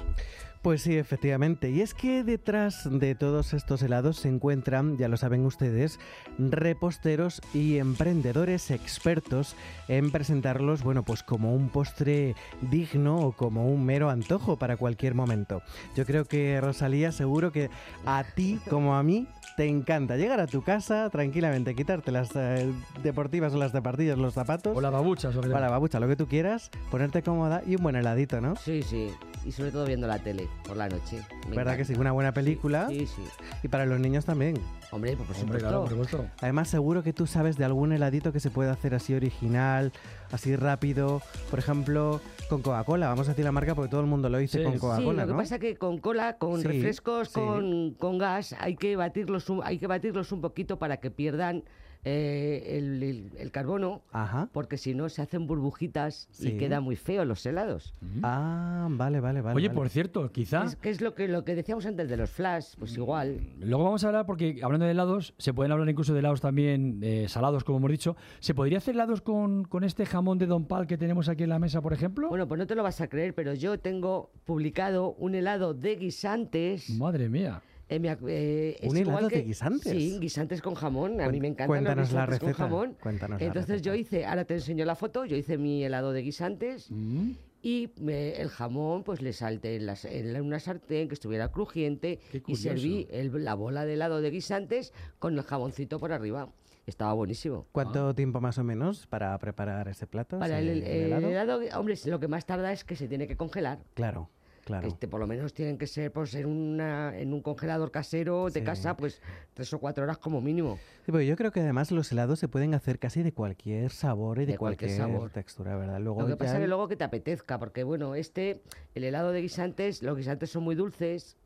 Pues 0.65 0.81
sí, 0.81 0.97
efectivamente. 0.97 1.69
Y 1.69 1.81
es 1.81 1.93
que 1.93 2.23
detrás 2.23 2.89
de 2.89 3.13
todos 3.13 3.53
estos 3.53 3.83
helados 3.83 4.17
se 4.17 4.29
encuentran, 4.29 4.97
ya 4.97 5.07
lo 5.07 5.15
saben 5.15 5.45
ustedes, 5.45 5.99
reposteros 6.39 7.39
y 7.53 7.77
emprendedores 7.77 8.71
expertos 8.71 9.55
en 9.87 10.09
presentarlos, 10.09 10.81
bueno, 10.81 11.03
pues 11.03 11.21
como 11.21 11.53
un 11.53 11.69
postre 11.69 12.33
digno 12.61 13.17
o 13.19 13.33
como 13.33 13.67
un 13.67 13.85
mero 13.85 14.09
antojo 14.09 14.57
para 14.57 14.75
cualquier 14.75 15.13
momento. 15.13 15.61
Yo 15.95 16.03
creo 16.03 16.25
que 16.25 16.59
Rosalía, 16.59 17.11
seguro 17.11 17.51
que 17.51 17.69
a 18.07 18.23
ti 18.23 18.59
como 18.67 18.95
a 18.95 19.03
mí 19.03 19.27
te 19.57 19.67
encanta 19.67 20.17
llegar 20.17 20.39
a 20.39 20.47
tu 20.47 20.63
casa 20.63 21.11
tranquilamente, 21.11 21.75
quitarte 21.75 22.11
las 22.11 22.35
eh, 22.35 22.73
deportivas 23.03 23.53
o 23.53 23.57
las 23.57 23.71
de 23.71 23.83
partido 23.83 24.15
cambias 24.15 24.17
los 24.17 24.33
zapatos. 24.33 24.75
O 24.75 24.81
la 24.81 24.89
babucha, 24.89 25.31
sobre 25.31 25.53
O 25.53 25.59
la 25.59 25.69
babucha, 25.69 25.99
lo 25.99 26.07
que 26.07 26.15
tú 26.15 26.27
quieras, 26.27 26.71
ponerte 26.89 27.21
cómoda 27.21 27.61
y 27.67 27.75
un 27.75 27.83
buen 27.83 27.95
heladito, 27.95 28.41
¿no? 28.41 28.55
Sí, 28.55 28.81
sí. 28.81 29.11
Y 29.45 29.51
sobre 29.51 29.71
todo 29.71 29.85
viendo 29.85 30.07
la 30.07 30.17
tele 30.17 30.49
por 30.67 30.75
la 30.75 30.89
noche. 30.89 31.21
Me 31.47 31.55
¿Verdad 31.55 31.77
que 31.77 31.85
sí? 31.85 31.93
Una 31.93 32.11
buena 32.11 32.33
película. 32.33 32.87
Sí, 32.89 33.05
sí. 33.05 33.21
Y 33.61 33.67
para 33.67 33.85
los 33.85 33.99
niños 33.99 34.25
también. 34.25 34.55
Hombre, 34.91 35.15
pues 35.15 35.27
por 35.27 35.37
Hombre, 35.37 35.59
supuesto. 35.59 35.67
claro, 35.67 35.81
por 35.81 35.89
supuesto. 35.91 36.25
Además, 36.41 36.67
seguro 36.67 37.03
que 37.03 37.13
tú 37.13 37.27
sabes 37.27 37.55
de 37.55 37.63
algún 37.65 37.91
heladito 37.93 38.33
que 38.33 38.39
se 38.39 38.49
puede 38.49 38.71
hacer 38.71 38.95
así 38.95 39.13
original, 39.13 39.91
así 40.31 40.55
rápido. 40.55 41.21
Por 41.51 41.59
ejemplo, 41.59 42.21
con 42.49 42.63
Coca-Cola. 42.63 43.07
Vamos 43.07 43.27
a 43.27 43.31
decir 43.31 43.45
la 43.45 43.51
marca 43.51 43.75
porque 43.75 43.91
todo 43.91 44.01
el 44.01 44.07
mundo 44.07 44.29
lo 44.29 44.39
dice 44.39 44.57
Sí. 44.57 44.63
con 44.63 44.73
Sí, 44.73 44.79
Coca-Cola, 44.79 45.25
lo 45.25 45.33
que 45.33 45.37
pasa 45.37 45.59
que 45.59 45.75
con 45.75 45.99
cola, 45.99 46.37
con 46.37 46.61
Sí, 46.61 46.67
refrescos, 46.67 47.27
sí. 47.29 47.33
con, 47.39 47.91
con 47.99 48.17
gas, 48.17 48.55
hay 48.59 48.75
que 48.75 48.95
batirlos 48.95 49.49
un, 49.51 49.61
hay 49.63 49.77
que 49.77 49.85
batirlos 49.85 50.31
un 50.31 50.41
poquito 50.41 50.79
para 50.79 50.97
que 50.97 51.11
pierdan 51.11 51.63
eh, 52.05 52.77
el, 52.77 53.01
el- 53.03 53.31
el 53.37 53.51
carbono, 53.51 54.01
Ajá. 54.11 54.47
porque 54.53 54.77
si 54.77 54.93
no 54.93 55.09
se 55.09 55.21
hacen 55.23 55.47
burbujitas 55.47 56.27
Sí. 56.31 56.49
y 56.49 56.57
quedan 56.57 56.83
muy 56.83 56.95
feos 56.95 57.25
los 57.27 57.45
helados. 57.45 57.93
Ah, 58.23 58.87
vale, 58.91 59.19
vale, 59.19 59.41
vale. 59.41 59.55
Oye, 59.55 59.67
vale. 59.69 59.75
por 59.75 59.89
cierto, 59.89 60.31
quizá... 60.31 60.63
Es 60.65 60.75
que 60.75 60.89
es 60.91 61.01
lo 61.01 61.15
que 61.15 61.27
lo 61.27 61.43
que 61.43 61.55
decíamos 61.55 61.85
antes 61.85 62.07
de 62.07 62.15
los 62.17 62.29
flash, 62.29 62.75
pues 62.77 62.95
igual. 62.95 63.39
Luego 63.59 63.83
vamos 63.83 64.03
a 64.03 64.07
hablar, 64.07 64.25
porque 64.25 64.59
hablando 64.63 64.85
de 64.85 64.91
helados, 64.91 65.33
se 65.39 65.53
pueden 65.53 65.71
hablar 65.71 65.89
incluso 65.89 66.13
de 66.13 66.19
helados 66.19 66.41
también 66.41 66.99
eh, 67.01 67.25
salados, 67.27 67.63
como 67.63 67.79
hemos 67.79 67.91
dicho. 67.91 68.15
¿Se 68.39 68.53
podría 68.53 68.77
hacer 68.77 68.93
helados 68.95 69.21
con, 69.21 69.65
con 69.65 69.83
este 69.83 70.05
jamón 70.05 70.37
de 70.37 70.45
Don 70.45 70.65
Pal 70.65 70.85
que 70.87 70.97
tenemos 70.97 71.27
aquí 71.27 71.43
en 71.43 71.49
la 71.49 71.59
mesa, 71.59 71.81
por 71.81 71.91
ejemplo? 71.93 72.29
Bueno, 72.29 72.47
pues 72.47 72.59
no 72.59 72.67
te 72.67 72.75
lo 72.75 72.83
vas 72.83 73.01
a 73.01 73.07
creer, 73.07 73.33
pero 73.33 73.53
yo 73.55 73.79
tengo 73.79 74.29
publicado 74.45 75.13
un 75.17 75.33
helado 75.35 75.73
de 75.73 75.95
guisantes. 75.95 76.89
Madre 76.91 77.29
mía. 77.29 77.61
Eh, 77.87 77.99
me 77.99 78.17
eh, 78.27 78.77
es 78.81 78.89
¿Un 78.89 78.97
helado 78.97 79.27
de 79.27 79.35
que- 79.35 79.41
guisantes? 79.43 79.91
Sí, 79.91 80.17
guisantes 80.19 80.61
con 80.61 80.73
jamón. 80.73 81.21
A 81.21 81.29
mí 81.29 81.39
me 81.39 81.47
encantan 81.47 81.67
cuéntanos 81.67 82.07
los 82.09 82.13
la 82.13 82.25
receta, 82.25 82.45
con 82.45 82.53
jamón. 82.53 82.97
cuéntanos 83.01 83.41
Entonces 83.41 83.81
yo 83.83 83.93
hice, 83.93 84.25
ahora 84.25 84.45
te 84.45 84.55
enseño 84.55 84.85
la 84.85 84.95
foto, 84.95 85.25
yo 85.25 85.35
hice 85.37 85.57
mi 85.57 85.83
helado 85.83 86.11
de 86.11 86.23
guisantes 86.23 86.89
Mm. 86.89 87.31
y 87.61 87.91
me- 88.01 88.33
el 88.41 88.49
jamón 88.49 89.03
pues 89.03 89.21
le 89.21 89.33
salté 89.33 89.75
en, 89.75 89.85
las- 89.85 90.05
en 90.05 90.41
una 90.41 90.59
sartén 90.59 91.07
que 91.07 91.13
estuviera 91.13 91.49
crujiente 91.51 92.19
y 92.47 92.55
serví 92.55 93.07
el- 93.11 93.43
la 93.43 93.53
bola 93.53 93.85
de 93.85 93.93
helado 93.93 94.19
de 94.19 94.31
guisantes 94.31 94.91
con 95.19 95.35
el 95.37 95.43
jamoncito 95.43 95.99
por 95.99 96.11
arriba. 96.11 96.49
Estaba 96.87 97.13
buenísimo. 97.13 97.65
¿Cuánto 97.71 98.13
tiempo 98.13 98.39
más 98.41 98.57
o 98.59 98.63
menos 98.63 99.07
para 99.07 99.37
preparar 99.39 99.87
ese 99.87 100.05
plato? 100.05 100.37
Para 100.39 100.59
el, 100.59 100.69
ese 100.83 100.97
el 100.97 101.03
helado? 101.13 101.29
helado, 101.29 101.79
hombre, 101.79 101.95
lo 102.05 102.19
que 102.19 102.27
más 102.27 102.45
tarda 102.45 102.71
es 102.71 102.83
que 102.83 102.95
se 102.95 103.07
tiene 103.07 103.25
que 103.27 103.35
congelar. 103.35 103.79
Claro, 103.95 104.29
claro. 104.65 104.87
Este, 104.89 105.07
por 105.07 105.21
lo 105.21 105.27
menos 105.27 105.53
tienen 105.53 105.77
que 105.77 105.87
ser 105.87 106.11
pues, 106.11 106.35
en, 106.35 106.45
una, 106.47 107.17
en 107.17 107.31
un 107.33 107.41
congelador 107.41 107.91
casero 107.91 108.45
de 108.47 108.59
Sí. 108.59 108.65
casa, 108.65 108.97
pues 108.97 109.21
tres 109.53 109.71
o 109.73 109.79
cuatro 109.79 110.03
horas 110.03 110.17
como 110.17 110.41
mínimo. 110.41 110.77
Sí, 111.05 111.25
yo 111.25 111.35
creo 111.37 111.51
que 111.51 111.61
además 111.61 111.91
los 111.91 112.11
helados 112.11 112.39
se 112.39 112.47
pueden 112.49 112.73
hacer 112.73 112.99
casi 112.99 113.23
de 113.23 113.31
cualquier 113.31 113.91
sabor 113.91 114.39
y 114.39 114.45
de, 114.45 114.53
De 114.53 114.57
cualquier 114.57 114.91
sabor. 114.91 115.29
textura, 115.29 115.77
¿verdad? 115.77 116.01
Luego 116.01 116.21
Lo 116.21 116.27
que 116.27 116.35
pasa 116.35 116.55
es 116.55 116.59
que 116.61 116.67
luego 116.67 116.87
que 116.89 116.97
te 116.97 117.03
apetezca, 117.05 117.57
porque 117.59 117.83
bueno, 117.85 118.15
este, 118.15 118.61
el 118.95 119.03
helado 119.05 119.31
de 119.31 119.41
guisantes, 119.41 120.03
los 120.03 120.17
guisantes 120.17 120.49
son 120.49 120.63
muy 120.63 120.75
dulces 120.75 121.37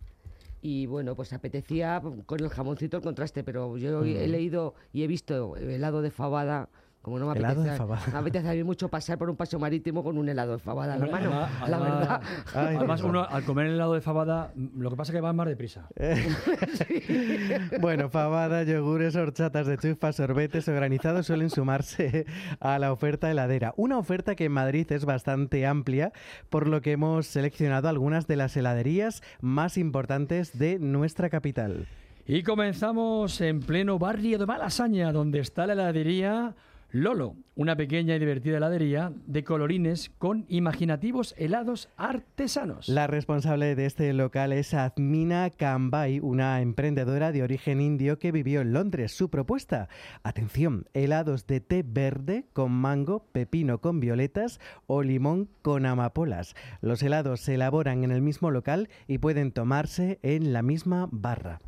y 0.61 0.87
bueno, 0.87 1.15
pues 1.15 1.31
apetecía 1.31 2.01
con 2.25 2.39
el 2.41 2.49
jamoncito 2.49 2.97
el 2.97 3.03
contraste, 3.03 3.43
pero 3.43 3.77
yo 3.77 4.03
he 4.03 4.27
leído 4.27 4.73
y 4.91 5.03
he 5.03 5.07
visto 5.07 5.55
helado 5.55 6.01
de 6.01 6.11
fabada, 6.11 6.67
como 7.01 7.17
no 7.17 7.27
me 7.27 7.37
Helado 7.39 7.63
de 7.63 7.69
apetece, 7.71 7.77
fabada. 7.77 8.01
me 8.11 8.19
apetece 8.19 8.49
a 8.49 8.53
mí 8.53 8.63
mucho 8.63 8.89
pasar 8.89 9.17
por 9.17 9.29
un 9.29 9.35
paseo 9.37 9.57
marítimo 9.57 10.03
con 10.03 10.17
un 10.17 10.27
helado 10.27 10.51
de 10.53 10.59
fabada 10.59 10.95
en 10.95 10.99
la 11.01 11.07
mano, 11.07 11.29
Además- 11.31 11.69
la 11.69 11.77
además- 11.77 11.99
verdad. 11.99 12.21
Ay, 12.53 12.75
Además, 12.75 13.01
uno 13.03 13.23
al 13.23 13.43
comer 13.45 13.67
el 13.67 13.73
helado 13.75 13.93
de 13.93 14.01
fabada, 14.01 14.51
lo 14.55 14.89
que 14.89 14.95
pasa 14.97 15.11
es 15.11 15.15
que 15.15 15.21
va 15.21 15.31
más 15.33 15.47
deprisa. 15.47 15.87
Bueno, 17.81 18.09
fabada, 18.09 18.63
yogures, 18.63 19.15
horchatas 19.15 19.67
de 19.67 19.77
chufa, 19.77 20.11
sorbetes 20.11 20.67
o 20.67 20.73
granizados 20.73 21.25
suelen 21.27 21.49
sumarse 21.49 22.25
a 22.59 22.79
la 22.79 22.91
oferta 22.91 23.29
heladera. 23.31 23.73
Una 23.77 23.97
oferta 23.97 24.35
que 24.35 24.45
en 24.45 24.51
Madrid 24.51 24.91
es 24.91 25.05
bastante 25.05 25.65
amplia, 25.65 26.11
por 26.49 26.67
lo 26.67 26.81
que 26.81 26.91
hemos 26.93 27.27
seleccionado 27.27 27.87
algunas 27.89 28.27
de 28.27 28.35
las 28.35 28.55
heladerías 28.57 29.21
más 29.41 29.77
importantes 29.77 30.57
de 30.57 30.79
nuestra 30.79 31.29
capital. 31.29 31.87
Y 32.25 32.43
comenzamos 32.43 33.41
en 33.41 33.59
pleno 33.61 33.97
barrio 33.97 34.37
de 34.37 34.45
Malasaña, 34.45 35.11
donde 35.11 35.39
está 35.39 35.65
la 35.65 35.73
heladería 35.73 36.55
Lolo, 36.91 37.35
una 37.55 37.75
pequeña 37.75 38.15
y 38.15 38.19
divertida 38.19 38.57
heladería 38.57 39.13
de 39.27 39.43
colorines 39.43 40.09
con 40.17 40.45
imaginativos 40.49 41.35
helados 41.37 41.87
artesanos. 41.97 42.89
La 42.89 43.05
responsable 43.05 43.75
de 43.75 43.85
este 43.85 44.11
local 44.11 44.53
es 44.53 44.73
Azmina 44.73 45.51
Kambay, 45.51 46.19
una 46.19 46.61
emprendedora 46.61 47.31
de 47.31 47.43
origen 47.43 47.79
indio 47.79 48.17
que 48.17 48.31
vivió 48.31 48.61
en 48.61 48.73
Londres. 48.73 49.11
Su 49.11 49.29
propuesta, 49.29 49.87
atención, 50.23 50.87
helados 50.95 51.45
de 51.45 51.59
té 51.59 51.85
verde 51.85 52.45
con 52.53 52.71
mango, 52.71 53.23
pepino 53.33 53.81
con 53.81 53.99
violetas 53.99 54.59
o 54.87 55.03
limón 55.03 55.47
con 55.61 55.85
amapolas. 55.85 56.55
Los 56.81 57.03
helados 57.03 57.41
se 57.41 57.53
elaboran 57.53 58.03
en 58.03 58.09
el 58.09 58.23
mismo 58.23 58.49
local 58.49 58.89
y 59.07 59.19
pueden 59.19 59.51
tomarse 59.51 60.17
en 60.23 60.53
la 60.53 60.63
misma 60.63 61.07
barra. 61.11 61.61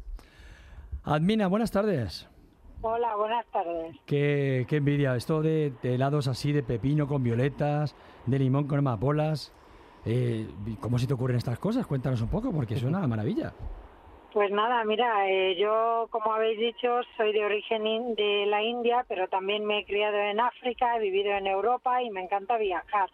Admina, 1.04 1.46
buenas 1.46 1.70
tardes. 1.70 2.28
Hola, 2.84 3.16
buenas 3.16 3.46
tardes. 3.48 3.96
Qué, 4.06 4.66
qué 4.68 4.78
envidia, 4.78 5.16
esto 5.16 5.42
de, 5.42 5.72
de 5.84 5.96
helados 5.96 6.28
así 6.28 6.52
de 6.52 6.64
pepino 6.64 7.08
con 7.08 7.24
violetas, 7.24 7.96
de 8.26 8.40
limón 8.40 8.68
con 8.68 8.80
amapolas. 8.80 9.54
Eh, 10.06 10.48
¿Cómo 10.80 10.98
se 10.98 11.06
te 11.06 11.14
ocurren 11.14 11.38
estas 11.38 11.60
cosas? 11.60 11.86
Cuéntanos 11.86 12.22
un 12.22 12.30
poco, 12.30 12.52
porque 12.52 12.76
suena 12.76 13.04
a 13.04 13.08
maravilla. 13.08 13.54
Pues 14.34 14.50
nada, 14.50 14.84
mira, 14.86 15.30
eh, 15.30 15.56
yo, 15.60 16.08
como 16.10 16.34
habéis 16.34 16.58
dicho, 16.58 17.02
soy 17.18 17.34
de 17.34 17.44
origen 17.46 17.86
in- 17.86 18.16
de 18.16 18.46
la 18.48 18.64
India, 18.64 19.06
pero 19.08 19.28
también 19.28 19.66
me 19.66 19.80
he 19.80 19.86
criado 19.86 20.18
en 20.18 20.40
África, 20.40 20.96
he 20.96 21.02
vivido 21.02 21.34
en 21.34 21.46
Europa 21.48 22.02
y 22.02 22.10
me 22.10 22.24
encanta 22.24 22.58
viajar. 22.58 23.10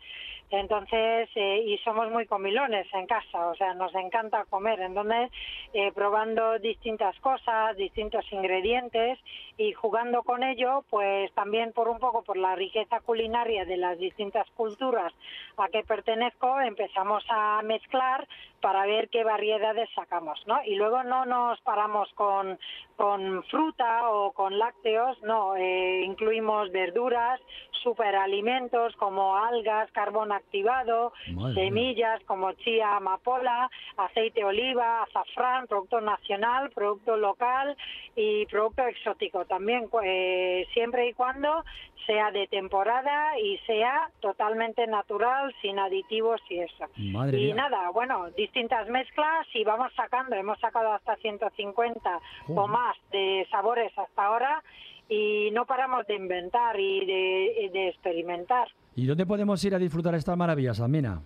Entonces, 0.50 1.30
eh, 1.36 1.64
y 1.66 1.78
somos 1.80 2.10
muy 2.10 2.26
comilones 2.26 2.88
en 2.94 3.06
casa, 3.06 3.48
o 3.48 3.56
sea, 3.56 3.74
nos 3.74 3.94
encanta 3.96 4.46
comer. 4.46 4.80
Entonces, 4.80 5.30
eh, 5.74 5.92
probando 5.94 6.58
distintas 6.60 7.20
cosas, 7.20 7.76
distintos 7.76 8.26
ingredientes 8.32 9.20
y 9.58 9.74
jugando 9.74 10.24
con 10.24 10.44
ello, 10.44 10.86
pues 10.90 11.34
también 11.34 11.74
por 11.74 11.90
un 11.90 12.00
poco 12.00 12.24
por 12.24 12.38
la 12.38 12.56
riqueza 12.56 13.02
culinaria 13.02 13.66
de 13.66 13.78
las 13.78 13.98
distintas 13.98 14.50
culturas 14.52 15.14
a 15.58 15.68
que 15.68 15.84
pertenezco, 15.84 16.62
empezamos 16.62 17.26
a 17.30 17.62
mezclar 17.64 18.28
para 18.62 18.86
ver 18.86 19.10
qué 19.10 19.24
variedades 19.24 19.90
sacamos, 19.94 20.40
¿no? 20.48 20.64
Y 20.64 20.76
luego 20.76 21.04
no 21.04 21.26
nos 21.26 21.60
paramos 21.62 22.10
con, 22.14 22.58
con 22.96 23.44
fruta 23.44 24.10
o 24.10 24.32
con 24.32 24.58
lácteos, 24.58 25.22
no, 25.24 25.56
eh, 25.56 26.02
incluimos 26.04 26.72
verduras, 26.72 27.40
superalimentos 27.84 28.96
como 28.96 29.38
algas, 29.38 29.92
carbón 29.92 30.32
activado, 30.38 31.12
Madre 31.34 31.54
mía. 31.54 31.66
semillas 31.66 32.24
como 32.26 32.52
chía, 32.54 32.96
amapola, 32.96 33.70
aceite 33.98 34.40
de 34.40 34.46
oliva, 34.46 35.04
azafrán, 35.04 35.68
producto 35.68 36.00
nacional, 36.02 36.70
producto 36.72 37.18
local 37.18 37.76
y 38.16 38.46
producto 38.48 38.84
exótico 38.88 39.46
también, 39.46 39.90
eh, 40.04 40.66
siempre 40.74 41.08
y 41.10 41.14
cuando 41.14 41.64
sea 42.06 42.32
de 42.32 42.48
temporada 42.48 43.38
y 43.38 43.58
sea 43.68 44.10
totalmente 44.22 44.88
natural, 44.88 45.54
sin 45.62 45.78
aditivos 45.78 46.40
y 46.50 46.60
eso. 46.60 46.86
Madre 46.96 47.38
y 47.40 47.46
mía. 47.48 47.56
nada, 47.56 47.90
bueno, 47.92 48.30
distintas 48.32 48.88
mezclas 48.88 49.46
y 49.54 49.64
vamos 49.66 49.92
sacando, 49.94 50.36
hemos 50.36 50.58
sacado 50.60 50.94
hasta 50.94 51.16
150 51.18 52.18
o 52.48 52.54
Joder. 52.54 52.70
más 52.70 52.96
de 53.12 53.46
sabores 53.52 53.92
hasta 53.98 54.24
ahora 54.26 54.64
y 55.10 55.50
no 55.52 55.66
paramos 55.66 56.06
de 56.08 56.16
inventar 56.16 56.80
y 56.80 57.06
de, 57.06 57.88
experimentar. 57.90 58.68
¿Y 58.96 59.06
dónde 59.06 59.26
podemos 59.26 59.64
ir 59.64 59.76
a 59.76 59.80
disfrutar 59.80 60.16
estas 60.16 60.38
maravillas, 60.38 60.80
Admina? 60.80 61.22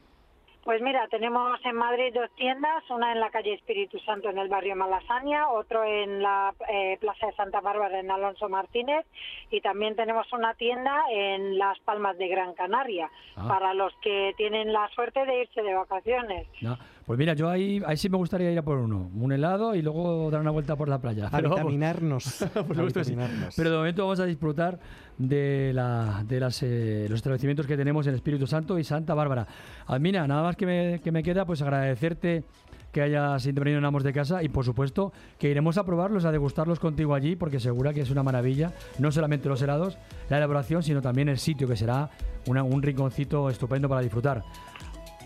Pues 0.64 0.80
mira, 0.80 1.08
tenemos 1.08 1.60
en 1.66 1.76
Madrid 1.76 2.14
dos 2.14 2.30
tiendas, 2.36 2.88
una 2.92 3.12
en 3.12 3.20
la 3.20 3.32
calle 3.32 3.54
Espíritu 3.56 3.98
Santo 4.02 4.30
en 4.30 4.38
el 4.38 4.48
barrio 4.48 4.76
Malasaña, 4.76 5.50
otro 5.50 5.84
en 5.84 6.22
la 6.22 6.54
eh, 6.72 6.98
Plaza 7.02 7.26
de 7.26 7.34
Santa 7.34 7.62
Bárbara 7.62 8.00
en 8.00 8.12
Alonso 8.12 8.48
Martínez 8.48 9.08
y 9.50 9.60
también 9.62 9.96
tenemos 9.96 10.32
una 10.32 10.54
tienda 10.54 11.04
en 11.10 11.58
Las 11.58 11.80
Palmas 11.80 12.16
de 12.20 12.28
Gran 12.28 12.54
Canaria 12.54 13.10
Ah. 13.36 13.48
para 13.48 13.74
los 13.74 13.92
que 14.04 14.34
tienen 14.38 14.72
la 14.72 14.88
suerte 14.90 15.26
de 15.26 15.42
irse 15.42 15.64
de 15.64 15.74
vacaciones. 15.74 16.46
No, 16.62 16.78
Pues 17.12 17.20
mira, 17.20 17.34
yo 17.34 17.50
ahí, 17.50 17.82
ahí 17.86 17.98
sí 17.98 18.08
me 18.08 18.16
gustaría 18.16 18.50
ir 18.54 18.58
a 18.58 18.62
por 18.62 18.78
uno. 18.78 19.12
Un 19.14 19.34
helado 19.34 19.76
y 19.76 19.82
luego 19.82 20.32
dar 20.32 20.40
una 20.40 20.52
vuelta 20.52 20.78
por 20.78 20.88
la 20.88 21.02
playa. 21.02 21.28
A 21.28 21.30
Pero 21.36 21.50
vitaminarnos. 21.50 22.42
a 22.56 22.62
vitaminarnos. 22.84 23.54
Pero 23.54 23.70
de 23.70 23.76
momento 23.76 24.04
vamos 24.04 24.22
a 24.22 24.26
disfrutar 24.26 24.80
de, 25.18 25.72
la, 25.74 26.24
de 26.26 26.40
las, 26.40 26.64
eh, 26.64 27.08
los 27.10 27.18
establecimientos 27.18 27.68
que 27.68 27.76
tenemos 27.76 28.08
en 28.08 28.16
Espíritu 28.16 28.48
Santo 28.48 28.80
y 28.80 28.86
Santa 28.86 29.14
Bárbara. 29.14 29.46
Admina, 29.88 30.26
nada 30.26 30.42
más 30.42 30.56
que 30.56 30.66
me, 30.66 31.02
que 31.04 31.12
me 31.12 31.22
queda, 31.22 31.44
pues 31.44 31.62
agradecerte 31.62 32.46
que 32.94 33.02
hayas 33.02 33.46
intervenido 33.46 33.80
en 33.80 33.84
Amos 33.86 34.04
de 34.06 34.14
Casa 34.14 34.42
y 34.42 34.48
por 34.48 34.64
supuesto 34.64 35.12
que 35.38 35.50
iremos 35.50 35.78
a 35.78 35.86
probarlos, 35.86 36.24
a 36.24 36.32
degustarlos 36.32 36.80
contigo 36.80 37.14
allí 37.14 37.36
porque 37.36 37.60
segura 37.60 37.94
que 37.94 38.00
es 38.02 38.10
una 38.10 38.24
maravilla, 38.24 38.72
no 39.00 39.12
solamente 39.12 39.50
los 39.50 39.62
helados, 39.62 39.98
la 40.30 40.38
elaboración, 40.38 40.82
sino 40.82 41.02
también 41.02 41.28
el 41.28 41.40
sitio 41.40 41.68
que 41.68 41.76
será 41.76 42.10
una- 42.48 42.64
un 42.64 42.82
rinconcito 42.82 43.50
estupendo 43.50 43.90
para 43.90 44.00
disfrutar. 44.02 44.44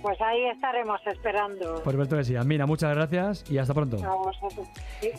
Pues 0.06 0.22
ahí 0.22 0.46
estaremos 0.54 1.02
esperando. 1.08 1.82
Por 1.82 1.94
supuesto 1.94 2.16
que 2.16 2.24
sí. 2.24 2.36
Amina, 2.36 2.68
muchas 2.68 2.94
gracias 2.94 3.44
y 3.50 3.58
hasta 3.58 3.74
pronto. 3.74 3.98
A 4.06 4.14
vosotros. 4.14 4.68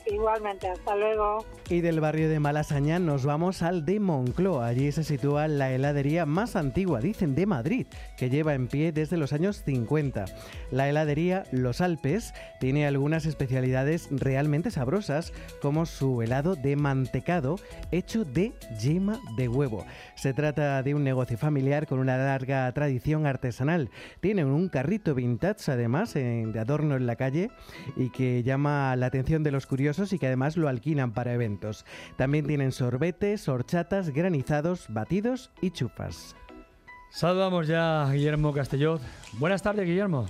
Igualmente, 0.06 0.68
hasta 0.68 0.94
luego. 0.94 1.44
Y 1.68 1.80
del 1.80 1.98
barrio 1.98 2.28
de 2.28 2.38
Malasaña 2.38 3.00
nos 3.00 3.26
vamos 3.26 3.62
al 3.62 3.84
de 3.84 3.98
Moncloa. 3.98 4.68
Allí 4.68 4.92
se 4.92 5.02
sitúa 5.02 5.48
la 5.48 5.72
heladería 5.72 6.24
más 6.24 6.54
antigua, 6.54 7.00
dicen, 7.00 7.34
de 7.34 7.46
Madrid, 7.46 7.88
que 8.16 8.30
lleva 8.30 8.54
en 8.54 8.68
pie 8.68 8.92
desde 8.92 9.16
los 9.16 9.32
años 9.32 9.64
50. 9.64 10.26
La 10.70 10.88
heladería 10.88 11.42
Los 11.50 11.80
Alpes 11.80 12.32
tiene 12.60 12.86
algunas 12.86 13.26
especialidades 13.26 14.06
realmente 14.12 14.70
sabrosas, 14.70 15.32
como 15.60 15.86
su 15.86 16.22
helado 16.22 16.54
de 16.54 16.76
mantecado 16.76 17.56
hecho 17.90 18.24
de 18.24 18.52
yema 18.80 19.18
de 19.36 19.48
huevo. 19.48 19.84
Se 20.14 20.32
trata 20.32 20.80
de 20.84 20.94
un 20.94 21.02
negocio 21.02 21.36
familiar 21.36 21.88
con 21.88 21.98
una 21.98 22.16
larga 22.16 22.70
tradición 22.70 23.26
artesanal. 23.26 23.90
Tienen 24.20 24.46
un 24.46 24.68
carrito 24.76 25.14
vintage, 25.14 25.72
además, 25.72 26.12
de 26.12 26.58
adorno 26.60 26.96
en 26.96 27.06
la 27.06 27.16
calle 27.16 27.50
y 27.96 28.10
que 28.10 28.42
llama 28.42 28.94
la 28.96 29.06
atención 29.06 29.42
de 29.42 29.50
los 29.50 29.66
curiosos 29.66 30.12
y 30.12 30.18
que 30.18 30.26
además 30.26 30.58
lo 30.58 30.68
alquilan 30.68 31.14
para 31.14 31.32
eventos. 31.32 31.86
También 32.16 32.46
tienen 32.46 32.72
sorbetes, 32.72 33.48
horchatas, 33.48 34.10
granizados, 34.10 34.84
batidos 34.90 35.50
y 35.62 35.70
chupas. 35.70 36.36
Saludamos 37.08 37.68
ya 37.68 38.06
Guillermo 38.12 38.52
Castelló. 38.52 39.00
Buenas 39.38 39.62
tardes, 39.62 39.86
Guillermo. 39.86 40.26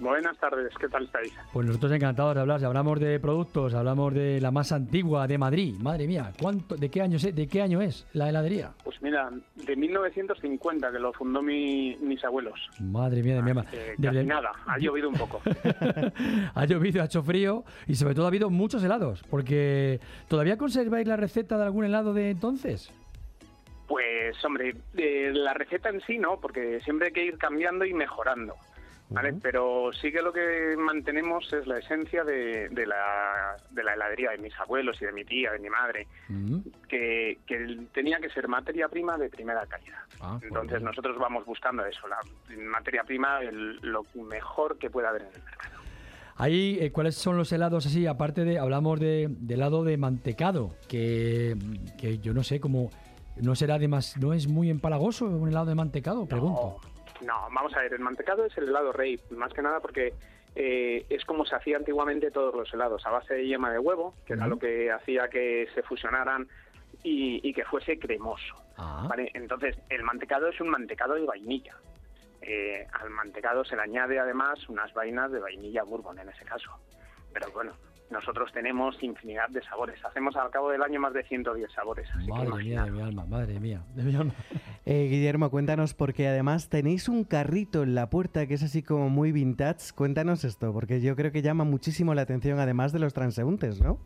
Buenas 0.00 0.36
tardes, 0.38 0.72
¿qué 0.78 0.88
tal 0.88 1.04
estáis? 1.04 1.32
Pues 1.52 1.66
nosotros 1.66 1.92
encantados 1.92 2.34
de 2.34 2.40
hablar. 2.40 2.58
Si 2.60 2.66
hablamos 2.66 3.00
de 3.00 3.18
productos, 3.20 3.72
hablamos 3.74 4.12
de 4.12 4.40
la 4.40 4.50
más 4.50 4.72
antigua 4.72 5.26
de 5.26 5.38
Madrid. 5.38 5.74
Madre 5.80 6.06
mía, 6.06 6.32
¿cuánto, 6.40 6.76
de, 6.76 6.90
qué 6.90 7.00
año, 7.00 7.16
es- 7.16 7.34
¿de 7.34 7.46
qué 7.46 7.62
año 7.62 7.80
es 7.80 8.06
la 8.12 8.28
heladería? 8.28 8.72
Pues 8.84 9.00
mira, 9.02 9.30
de 9.54 9.76
1950 9.76 10.90
que 10.92 10.98
lo 10.98 11.12
fundó 11.12 11.40
mi- 11.42 11.96
mis 12.00 12.22
abuelos. 12.24 12.58
Madre 12.80 13.22
mía 13.22 13.36
de 13.36 13.42
mi 13.42 13.50
alma. 13.50 13.64
Eh, 13.72 13.94
Desde- 13.96 14.24
nada, 14.24 14.50
ha 14.66 14.78
llovido 14.78 15.08
un 15.08 15.14
poco. 15.14 15.40
ha 16.54 16.64
llovido, 16.66 17.00
ha 17.02 17.06
hecho 17.06 17.22
frío 17.22 17.64
y 17.86 17.94
sobre 17.94 18.14
todo 18.14 18.24
ha 18.26 18.28
habido 18.28 18.50
muchos 18.50 18.82
helados. 18.84 19.22
Porque 19.30 20.00
¿todavía 20.28 20.58
conserváis 20.58 21.06
la 21.06 21.16
receta 21.16 21.56
de 21.56 21.64
algún 21.64 21.84
helado 21.84 22.12
de 22.12 22.30
entonces? 22.30 22.92
Pues 23.86 24.42
hombre, 24.44 24.74
eh, 24.96 25.30
la 25.34 25.54
receta 25.54 25.88
en 25.90 26.00
sí 26.02 26.18
no, 26.18 26.40
porque 26.40 26.80
siempre 26.84 27.08
hay 27.08 27.12
que 27.12 27.24
ir 27.24 27.38
cambiando 27.38 27.84
y 27.84 27.94
mejorando. 27.94 28.54
¿Vale? 29.10 29.34
Pero 29.42 29.90
sí 29.92 30.10
que 30.10 30.22
lo 30.22 30.32
que 30.32 30.74
mantenemos 30.78 31.52
es 31.52 31.66
la 31.66 31.78
esencia 31.78 32.24
de, 32.24 32.68
de 32.70 32.86
la, 32.86 33.56
de 33.70 33.84
la 33.84 33.94
heladería 33.94 34.30
de 34.30 34.38
mis 34.38 34.58
abuelos 34.58 35.00
y 35.00 35.04
de 35.04 35.12
mi 35.12 35.24
tía, 35.24 35.52
de 35.52 35.58
mi 35.58 35.70
madre, 35.70 36.06
que, 36.88 37.38
que 37.46 37.78
tenía 37.92 38.18
que 38.18 38.30
ser 38.30 38.48
materia 38.48 38.88
prima 38.88 39.16
de 39.18 39.28
primera 39.28 39.66
calidad. 39.66 39.98
Ah, 40.20 40.36
pues 40.40 40.50
Entonces 40.50 40.82
nosotros 40.82 41.16
vamos 41.18 41.44
buscando 41.44 41.84
eso, 41.86 42.06
la 42.08 42.18
materia 42.58 43.04
prima, 43.04 43.40
el- 43.40 43.76
lo 43.82 44.04
mejor 44.14 44.78
que 44.78 44.90
pueda 44.90 45.10
haber 45.10 45.22
en 45.22 45.28
el 45.34 45.42
mercado. 45.42 45.74
Ahí, 46.36 46.78
eh, 46.80 46.90
¿cuáles 46.90 47.14
son 47.14 47.36
los 47.36 47.52
helados 47.52 47.86
así? 47.86 48.06
Aparte 48.08 48.44
de, 48.44 48.58
hablamos 48.58 48.98
de, 48.98 49.28
de 49.30 49.54
helado 49.54 49.84
de 49.84 49.96
mantecado, 49.96 50.74
que, 50.88 51.54
que 51.96 52.18
yo 52.18 52.34
no 52.34 52.42
sé 52.42 52.58
cómo, 52.58 52.90
no 53.36 53.54
será 53.54 53.78
de 53.78 53.86
más, 53.86 54.16
no 54.16 54.32
es 54.32 54.48
muy 54.48 54.68
empalagoso 54.68 55.26
un 55.26 55.48
helado 55.48 55.66
de 55.66 55.76
mantecado, 55.76 56.26
pregunto. 56.26 56.78
No, 56.82 56.93
vamos 57.22 57.74
a 57.74 57.80
ver, 57.80 57.94
el 57.94 58.00
mantecado 58.00 58.44
es 58.44 58.56
el 58.58 58.68
helado 58.68 58.92
rey, 58.92 59.20
más 59.30 59.52
que 59.52 59.62
nada 59.62 59.80
porque 59.80 60.14
eh, 60.54 61.06
es 61.08 61.24
como 61.24 61.44
se 61.44 61.56
hacía 61.56 61.76
antiguamente 61.76 62.30
todos 62.30 62.54
los 62.54 62.72
helados, 62.72 63.04
a 63.06 63.10
base 63.10 63.34
de 63.34 63.46
yema 63.46 63.72
de 63.72 63.78
huevo, 63.78 64.14
que 64.26 64.34
era 64.34 64.46
lo 64.46 64.58
que 64.58 64.90
hacía 64.90 65.28
que 65.28 65.68
se 65.74 65.82
fusionaran 65.82 66.48
y, 67.02 67.40
y 67.48 67.52
que 67.52 67.64
fuese 67.64 67.98
cremoso. 67.98 68.54
¿vale? 68.76 69.30
Entonces, 69.34 69.76
el 69.88 70.02
mantecado 70.02 70.48
es 70.48 70.60
un 70.60 70.68
mantecado 70.68 71.14
de 71.14 71.24
vainilla. 71.24 71.76
Eh, 72.42 72.86
al 72.92 73.10
mantecado 73.10 73.64
se 73.64 73.74
le 73.74 73.82
añade 73.82 74.18
además 74.18 74.68
unas 74.68 74.92
vainas 74.92 75.32
de 75.32 75.40
vainilla 75.40 75.82
bourbon 75.82 76.18
en 76.18 76.28
ese 76.28 76.44
caso. 76.44 76.70
Pero 77.32 77.50
bueno, 77.52 77.72
nosotros 78.10 78.52
tenemos 78.52 79.02
infinidad 79.02 79.48
de 79.48 79.62
sabores. 79.62 80.02
Hacemos 80.04 80.36
al 80.36 80.50
cabo 80.50 80.70
del 80.70 80.82
año 80.82 81.00
más 81.00 81.12
de 81.12 81.24
110 81.24 81.72
sabores. 81.72 82.08
Así 82.14 82.26
que 82.26 82.32
Madre 82.32 82.64
mía 82.64 82.84
de 82.84 82.90
mi 82.90 83.00
alma, 83.02 83.24
madre 83.24 83.60
mía 83.60 83.82
de 83.94 84.02
mi 84.02 84.14
alma. 84.14 84.34
Eh, 84.86 85.08
Guillermo, 85.08 85.50
cuéntanos, 85.50 85.94
porque 85.94 86.28
además 86.28 86.68
tenéis 86.68 87.08
un 87.08 87.24
carrito 87.24 87.84
en 87.84 87.94
la 87.94 88.10
puerta 88.10 88.46
que 88.46 88.52
es 88.52 88.62
así 88.62 88.82
como 88.82 89.08
muy 89.08 89.32
vintage. 89.32 89.94
Cuéntanos 89.94 90.44
esto, 90.44 90.74
porque 90.74 91.00
yo 91.00 91.16
creo 91.16 91.32
que 91.32 91.40
llama 91.40 91.64
muchísimo 91.64 92.12
la 92.12 92.20
atención, 92.20 92.58
además 92.58 92.92
de 92.92 92.98
los 92.98 93.14
transeúntes, 93.14 93.80
¿no? 93.80 93.98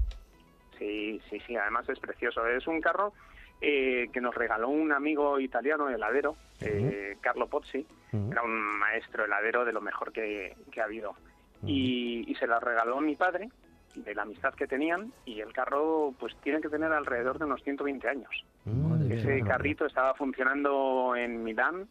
Sí, 0.78 1.20
sí, 1.28 1.40
sí, 1.49 1.57
además 1.57 1.88
es 1.88 1.99
precioso. 1.99 2.46
Es 2.46 2.68
un 2.68 2.80
carro 2.80 3.12
eh, 3.61 4.09
que 4.12 4.20
nos 4.20 4.36
regaló 4.36 4.68
un 4.68 4.92
amigo 4.92 5.40
italiano 5.40 5.88
heladero, 5.88 6.36
eh, 6.61 7.16
Carlo 7.20 7.49
Pozzi. 7.49 7.84
Era 8.12 8.44
un 8.44 8.78
maestro 8.78 9.24
heladero 9.24 9.64
de 9.64 9.72
lo 9.72 9.80
mejor 9.80 10.12
que, 10.12 10.55
que 10.70 10.80
ha 10.80 10.84
habido. 10.84 11.16
y, 11.66 12.24
y 12.30 12.34
se 12.36 12.46
la 12.46 12.61
regaló 12.61 13.01
mi 13.01 13.16
padre, 13.16 13.49
de 14.05 14.14
la 14.14 14.22
amistad 14.22 14.55
que 14.55 14.66
tenían, 14.66 15.12
y 15.24 15.40
el 15.40 15.53
carro 15.53 16.14
pues 16.18 16.34
tiene 16.42 16.61
que 16.61 16.68
tener 16.68 16.92
alrededor 16.92 17.38
de 17.38 17.44
unos 17.44 17.62
120 17.62 18.09
años. 18.09 18.30
Ese 19.11 19.42
carrito 19.42 19.86
estaba 19.86 20.14
funcionando 20.14 21.14
en 21.16 21.42
Milán 21.42 21.88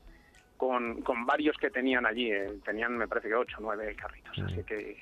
con, 0.57 1.01
con 1.01 1.25
varios 1.25 1.55
que 1.57 1.69
tenían 1.69 2.05
allí. 2.05 2.31
eh, 2.31 2.59
tenían, 2.65 2.97
me 2.97 3.07
parece 3.07 3.27
que 3.29 3.35
8 3.35 3.57
o 3.59 3.61
9 3.61 3.95
carritos. 3.95 4.37
Así 4.39 4.63
que 4.63 4.97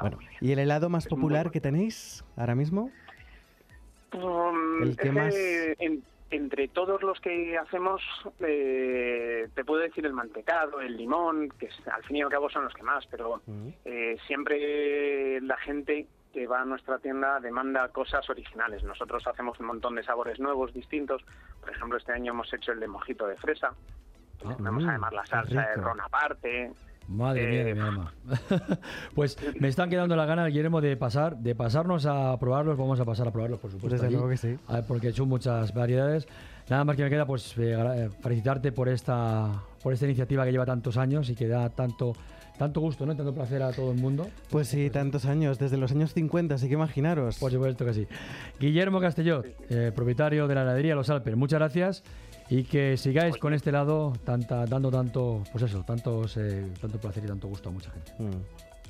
Bueno, 0.00 0.18
¿y 0.40 0.52
el 0.52 0.58
helado 0.58 0.88
más 0.88 1.06
popular 1.06 1.50
que 1.50 1.60
tenéis 1.60 2.24
ahora 2.36 2.54
mismo? 2.54 2.90
Um, 4.12 4.82
El 4.82 4.96
que 4.96 5.10
más- 5.10 5.34
en- 5.78 6.02
entre 6.30 6.68
todos 6.68 7.02
los 7.02 7.20
que 7.20 7.56
hacemos, 7.56 8.02
eh, 8.40 9.48
te 9.54 9.64
puedo 9.64 9.80
decir 9.82 10.04
el 10.06 10.12
mantecado, 10.12 10.80
el 10.80 10.96
limón, 10.96 11.50
que 11.58 11.68
al 11.92 12.02
fin 12.04 12.16
y 12.16 12.22
al 12.22 12.28
cabo 12.30 12.50
son 12.50 12.64
los 12.64 12.74
que 12.74 12.82
más, 12.82 13.06
pero 13.06 13.42
eh, 13.84 14.16
siempre 14.26 15.40
la 15.42 15.56
gente 15.58 16.06
que 16.32 16.46
va 16.46 16.60
a 16.60 16.64
nuestra 16.64 16.98
tienda 16.98 17.40
demanda 17.40 17.88
cosas 17.88 18.28
originales. 18.28 18.82
Nosotros 18.84 19.26
hacemos 19.26 19.58
un 19.60 19.66
montón 19.66 19.94
de 19.94 20.02
sabores 20.02 20.38
nuevos, 20.38 20.72
distintos. 20.74 21.22
Por 21.60 21.70
ejemplo, 21.70 21.96
este 21.98 22.12
año 22.12 22.32
hemos 22.32 22.52
hecho 22.52 22.72
el 22.72 22.80
de 22.80 22.88
mojito 22.88 23.26
de 23.26 23.36
fresa. 23.36 23.72
Ponemos 24.42 24.84
mm, 24.84 24.88
además 24.88 25.12
la 25.14 25.22
qué 25.22 25.28
salsa 25.28 25.60
de 25.68 25.74
ron 25.76 26.00
aparte. 26.00 26.72
Madre 27.08 27.46
mía 27.46 27.64
de 27.64 27.70
Eh, 27.70 27.74
mi 27.74 27.80
alma. 27.80 28.12
pues 29.14 29.38
me 29.60 29.68
están 29.68 29.88
quedando 29.88 30.16
las 30.16 30.26
ganas, 30.26 30.48
Guillermo, 30.48 30.80
de 30.80 30.96
pasar, 30.96 31.36
de 31.36 31.54
pasarnos 31.54 32.04
a 32.04 32.36
probarlos. 32.38 32.76
Vamos 32.76 32.98
a 33.00 33.04
pasar 33.04 33.28
a 33.28 33.30
probarlos, 33.30 33.60
por 33.60 33.70
supuesto. 33.70 33.94
Desde 33.94 34.06
allí. 34.06 34.14
luego 34.16 34.28
que 34.28 34.36
sí. 34.36 34.58
A 34.66 34.74
ver, 34.74 34.84
porque 34.86 35.12
son 35.12 35.28
muchas 35.28 35.72
variedades. 35.72 36.26
Nada 36.68 36.84
más 36.84 36.96
que 36.96 37.04
me 37.04 37.10
queda, 37.10 37.24
pues 37.24 37.56
eh, 37.58 37.74
eh, 37.78 38.10
felicitarte 38.20 38.72
por 38.72 38.88
esta, 38.88 39.62
por 39.82 39.92
esta 39.92 40.04
iniciativa 40.04 40.44
que 40.44 40.50
lleva 40.50 40.66
tantos 40.66 40.96
años 40.96 41.30
y 41.30 41.36
que 41.36 41.46
da 41.46 41.70
tanto, 41.70 42.12
tanto 42.58 42.80
gusto, 42.80 43.06
¿no? 43.06 43.14
Tanto 43.16 43.34
placer 43.34 43.62
a 43.62 43.72
todo 43.72 43.92
el 43.92 43.98
mundo. 43.98 44.28
Pues 44.50 44.68
sí, 44.68 44.90
tantos 44.90 45.26
años, 45.26 45.58
desde 45.58 45.76
los 45.76 45.90
años 45.92 46.12
50, 46.14 46.54
así 46.54 46.68
que 46.68 46.74
imaginaros. 46.74 47.38
Por 47.38 47.50
supuesto 47.52 47.84
que 47.84 47.94
sí. 47.94 48.06
Guillermo 48.58 49.00
Castelló, 49.00 49.42
eh, 49.70 49.92
propietario 49.94 50.46
de 50.48 50.54
la 50.54 50.62
heladería 50.62 50.94
Los 50.94 51.10
Alpes, 51.10 51.36
muchas 51.36 51.58
gracias 51.60 52.02
y 52.48 52.64
que 52.64 52.96
sigáis 52.96 53.36
con 53.38 53.54
este 53.54 53.72
lado 53.72 54.12
tanta, 54.24 54.66
dando 54.66 54.90
tanto, 54.90 55.42
pues 55.52 55.64
eso, 55.64 55.82
tantos, 55.84 56.36
eh, 56.36 56.66
tanto 56.80 56.98
placer 56.98 57.24
y 57.24 57.26
tanto 57.26 57.48
gusto 57.48 57.68
a 57.68 57.72
mucha 57.72 57.90
gente. 57.90 58.12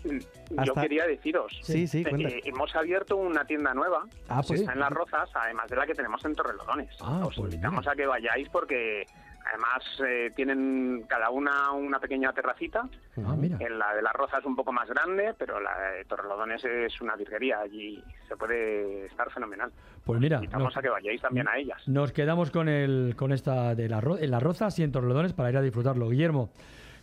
Yo 0.05 0.61
Hasta- 0.62 0.83
quería 0.83 1.05
deciros, 1.07 1.59
Sí, 1.62 1.89
sí, 1.89 2.03
eh, 2.07 2.11
eh, 2.21 2.41
hemos 2.45 2.73
abierto 2.77 3.17
una 3.17 3.45
tienda 3.45 3.75
nueva 3.75 4.05
Ah, 4.29 4.41
que 4.43 4.49
pues- 4.49 4.61
está 4.61 4.73
en 4.75 4.79
Las 4.79 4.91
Rozas, 4.91 5.29
además 5.35 5.69
de 5.69 5.75
la 5.77 5.85
que 5.87 5.95
tenemos 5.95 6.25
en 6.25 6.35
Torrelodones. 6.35 6.91
Ah, 7.01 7.23
Os 7.27 7.35
pues 7.35 7.53
invitamos 7.53 7.85
a 7.89 7.95
que 7.97 8.07
vayáis 8.07 8.49
porque 8.51 9.05
además 9.49 9.83
eh, 10.07 10.31
tienen 10.35 11.05
cada 11.09 11.31
una 11.31 11.73
una 11.73 11.99
pequeña 12.01 12.33
terracita. 12.33 12.89
Ah, 13.25 13.35
mira. 13.37 13.57
En 13.61 13.79
la 13.79 13.95
de 13.95 14.03
Las 14.03 14.13
Rozas 14.13 14.41
es 14.41 14.47
un 14.47 14.57
poco 14.57 14.73
más 14.73 14.89
grande, 14.89 15.35
pero 15.39 15.61
la 15.61 15.77
de 15.93 16.05
Torrelodones 16.05 16.65
es 16.65 17.01
una 17.01 17.17
virguería. 17.17 17.61
Allí 17.61 18.03
se 18.29 18.37
puede 18.37 19.07
estar 19.07 19.31
fenomenal. 19.31 19.71
Pues 20.05 20.21
mira, 20.21 20.37
Invitamos 20.37 20.65
nos, 20.67 20.77
a 20.77 20.83
que 20.83 20.89
vayáis 20.89 21.21
también 21.21 21.49
a 21.49 21.57
ellas. 21.57 21.83
nos 21.89 22.13
quedamos 22.13 22.51
con 22.51 22.69
el, 22.69 23.15
con 23.17 23.33
esta 23.33 23.75
de 23.75 23.89
la, 23.89 24.01
ro- 24.01 24.19
en 24.19 24.31
las 24.31 24.43
rozas 24.43 24.79
y 24.79 24.83
en 24.83 24.93
Torrelodones 24.93 25.33
para 25.33 25.51
ir 25.51 25.57
a 25.57 25.63
disfrutarlo. 25.63 26.09
Guillermo, 26.09 26.51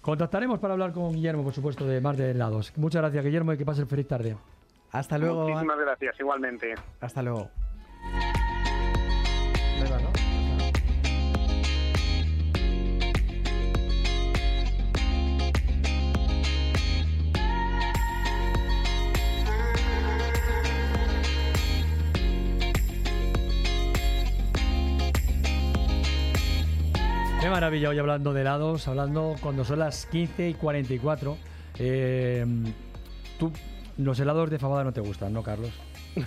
contactaremos 0.02 0.60
para 0.60 0.74
hablar 0.74 0.94
con 0.94 1.12
Guillermo, 1.14 1.44
por 1.44 1.54
supuesto, 1.54 1.86
de 1.86 2.00
Mar 2.02 2.16
de 2.16 2.32
Helados. 2.32 2.72
Muchas 2.78 3.02
gracias, 3.02 3.24
Guillermo, 3.26 3.54
y 3.54 3.58
que 3.58 3.66
pases 3.66 3.88
feliz 3.88 4.08
tarde. 4.08 4.36
Hasta 4.91 5.18
luego. 5.18 5.48
Muchísimas 5.48 5.80
gracias, 5.80 6.20
igualmente. 6.20 6.76
Hasta 7.02 7.24
luego. 7.24 7.50
Qué 9.80 10.12
maravilla 27.54 27.89
hoy 27.89 27.99
hablando 27.99 28.34
de 28.34 28.41
helados, 28.41 28.88
hablando 28.88 29.36
cuando 29.39 29.64
son 29.64 29.78
las 29.80 30.08
15 30.08 30.49
y 30.49 30.54
44. 30.56 31.38
Eh, 31.78 32.45
tú, 33.38 33.51
los 33.97 34.20
helados 34.20 34.49
de 34.49 34.58
fabada 34.58 34.84
no 34.84 34.91
te 34.91 35.01
gustan, 35.01 35.34
¿no, 35.34 35.43
Carlos? 35.43 35.72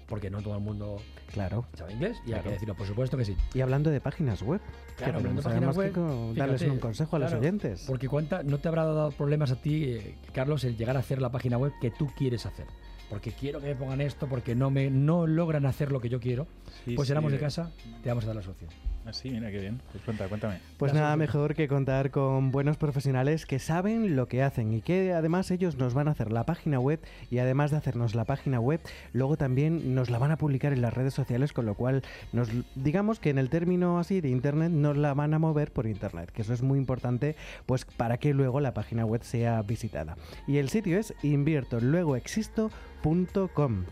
porque 0.07 0.29
no 0.31 0.41
todo 0.41 0.55
el 0.55 0.61
mundo 0.61 0.97
Claro. 1.31 1.65
sabe 1.75 1.93
inglés, 1.93 2.17
y 2.25 2.33
hay 2.33 2.41
que 2.41 2.49
decirlo, 2.49 2.75
por 2.75 2.87
supuesto 2.87 3.15
que 3.17 3.23
sí. 3.25 3.35
Y 3.53 3.61
hablando 3.61 3.89
de 3.91 4.01
páginas 4.01 4.41
web, 4.41 4.59
Claro, 4.97 5.19
hablando 5.19 5.41
de 5.41 5.47
páginas 5.47 5.77
web, 5.77 5.93
darles 6.35 6.61
fíjate, 6.61 6.71
un 6.71 6.79
consejo 6.79 7.15
a 7.15 7.19
los 7.19 7.33
oyentes. 7.33 7.85
Porque 7.87 8.07
cuánta, 8.09 8.41
no 8.43 8.57
te 8.57 8.67
habrá 8.67 8.83
dado 8.83 9.11
problemas 9.11 9.51
a 9.51 9.55
ti, 9.61 9.85
eh, 9.85 10.17
Carlos, 10.33 10.63
el 10.63 10.75
llegar 10.75 10.97
a 10.97 10.99
hacer 11.01 11.21
la 11.21 11.31
página 11.31 11.57
web 11.57 11.71
que 11.79 11.91
tú 11.91 12.07
quieres 12.17 12.45
hacer. 12.47 12.65
Porque 13.11 13.33
quiero 13.33 13.59
que 13.59 13.67
me 13.67 13.75
pongan 13.75 13.99
esto, 13.99 14.25
porque 14.25 14.55
no 14.55 14.71
me 14.71 14.89
no 14.89 15.27
logran 15.27 15.65
hacer 15.65 15.91
lo 15.91 15.99
que 15.99 16.07
yo 16.07 16.21
quiero. 16.21 16.47
Sí, 16.85 16.95
pues 16.95 17.09
sí, 17.09 17.11
éramos 17.11 17.29
de 17.31 17.37
eh. 17.37 17.41
casa, 17.41 17.69
te 18.01 18.07
vamos 18.07 18.23
a 18.23 18.27
dar 18.27 18.37
la 18.37 18.41
solución. 18.41 18.69
Ah, 19.05 19.13
sí, 19.13 19.29
mira 19.31 19.49
qué 19.49 19.59
bien. 19.59 19.81
Pues 19.91 20.03
cuenta, 20.03 20.27
cuéntame. 20.27 20.59
Pues 20.77 20.93
nada 20.93 21.15
mejor 21.15 21.55
que 21.55 21.67
contar 21.67 22.11
con 22.11 22.51
buenos 22.51 22.77
profesionales 22.77 23.47
que 23.47 23.57
saben 23.57 24.15
lo 24.15 24.27
que 24.27 24.43
hacen 24.43 24.71
y 24.73 24.81
que 24.81 25.13
además 25.13 25.49
ellos 25.49 25.77
nos 25.77 25.95
van 25.95 26.07
a 26.07 26.11
hacer 26.11 26.31
la 26.31 26.45
página 26.45 26.79
web 26.79 26.99
y 27.31 27.39
además 27.39 27.71
de 27.71 27.77
hacernos 27.77 28.13
la 28.13 28.25
página 28.25 28.59
web, 28.59 28.79
luego 29.13 29.37
también 29.37 29.95
nos 29.95 30.11
la 30.11 30.19
van 30.19 30.29
a 30.31 30.37
publicar 30.37 30.71
en 30.71 30.83
las 30.83 30.93
redes 30.93 31.15
sociales, 31.15 31.51
con 31.51 31.65
lo 31.65 31.73
cual 31.73 32.03
nos 32.31 32.49
digamos 32.75 33.19
que 33.19 33.31
en 33.31 33.39
el 33.39 33.49
término 33.49 33.97
así 33.97 34.21
de 34.21 34.29
internet 34.29 34.71
nos 34.71 34.95
la 34.97 35.15
van 35.15 35.33
a 35.33 35.39
mover 35.39 35.71
por 35.71 35.87
internet, 35.87 36.29
que 36.31 36.43
eso 36.43 36.53
es 36.53 36.61
muy 36.61 36.77
importante 36.77 37.35
pues 37.65 37.85
para 37.85 38.17
que 38.17 38.35
luego 38.35 38.59
la 38.59 38.75
página 38.75 39.03
web 39.05 39.23
sea 39.23 39.63
visitada. 39.63 40.15
Y 40.47 40.57
el 40.57 40.69
sitio 40.69 40.99
es 40.99 41.15
inviertoluegoexisto.com. 41.23 43.85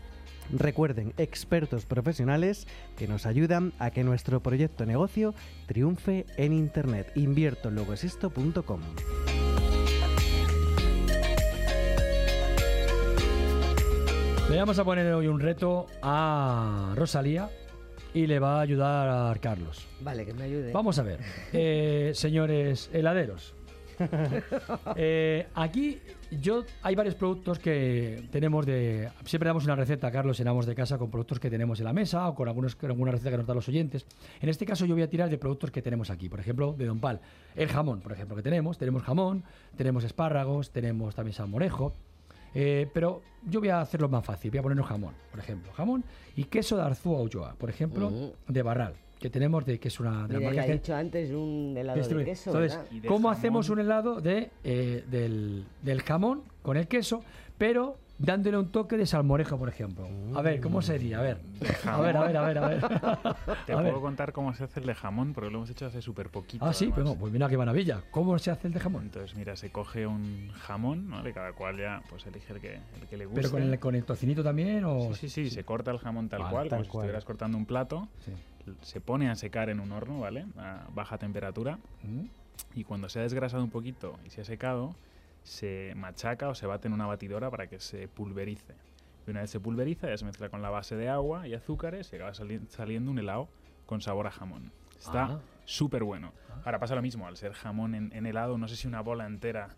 Recuerden, 0.52 1.12
expertos 1.16 1.86
profesionales 1.86 2.66
que 2.96 3.06
nos 3.06 3.26
ayudan 3.26 3.72
a 3.78 3.90
que 3.90 4.04
nuestro 4.04 4.42
proyecto 4.42 4.86
negocio 4.86 5.34
triunfe 5.66 6.26
en 6.36 6.52
Internet. 6.52 7.12
Inviertoluegoexisto.com. 7.14 8.80
Le 14.50 14.56
vamos 14.56 14.80
a 14.80 14.84
poner 14.84 15.12
hoy 15.12 15.28
un 15.28 15.38
reto 15.38 15.86
a 16.02 16.92
Rosalía 16.96 17.48
y 18.12 18.26
le 18.26 18.40
va 18.40 18.58
a 18.58 18.60
ayudar 18.62 19.08
a 19.08 19.32
Carlos. 19.40 19.86
Vale, 20.00 20.26
que 20.26 20.34
me 20.34 20.42
ayude. 20.42 20.72
Vamos 20.72 20.98
a 20.98 21.04
ver, 21.04 21.20
eh, 21.52 22.10
señores 22.14 22.90
heladeros. 22.92 23.54
Eh, 24.96 25.46
aquí 25.54 25.98
yo 26.30 26.64
hay 26.82 26.94
varios 26.94 27.14
productos 27.14 27.58
que 27.58 28.22
tenemos 28.30 28.66
de 28.66 29.08
siempre 29.24 29.48
damos 29.48 29.64
una 29.64 29.76
receta 29.76 30.10
Carlos 30.10 30.38
en 30.40 30.48
Amos 30.48 30.66
de 30.66 30.74
casa 30.74 30.98
con 30.98 31.10
productos 31.10 31.38
que 31.38 31.50
tenemos 31.50 31.78
en 31.80 31.84
la 31.86 31.92
mesa 31.92 32.28
o 32.28 32.34
con 32.34 32.48
algunos 32.48 32.76
con 32.76 32.90
alguna 32.90 33.12
receta 33.12 33.30
que 33.30 33.36
nos 33.38 33.46
dan 33.46 33.56
los 33.56 33.68
oyentes. 33.68 34.06
En 34.40 34.48
este 34.48 34.66
caso 34.66 34.86
yo 34.86 34.94
voy 34.94 35.02
a 35.02 35.10
tirar 35.10 35.28
de 35.30 35.38
productos 35.38 35.70
que 35.70 35.82
tenemos 35.82 36.10
aquí 36.10 36.28
por 36.28 36.40
ejemplo 36.40 36.74
de 36.76 36.86
Don 36.86 37.00
Pal. 37.00 37.20
El 37.56 37.68
jamón 37.68 38.00
por 38.00 38.12
ejemplo 38.12 38.36
que 38.36 38.42
tenemos. 38.42 38.78
Tenemos 38.78 39.02
jamón 39.02 39.44
tenemos 39.76 40.04
espárragos 40.04 40.70
tenemos 40.70 41.14
también 41.14 41.34
salmorejo. 41.34 41.92
Eh, 42.54 42.88
pero 42.92 43.22
yo 43.46 43.60
voy 43.60 43.68
a 43.68 43.80
hacerlo 43.80 44.08
más 44.08 44.24
fácil. 44.24 44.50
Voy 44.50 44.58
a 44.58 44.62
ponernos 44.62 44.86
jamón 44.86 45.14
por 45.30 45.40
ejemplo. 45.40 45.72
Jamón 45.72 46.04
y 46.36 46.44
queso 46.44 46.76
de 46.76 46.82
Arzúa 46.82 47.20
Ulloa 47.20 47.54
por 47.56 47.70
ejemplo 47.70 48.10
Mm. 48.10 48.52
de 48.52 48.62
Barral 48.62 48.94
que 49.20 49.30
tenemos 49.30 49.64
de 49.66 49.78
que 49.78 49.88
es 49.88 50.00
una 50.00 50.26
de 50.26 50.34
las 50.34 50.42
marcas 50.42 50.66
dicho 50.68 50.94
antes 50.94 51.30
un 51.30 51.74
helado 51.76 52.02
de 52.02 52.24
queso, 52.24 52.50
Entonces. 52.50 53.02
¿cómo 53.06 53.30
hacemos 53.30 53.68
un 53.68 53.78
helado 53.80 54.20
de, 54.20 54.50
eh, 54.64 55.04
del, 55.08 55.64
del 55.82 56.02
jamón 56.02 56.42
con 56.62 56.76
el 56.78 56.88
queso, 56.88 57.22
pero 57.58 57.98
dándole 58.18 58.56
un 58.58 58.70
toque 58.70 58.96
de 58.96 59.04
salmorejo, 59.06 59.58
por 59.58 59.68
ejemplo? 59.68 60.08
A 60.34 60.40
ver, 60.42 60.60
¿cómo 60.60 60.80
sería? 60.80 61.18
A 61.18 61.22
ver. 61.22 61.38
A 61.86 62.00
ver, 62.00 62.16
a 62.16 62.22
ver, 62.24 62.36
a 62.38 62.46
ver, 62.46 62.58
a 62.64 62.68
ver. 62.68 62.80
Te 63.66 63.72
A 63.72 63.76
puedo 63.76 63.82
ver. 63.82 63.94
contar 63.94 64.32
cómo 64.32 64.54
se 64.54 64.64
hace 64.64 64.80
el 64.80 64.86
de 64.86 64.94
jamón, 64.94 65.34
porque 65.34 65.50
lo 65.50 65.58
hemos 65.58 65.68
hecho 65.70 65.84
hace 65.86 66.00
súper 66.00 66.30
poquito. 66.30 66.64
Ah, 66.64 66.72
sí, 66.72 66.84
además. 66.86 66.94
pues, 66.96 67.06
no, 67.14 67.20
pues 67.20 67.32
mira 67.32 67.48
qué 67.50 67.58
maravilla. 67.58 68.02
¿Cómo 68.10 68.38
se 68.38 68.50
hace 68.50 68.68
el 68.68 68.72
de 68.74 68.80
jamón? 68.80 69.02
Entonces, 69.04 69.36
mira, 69.36 69.54
se 69.56 69.70
coge 69.70 70.06
un 70.06 70.50
jamón, 70.52 71.10
¿vale? 71.10 71.32
Cada 71.34 71.52
cual 71.52 71.76
ya 71.76 72.02
pues 72.08 72.26
elige 72.26 72.54
el 72.54 72.60
que, 72.60 72.74
el 72.74 73.06
que 73.08 73.16
le 73.18 73.26
guste. 73.26 73.40
¿Pero 73.42 73.50
con 73.52 73.62
el, 73.62 73.78
con 73.78 73.94
el 73.94 74.04
tocinito 74.04 74.42
también? 74.42 74.82
O... 74.86 75.14
Sí, 75.14 75.28
sí, 75.28 75.44
sí, 75.44 75.50
se 75.50 75.64
corta 75.64 75.90
el 75.90 75.98
jamón 75.98 76.28
tal 76.30 76.40
Vale, 76.40 76.52
cual, 76.52 76.68
tal 76.70 76.78
como 76.78 76.84
si 76.84 76.90
cual. 76.90 77.04
estuvieras 77.04 77.24
cortando 77.26 77.58
un 77.58 77.66
plato. 77.66 78.08
Sí. 78.24 78.32
Se 78.82 79.00
pone 79.00 79.30
a 79.30 79.34
secar 79.36 79.68
en 79.70 79.80
un 79.80 79.92
horno, 79.92 80.20
¿vale? 80.20 80.46
A 80.58 80.86
baja 80.94 81.18
temperatura. 81.18 81.78
Mm. 82.02 82.24
Y 82.74 82.84
cuando 82.84 83.08
se 83.08 83.18
ha 83.18 83.22
desgrasado 83.22 83.62
un 83.64 83.70
poquito 83.70 84.18
y 84.24 84.30
se 84.30 84.42
ha 84.42 84.44
secado, 84.44 84.94
se 85.42 85.94
machaca 85.96 86.48
o 86.48 86.54
se 86.54 86.66
bate 86.66 86.88
en 86.88 86.94
una 86.94 87.06
batidora 87.06 87.50
para 87.50 87.66
que 87.68 87.80
se 87.80 88.06
pulverice. 88.08 88.74
Y 89.26 89.30
una 89.30 89.40
vez 89.40 89.50
se 89.50 89.60
pulveriza, 89.60 90.08
ya 90.08 90.16
se 90.16 90.24
mezcla 90.24 90.48
con 90.50 90.62
la 90.62 90.70
base 90.70 90.96
de 90.96 91.08
agua 91.08 91.48
y 91.48 91.54
azúcares 91.54 92.12
y 92.12 92.16
acaba 92.16 92.34
sali- 92.34 92.60
saliendo 92.68 93.10
un 93.10 93.18
helado 93.18 93.48
con 93.86 94.00
sabor 94.00 94.26
a 94.26 94.30
jamón. 94.30 94.70
Está 94.98 95.24
Ah. 95.24 95.40
súper 95.64 96.04
bueno. 96.04 96.32
Ahora 96.64 96.78
pasa 96.78 96.94
lo 96.94 97.02
mismo, 97.02 97.26
al 97.26 97.36
ser 97.38 97.52
jamón 97.54 97.94
en, 97.94 98.12
en 98.14 98.26
helado, 98.26 98.58
no 98.58 98.68
sé 98.68 98.76
si 98.76 98.86
una 98.86 99.00
bola 99.00 99.26
entera 99.26 99.70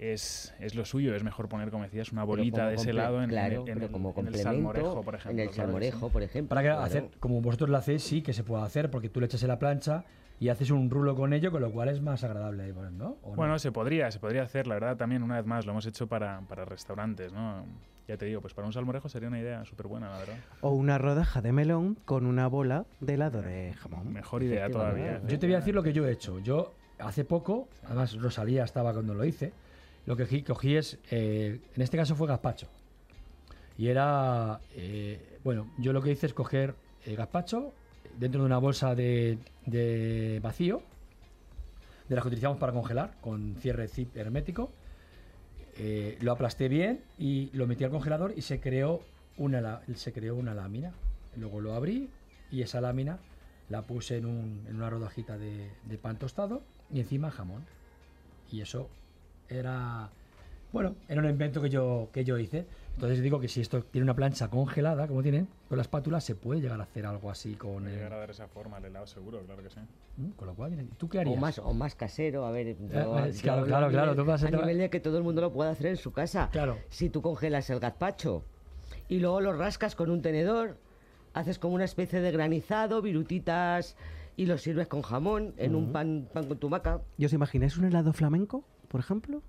es, 0.00 0.54
es 0.58 0.74
lo 0.74 0.84
suyo, 0.86 1.14
es 1.14 1.22
mejor 1.22 1.48
poner, 1.48 1.70
como 1.70 1.84
decías, 1.84 2.10
una 2.10 2.24
bolita 2.24 2.66
de 2.68 2.76
ese 2.76 2.90
helado 2.90 3.18
en, 3.18 3.24
en 3.24 3.28
claro, 3.28 3.62
el- 3.64 3.68
en 3.68 3.74
pero 3.74 3.86
el, 3.86 3.92
como 3.92 4.14
en 4.16 4.26
el 4.28 4.34
salmorejo, 4.34 5.02
por 5.02 5.14
ejemplo. 5.14 5.30
En 5.30 5.38
el 5.40 5.44
claro 5.44 5.50
que 5.50 5.54
sí. 5.54 5.60
salmorejo, 5.60 6.08
por 6.10 6.22
ejemplo. 6.22 6.48
Para 6.48 6.62
que 6.62 6.68
claro. 6.68 6.82
hacer, 6.82 7.10
como 7.20 7.40
vosotros 7.42 7.68
lo 7.70 7.76
hacéis, 7.76 8.02
sí 8.02 8.22
que 8.22 8.32
se 8.32 8.42
puede 8.42 8.62
hacer, 8.64 8.90
porque 8.90 9.10
tú 9.10 9.20
le 9.20 9.26
echas 9.26 9.42
en 9.42 9.48
la 9.48 9.58
plancha 9.58 10.04
y 10.38 10.48
haces 10.48 10.70
un 10.70 10.88
rulo 10.88 11.14
con 11.14 11.34
ello, 11.34 11.50
con 11.52 11.60
lo 11.60 11.70
cual 11.70 11.90
es 11.90 12.00
más 12.00 12.24
agradable, 12.24 12.72
¿no? 12.72 13.18
¿O 13.22 13.30
no? 13.30 13.36
Bueno, 13.36 13.58
se 13.58 13.72
podría, 13.72 14.10
se 14.10 14.18
podría 14.18 14.42
hacer, 14.42 14.66
la 14.66 14.74
verdad, 14.74 14.96
también 14.96 15.22
una 15.22 15.36
vez 15.36 15.44
más, 15.44 15.66
lo 15.66 15.72
hemos 15.72 15.84
hecho 15.84 16.06
para, 16.06 16.40
para 16.48 16.64
restaurantes, 16.64 17.30
¿no? 17.32 17.66
Ya 18.08 18.16
te 18.16 18.24
digo, 18.24 18.40
pues 18.40 18.54
para 18.54 18.66
un 18.66 18.72
salmorejo 18.72 19.08
sería 19.10 19.28
una 19.28 19.38
idea 19.38 19.64
súper 19.66 19.86
buena, 19.86 20.08
la 20.08 20.18
verdad. 20.18 20.36
O 20.62 20.70
una 20.70 20.96
rodaja 20.96 21.42
de 21.42 21.52
melón 21.52 21.96
con 22.06 22.24
una 22.24 22.46
bola 22.48 22.86
de 23.00 23.14
helado 23.14 23.42
de 23.42 23.74
jamón. 23.74 24.12
Mejor 24.12 24.42
idea 24.42 24.68
todavía. 24.70 25.20
Yo 25.28 25.38
te 25.38 25.46
voy 25.46 25.54
a 25.54 25.58
decir 25.58 25.74
lo 25.74 25.82
que 25.82 25.92
yo 25.92 26.06
he 26.06 26.10
hecho. 26.12 26.38
Yo 26.40 26.72
hace 26.98 27.24
poco, 27.26 27.68
además 27.84 28.16
Rosalía 28.16 28.64
estaba 28.64 28.92
cuando 28.94 29.14
lo 29.14 29.24
hice, 29.24 29.52
lo 30.06 30.16
que 30.16 30.44
cogí, 30.44 30.76
es, 30.76 30.98
eh, 31.10 31.60
en 31.74 31.82
este 31.82 31.96
caso 31.96 32.16
fue 32.16 32.26
gazpacho. 32.26 32.68
Y 33.78 33.88
era, 33.88 34.60
eh, 34.74 35.38
bueno, 35.44 35.70
yo 35.78 35.92
lo 35.92 36.02
que 36.02 36.10
hice 36.12 36.26
es 36.26 36.34
coger 36.34 36.74
el 37.06 37.16
gazpacho 37.16 37.72
dentro 38.18 38.40
de 38.42 38.46
una 38.46 38.58
bolsa 38.58 38.94
de, 38.94 39.38
vacío, 40.42 40.82
de 42.08 42.14
las 42.14 42.22
que 42.22 42.28
utilizamos 42.28 42.58
para 42.58 42.72
congelar, 42.72 43.14
con 43.20 43.56
cierre 43.56 43.88
zip 43.88 44.16
hermético. 44.16 44.70
Eh, 45.76 46.18
lo 46.20 46.32
aplasté 46.32 46.68
bien 46.68 47.02
y 47.18 47.48
lo 47.52 47.66
metí 47.66 47.84
al 47.84 47.90
congelador 47.90 48.34
y 48.36 48.42
se 48.42 48.60
creó 48.60 49.00
una, 49.38 49.80
se 49.94 50.12
creó 50.12 50.34
una 50.34 50.52
lámina. 50.54 50.92
Luego 51.36 51.60
lo 51.60 51.74
abrí 51.74 52.10
y 52.50 52.62
esa 52.62 52.80
lámina 52.80 53.18
la 53.68 53.82
puse 53.82 54.16
en, 54.18 54.26
un- 54.26 54.66
en 54.68 54.76
una 54.76 54.90
rodajita 54.90 55.38
de, 55.38 55.70
de 55.84 55.98
pan 55.98 56.18
tostado 56.18 56.62
y 56.92 56.98
encima 57.00 57.30
jamón. 57.30 57.64
Y 58.50 58.60
eso 58.60 58.90
era, 59.50 60.08
bueno, 60.72 60.94
era 61.08 61.20
un 61.20 61.28
invento 61.28 61.60
que 61.60 61.68
yo, 61.68 62.08
que 62.12 62.24
yo 62.24 62.38
hice. 62.38 62.66
Entonces 62.94 63.20
digo 63.22 63.40
que 63.40 63.48
si 63.48 63.60
esto 63.60 63.82
tiene 63.82 64.04
una 64.04 64.14
plancha 64.14 64.48
congelada, 64.48 65.06
como 65.08 65.22
tienen, 65.22 65.48
con 65.68 65.78
la 65.78 65.82
espátula, 65.82 66.20
se 66.20 66.34
puede 66.34 66.60
llegar 66.60 66.78
a 66.80 66.84
hacer 66.84 67.06
algo 67.06 67.30
así 67.30 67.54
con 67.54 67.82
Puede 67.82 67.90
el- 67.90 67.96
llegar 67.96 68.12
a 68.12 68.18
dar 68.18 68.30
esa 68.30 68.46
forma 68.46 68.76
al 68.76 68.84
helado 68.84 69.06
seguro, 69.06 69.40
claro 69.44 69.62
que 69.62 69.70
sí. 69.70 69.80
¿Mm? 70.18 70.30
Con 70.30 70.48
lo 70.48 70.54
cual, 70.54 70.88
¿tú 70.98 71.08
qué 71.08 71.18
O 71.18 71.20
harías? 71.22 71.40
más, 71.40 71.58
o 71.58 71.72
más 71.72 71.94
casero, 71.94 72.44
a 72.46 72.50
ver. 72.50 72.68
Eh, 72.68 72.76
yo- 72.92 73.18
eh, 73.18 73.32
yo 73.32 73.42
claro, 73.42 73.64
claro, 73.66 73.86
a 73.86 73.90
claro, 73.90 74.12
nivel- 74.12 74.16
tú 74.16 74.24
vas 74.26 74.44
a 74.44 74.48
a 74.48 74.50
nivel 74.50 74.78
de 74.78 74.90
que 74.90 75.00
todo 75.00 75.16
el 75.18 75.24
mundo 75.24 75.40
lo 75.40 75.52
pueda 75.52 75.70
hacer 75.70 75.86
en 75.86 75.96
su 75.96 76.12
casa. 76.12 76.50
Claro. 76.52 76.78
Si 76.90 77.08
tú 77.10 77.22
congelas 77.22 77.70
el 77.70 77.80
gazpacho 77.80 78.44
y 79.08 79.18
luego 79.20 79.40
lo 79.40 79.52
rascas 79.54 79.96
con 79.96 80.10
un 80.10 80.20
tenedor, 80.20 80.76
haces 81.32 81.58
como 81.58 81.74
una 81.74 81.84
especie 81.84 82.20
de 82.20 82.30
granizado, 82.32 83.00
virutitas 83.00 83.96
y 84.36 84.46
lo 84.46 84.58
sirves 84.58 84.88
con 84.88 85.00
jamón 85.02 85.54
en 85.56 85.74
un 85.74 85.92
pan, 85.92 86.28
pan 86.32 86.46
con 86.46 86.58
tumaca. 86.58 87.00
¿Y 87.16 87.24
os 87.24 87.32
imagináis 87.32 87.76
un 87.78 87.84
helado 87.86 88.12
flamenco, 88.12 88.64
por 88.90 89.00
ejemplo? 89.00 89.40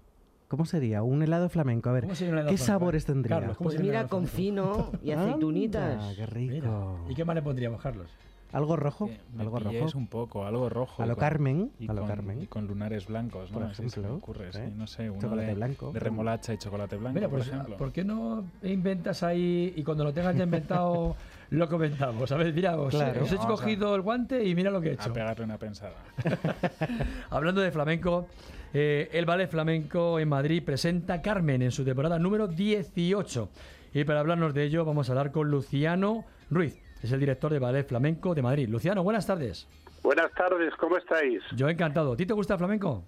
¿Cómo 0.47 0.65
sería? 0.65 1.01
Un 1.01 1.23
helado 1.23 1.49
flamenco. 1.49 1.89
A 1.89 1.93
ver, 1.93 2.03
¿Cómo 2.03 2.13
sería 2.15 2.33
un 2.33 2.37
helado 2.39 2.51
¿qué 2.51 2.57
flamenco? 2.57 2.79
sabores 2.79 3.05
tendría? 3.05 3.37
Carlos, 3.39 3.57
¿cómo 3.57 3.69
Pues 3.69 3.81
mira, 3.81 4.07
con 4.07 4.27
flamenco? 4.27 4.91
fino 4.91 4.91
y 5.01 5.11
aceitunitas. 5.11 6.01
Anda, 6.03 6.15
qué 6.15 6.25
rico. 6.27 6.99
¿Y 7.09 7.15
qué 7.15 7.25
más 7.25 7.35
le 7.35 7.41
pondríamos, 7.41 7.81
Carlos? 7.81 8.07
¿Algo 8.51 8.75
rojo? 8.75 9.09
Me 9.33 9.43
¿Algo 9.43 9.59
rojo? 9.59 9.97
un 9.97 10.07
poco, 10.07 10.45
algo 10.45 10.67
rojo. 10.67 11.01
A 11.01 11.05
lo 11.05 11.15
con- 11.15 11.21
Carmen, 11.21 11.71
Y 11.79 11.89
a 11.89 11.93
lo 11.93 12.01
con, 12.01 12.09
Carmen. 12.09 12.41
y 12.41 12.47
con 12.47 12.67
lunares 12.67 13.07
blancos, 13.07 13.49
¿no? 13.49 13.59
Por 13.59 13.73
se 13.73 13.81
me 13.81 13.87
ejemplo, 13.87 14.15
ocurre, 14.15 14.51
sí, 14.51 14.59
¿eh? 14.59 14.73
no 14.75 14.87
sé, 14.87 15.09
uno 15.09 15.21
Chocolate 15.21 15.47
de, 15.47 15.53
blanco. 15.53 15.91
de 15.93 15.99
remolacha 16.01 16.53
y 16.53 16.57
chocolate 16.57 16.97
blanco, 16.97 17.15
Mira, 17.15 17.29
por 17.29 17.39
pues, 17.39 17.47
ejemplo. 17.49 17.77
¿por 17.77 17.93
qué 17.93 18.03
no 18.03 18.43
inventas 18.61 19.23
ahí 19.23 19.71
y 19.73 19.83
cuando 19.83 20.03
lo 20.03 20.11
tengas 20.11 20.35
ya 20.35 20.43
inventado 20.43 21.15
lo 21.49 21.69
comentamos? 21.69 22.29
A 22.33 22.35
ver, 22.35 22.53
mira, 22.53 22.75
os, 22.77 22.89
Claro. 22.93 23.23
os 23.23 23.31
he 23.31 23.35
a- 23.35 23.47
cogido 23.47 23.95
el 23.95 24.01
guante 24.01 24.43
y 24.45 24.53
mira 24.53 24.69
lo 24.69 24.81
que 24.81 24.89
he 24.89 24.91
A 24.91 24.93
hecho. 24.95 25.13
pegarle 25.13 25.45
una 25.45 25.57
pensada. 25.57 25.95
Hablando 27.29 27.61
de 27.61 27.71
flamenco, 27.71 28.27
eh, 28.73 29.09
el 29.13 29.25
Ballet 29.25 29.49
Flamenco 29.49 30.19
en 30.19 30.29
Madrid 30.29 30.63
presenta 30.63 31.21
Carmen 31.21 31.61
en 31.61 31.71
su 31.71 31.83
temporada 31.83 32.17
número 32.19 32.47
18. 32.47 33.49
Y 33.93 34.03
para 34.05 34.21
hablarnos 34.21 34.53
de 34.53 34.63
ello 34.63 34.85
vamos 34.85 35.09
a 35.09 35.11
hablar 35.11 35.31
con 35.31 35.51
Luciano 35.51 36.25
Ruiz, 36.49 36.81
es 37.03 37.11
el 37.11 37.19
director 37.19 37.51
de 37.51 37.59
Ballet 37.59 37.87
Flamenco 37.87 38.33
de 38.33 38.41
Madrid. 38.41 38.69
Luciano, 38.69 39.03
buenas 39.03 39.27
tardes. 39.27 39.67
Buenas 40.03 40.31
tardes, 40.33 40.73
¿cómo 40.75 40.97
estáis? 40.97 41.41
Yo 41.55 41.69
encantado. 41.69 42.13
¿A 42.13 42.15
ti 42.15 42.25
te 42.25 42.33
gusta 42.33 42.53
el 42.53 42.59
flamenco? 42.59 43.03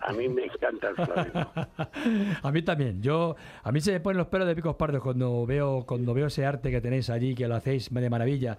A 0.00 0.12
mí 0.12 0.28
me 0.28 0.44
encanta 0.44 0.90
el 0.90 0.94
flamenco. 0.94 1.52
A 2.42 2.52
mí 2.52 2.62
también. 2.62 3.02
Yo, 3.02 3.34
a 3.64 3.72
mí 3.72 3.80
se 3.80 3.92
me 3.92 4.00
ponen 4.00 4.18
los 4.18 4.28
pelos 4.28 4.46
de 4.46 4.54
picos 4.54 4.76
pardos 4.76 5.02
cuando 5.02 5.44
veo, 5.44 5.84
cuando 5.86 6.14
veo 6.14 6.26
ese 6.28 6.46
arte 6.46 6.70
que 6.70 6.80
tenéis 6.80 7.10
allí, 7.10 7.34
que 7.34 7.48
lo 7.48 7.56
hacéis 7.56 7.92
de 7.92 8.10
maravilla. 8.10 8.58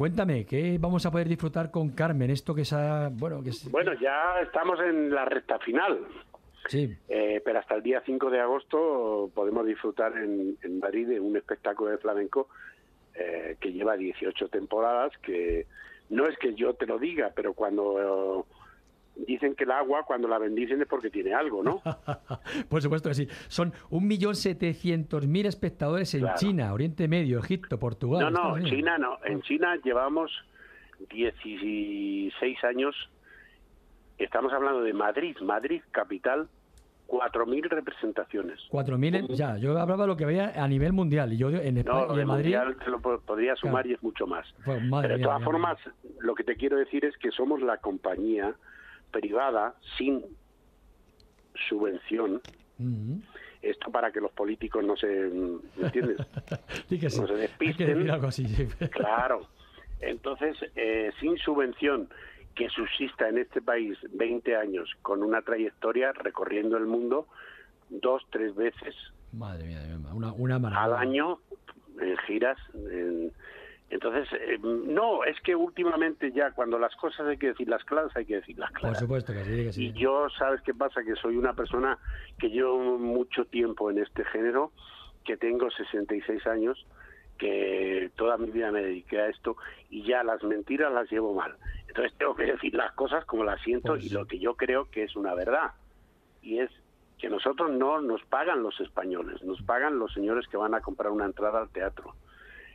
Cuéntame, 0.00 0.46
¿qué 0.46 0.78
vamos 0.80 1.04
a 1.04 1.10
poder 1.10 1.28
disfrutar 1.28 1.70
con 1.70 1.90
Carmen? 1.90 2.30
Esto 2.30 2.54
que 2.54 2.62
es, 2.62 2.72
ah, 2.72 3.10
bueno, 3.12 3.42
que 3.42 3.50
es, 3.50 3.70
Bueno, 3.70 3.92
ya 4.00 4.40
estamos 4.42 4.80
en 4.80 5.10
la 5.14 5.26
recta 5.26 5.58
final, 5.58 6.06
sí, 6.68 6.96
eh, 7.06 7.42
pero 7.44 7.58
hasta 7.58 7.74
el 7.74 7.82
día 7.82 8.02
5 8.06 8.30
de 8.30 8.40
agosto 8.40 9.30
podemos 9.34 9.66
disfrutar 9.66 10.16
en, 10.16 10.56
en 10.62 10.78
Madrid 10.78 11.06
de 11.06 11.20
un 11.20 11.36
espectáculo 11.36 11.90
de 11.90 11.98
flamenco 11.98 12.48
eh, 13.14 13.58
que 13.60 13.74
lleva 13.74 13.98
18 13.98 14.48
temporadas, 14.48 15.12
que 15.18 15.66
no 16.08 16.26
es 16.26 16.38
que 16.38 16.54
yo 16.54 16.72
te 16.72 16.86
lo 16.86 16.98
diga, 16.98 17.32
pero 17.36 17.52
cuando 17.52 18.46
dicen 19.26 19.54
que 19.54 19.64
el 19.64 19.70
agua, 19.70 20.04
cuando 20.06 20.28
la 20.28 20.38
bendicen 20.38 20.80
es 20.82 20.88
porque 20.88 21.10
tiene 21.10 21.32
algo, 21.34 21.62
¿no? 21.62 21.82
por 22.68 22.82
supuesto 22.82 23.08
que 23.10 23.14
sí. 23.14 23.28
Son 23.48 23.72
1.700.000 23.90 25.46
espectadores 25.46 26.14
en 26.14 26.20
Claro. 26.20 26.36
China, 26.38 26.72
Oriente 26.72 27.08
Medio, 27.08 27.38
Egipto, 27.38 27.78
Portugal. 27.78 28.32
No, 28.32 28.56
no. 28.58 28.64
China 28.68 28.98
no. 28.98 29.18
En 29.24 29.42
China 29.42 29.76
llevamos 29.84 30.30
16 31.10 32.64
años. 32.64 32.94
Estamos 34.18 34.52
hablando 34.52 34.82
de 34.82 34.92
Madrid, 34.92 35.36
Madrid 35.42 35.80
capital, 35.90 36.48
4.000 37.08 37.68
representaciones. 37.70 38.60
4.000, 38.70 39.16
en- 39.16 39.26
ya, 39.28 39.56
yo 39.56 39.78
hablaba 39.78 40.02
de 40.04 40.06
lo 40.08 40.16
que 40.16 40.26
veía 40.26 40.52
a 40.62 40.68
nivel 40.68 40.92
mundial 40.92 41.32
y 41.32 41.38
yo 41.38 41.48
en 41.48 41.78
España 41.78 42.06
No, 42.06 42.16
y 42.16 42.20
en 42.20 42.26
Madrid. 42.26 42.54
mundial 42.56 42.76
te 42.84 42.90
lo 42.90 43.00
po- 43.00 43.20
podría 43.20 43.56
sumar 43.56 43.82
Claro. 43.84 43.88
y 43.88 43.92
es 43.94 44.02
mucho 44.02 44.26
más. 44.26 44.46
Pues, 44.64 44.78
Pero 45.02 45.16
de 45.16 45.22
todas 45.22 45.38
mía, 45.40 45.44
formas, 45.44 45.78
lo 46.20 46.34
que 46.34 46.44
te 46.44 46.54
quiero 46.56 46.76
decir 46.76 47.04
es 47.04 47.16
que 47.16 47.30
somos 47.30 47.60
la 47.62 47.78
compañía 47.78 48.54
privada 49.10 49.74
sin 49.98 50.22
subvención. 51.68 52.40
Mm. 52.78 53.16
Esto 53.62 53.90
para 53.90 54.10
que 54.10 54.20
los 54.20 54.32
políticos 54.32 54.82
no 54.84 54.96
se, 54.96 55.06
¿me 55.06 55.86
entiendes? 55.86 56.16
No 57.20 57.26
se 57.26 57.34
que 57.76 57.84
algo 58.10 58.28
así. 58.28 58.46
sí. 58.48 58.66
Claro. 58.90 59.46
Entonces, 60.00 60.56
eh, 60.76 61.10
sin 61.20 61.36
subvención 61.36 62.08
que 62.54 62.68
subsista 62.70 63.28
en 63.28 63.38
este 63.38 63.60
país 63.60 63.98
20 64.12 64.56
años 64.56 64.90
con 65.02 65.22
una 65.22 65.42
trayectoria 65.42 66.12
recorriendo 66.12 66.76
el 66.78 66.86
mundo 66.86 67.26
dos, 67.90 68.22
tres 68.30 68.54
veces 68.54 68.94
Madre 69.32 69.64
mía, 69.64 69.80
una, 70.12 70.32
una 70.32 70.56
al 70.82 70.94
año 70.94 71.38
en 72.00 72.16
giras. 72.26 72.58
en- 72.74 73.32
entonces, 73.90 74.28
eh, 74.32 74.58
no, 74.62 75.24
es 75.24 75.40
que 75.40 75.56
últimamente 75.56 76.30
ya 76.30 76.52
cuando 76.52 76.78
las 76.78 76.94
cosas 76.94 77.26
hay 77.26 77.36
que 77.36 77.48
decir 77.48 77.68
las 77.68 77.82
claras, 77.84 78.16
hay 78.16 78.24
que 78.24 78.36
decir 78.36 78.56
las 78.56 78.70
Por 78.70 78.80
claras. 78.80 79.00
supuesto 79.00 79.32
que 79.32 79.44
sí, 79.44 79.64
que 79.64 79.72
sí. 79.72 79.86
Y 79.86 79.92
yo, 79.92 80.28
¿sabes 80.38 80.62
qué 80.62 80.72
pasa? 80.72 81.02
Que 81.02 81.16
soy 81.16 81.36
una 81.36 81.54
persona 81.54 81.98
que 82.38 82.50
llevo 82.50 82.98
mucho 82.98 83.44
tiempo 83.46 83.90
en 83.90 83.98
este 83.98 84.24
género, 84.26 84.70
que 85.24 85.36
tengo 85.36 85.68
66 85.72 86.46
años, 86.46 86.86
que 87.36 88.12
toda 88.14 88.36
mi 88.36 88.50
vida 88.50 88.70
me 88.70 88.80
dediqué 88.80 89.18
a 89.20 89.28
esto 89.28 89.56
y 89.88 90.04
ya 90.04 90.22
las 90.22 90.40
mentiras 90.44 90.92
las 90.92 91.10
llevo 91.10 91.34
mal. 91.34 91.56
Entonces 91.88 92.16
tengo 92.16 92.36
que 92.36 92.44
decir 92.44 92.72
las 92.74 92.92
cosas 92.92 93.24
como 93.24 93.42
las 93.42 93.60
siento 93.62 93.96
y 93.96 94.08
lo 94.10 94.24
que 94.26 94.38
yo 94.38 94.54
creo 94.54 94.88
que 94.88 95.02
es 95.02 95.16
una 95.16 95.34
verdad. 95.34 95.72
Y 96.42 96.60
es 96.60 96.70
que 97.18 97.28
nosotros 97.28 97.72
no 97.72 98.00
nos 98.00 98.22
pagan 98.26 98.62
los 98.62 98.78
españoles, 98.80 99.42
nos 99.42 99.60
pagan 99.62 99.98
los 99.98 100.12
señores 100.14 100.46
que 100.46 100.56
van 100.56 100.74
a 100.74 100.80
comprar 100.80 101.10
una 101.10 101.24
entrada 101.24 101.60
al 101.60 101.70
teatro. 101.70 102.14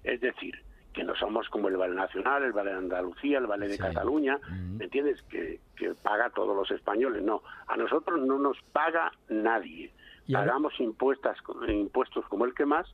Es 0.04 0.20
decir, 0.20 0.56
que 0.96 1.04
no 1.04 1.14
somos 1.16 1.50
como 1.50 1.68
el 1.68 1.76
Ballet 1.78 1.96
Nacional, 1.96 2.44
el 2.44 2.54
Ballet 2.54 2.72
de 2.72 2.78
Andalucía, 2.78 3.38
el 3.40 3.48
Ballet 3.48 3.68
de 3.70 3.78
Cataluña, 3.78 4.40
¿me 4.78 4.86
entiendes? 4.86 5.22
Que, 5.24 5.60
que 5.76 5.94
paga 5.96 6.28
a 6.28 6.30
todos 6.30 6.56
los 6.56 6.72
españoles. 6.72 7.22
No, 7.22 7.42
a 7.68 7.76
nosotros 7.76 8.22
no 8.26 8.40
nos 8.40 8.58
paga 8.72 9.12
nadie. 9.30 9.92
Pagamos 10.32 10.74
impuestas, 10.80 11.38
impuestos 11.68 12.26
como 12.28 12.46
el 12.46 12.54
que 12.56 12.66
más 12.66 12.88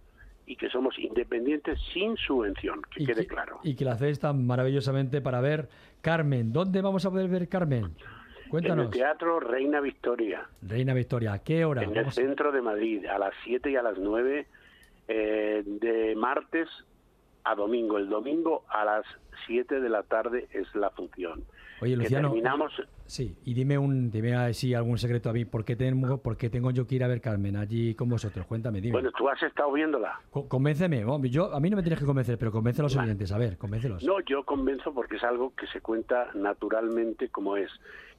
y 0.47 0.55
que 0.55 0.69
somos 0.69 0.97
independientes 0.97 1.79
sin 1.93 2.17
subvención, 2.17 2.81
que 2.93 3.03
Y 3.03 3.05
quede 3.05 3.21
que- 3.21 3.27
claro. 3.27 3.59
Y 3.63 3.75
que 3.75 3.85
la 3.85 3.93
hacéis 3.93 4.19
tan 4.19 4.45
maravillosamente 4.45 5.21
para 5.21 5.39
ver 5.39 5.69
Carmen. 6.01 6.51
¿Dónde 6.51 6.81
vamos 6.81 7.05
a 7.05 7.11
poder 7.11 7.29
ver 7.29 7.47
Carmen? 7.47 7.83
En 7.85 7.91
el 8.45 8.49
Cuéntanos. 8.49 8.91
Teatro 8.91 9.39
Reina 9.39 9.79
Victoria, 9.79 10.45
Reina 10.61 10.93
Victoria, 10.93 11.33
¿a 11.33 11.39
qué 11.39 11.63
hora? 11.63 11.83
en 11.83 11.95
el 11.95 12.11
centro 12.11 12.51
de 12.51 12.61
Madrid, 12.61 13.05
a 13.05 13.17
las 13.17 13.33
7 13.45 13.69
y 13.71 13.75
a 13.77 13.81
las 13.81 13.97
9, 13.97 14.45
eh, 15.07 15.63
de 15.65 16.15
martes 16.15 16.67
a 17.43 17.55
domingo. 17.55 17.97
El 17.97 18.09
domingo 18.09 18.63
a 18.69 18.85
las 18.85 19.05
7 19.47 19.79
de 19.79 19.89
la 19.89 20.03
tarde 20.03 20.47
es 20.51 20.73
la 20.75 20.89
función. 20.91 21.43
Oye, 21.81 21.93
Que 21.93 21.97
Luciano. 21.97 22.29
terminamos 22.29 22.71
Sí, 23.07 23.35
y 23.43 23.53
dime 23.55 23.77
un, 23.77 24.09
dime 24.11 24.35
así 24.35 24.73
algún 24.73 24.97
secreto 24.97 25.29
a 25.29 25.33
mí. 25.33 25.43
¿Por 25.45 25.65
qué 25.65 25.75
tengo, 25.75 26.19
por 26.19 26.37
qué 26.37 26.49
tengo 26.49 26.71
yo 26.71 26.85
que 26.87 26.95
ir 26.95 27.03
a 27.03 27.07
ver 27.07 27.19
Carmen 27.21 27.57
allí 27.57 27.93
con 27.95 28.07
vosotros? 28.07 28.45
Cuéntame, 28.45 28.79
dime. 28.79 28.93
Bueno, 28.93 29.11
tú 29.17 29.27
has 29.27 29.41
estado 29.43 29.71
viéndola. 29.73 30.19
Co- 30.29 30.47
Convénceme. 30.47 31.03
Yo, 31.23 31.53
a 31.53 31.59
mí 31.59 31.69
no 31.69 31.75
me 31.77 31.81
tienes 31.83 31.99
que 31.99 32.05
convencer, 32.05 32.37
pero 32.37 32.51
convence 32.51 32.81
a 32.81 32.83
los 32.83 32.95
oyentes. 32.95 33.31
A 33.33 33.37
ver, 33.37 33.57
convéncelos. 33.57 34.03
No, 34.03 34.19
yo 34.21 34.43
convenzo 34.45 34.93
porque 34.93 35.17
es 35.17 35.23
algo 35.23 35.53
que 35.55 35.67
se 35.67 35.81
cuenta 35.81 36.29
naturalmente 36.35 37.29
como 37.29 37.57
es. 37.57 37.69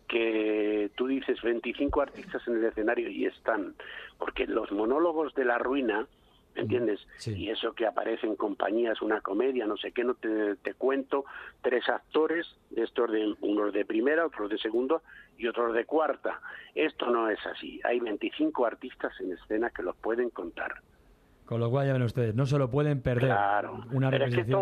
Que 0.08 0.90
tú 0.96 1.06
dices 1.06 1.40
25 1.40 2.02
artistas 2.02 2.42
en 2.48 2.56
el 2.56 2.64
escenario 2.64 3.08
y 3.08 3.24
están. 3.26 3.74
Porque 4.18 4.46
los 4.46 4.70
monólogos 4.72 5.34
de 5.34 5.44
la 5.44 5.56
ruina, 5.58 6.06
¿me 6.54 6.62
entiendes? 6.62 7.00
Y 7.26 7.48
eso 7.50 7.72
que 7.74 7.86
aparece 7.86 8.26
en 8.26 8.36
compañías, 8.36 9.00
una 9.02 9.20
comedia, 9.20 9.66
no 9.66 9.76
sé 9.76 9.92
qué, 9.92 10.04
no 10.04 10.14
te, 10.14 10.56
te 10.56 10.74
cuento. 10.74 11.24
Tres 11.62 11.88
actores, 11.88 12.46
de 12.70 12.82
estos 12.82 13.10
de, 13.10 13.34
unos 13.40 13.72
de 13.72 13.84
primera, 13.84 14.26
otros 14.26 14.50
de 14.50 14.58
segundo 14.58 15.02
y 15.38 15.46
otros 15.46 15.74
de 15.74 15.84
cuarta. 15.84 16.40
Esto 16.74 17.10
no 17.10 17.28
es 17.28 17.38
así. 17.46 17.80
Hay 17.84 18.00
25 18.00 18.66
artistas 18.66 19.12
en 19.20 19.32
escena 19.32 19.70
que 19.70 19.82
los 19.82 19.96
pueden 19.96 20.30
contar. 20.30 20.74
Con 21.46 21.60
lo 21.60 21.70
cual 21.70 21.86
ya 21.86 21.92
ven 21.92 22.02
ustedes, 22.02 22.34
no 22.34 22.46
se 22.46 22.58
lo 22.58 22.70
pueden 22.70 23.02
perder. 23.02 23.30
Claro. 23.30 23.84
Una 23.92 24.10
Pero 24.10 24.26
es 24.26 24.34
que 24.34 24.54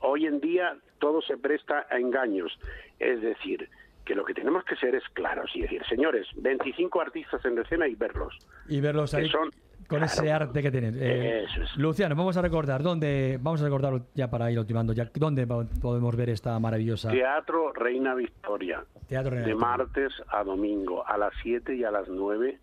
hoy 0.00 0.26
en 0.26 0.40
día 0.40 0.76
todo 0.98 1.20
se 1.22 1.36
presta 1.36 1.86
a 1.90 1.98
engaños. 1.98 2.58
Es 2.98 3.20
decir, 3.20 3.68
que 4.04 4.14
lo 4.14 4.24
que 4.24 4.34
tenemos 4.34 4.64
que 4.64 4.76
ser 4.76 4.94
es 4.94 5.04
claros 5.12 5.50
y 5.54 5.62
decir, 5.62 5.82
señores, 5.88 6.26
25 6.36 7.00
artistas 7.00 7.44
en 7.44 7.58
escena 7.58 7.86
y 7.86 7.94
verlos. 7.94 8.36
Y 8.68 8.80
verlos 8.80 9.10
que 9.10 9.18
ahí 9.18 9.28
son- 9.28 9.50
con 9.90 10.04
ese 10.04 10.32
arte 10.32 10.62
que 10.62 10.70
tienen. 10.70 10.96
Eh, 10.98 11.44
Eso 11.44 11.62
es. 11.64 11.76
Luciano, 11.76 12.14
vamos 12.14 12.36
a 12.36 12.42
recordar, 12.42 12.82
¿dónde, 12.82 13.38
vamos 13.42 13.60
a 13.60 13.64
recordar 13.64 14.00
ya 14.14 14.30
para 14.30 14.50
ir 14.50 14.58
ultimando, 14.58 14.92
ya, 14.92 15.10
¿dónde 15.12 15.46
podemos 15.46 16.16
ver 16.16 16.30
esta 16.30 16.58
maravillosa 16.60 17.10
Teatro 17.10 17.72
Reina 17.72 18.14
Victoria. 18.14 18.84
Teatro 19.08 19.30
Reina 19.30 19.46
de 19.46 19.52
Victoria? 19.52 19.76
martes 19.76 20.12
a 20.28 20.44
domingo, 20.44 21.04
a 21.06 21.18
las 21.18 21.32
7 21.42 21.74
y 21.74 21.82
a 21.82 21.90
las 21.90 22.08
9 22.08 22.58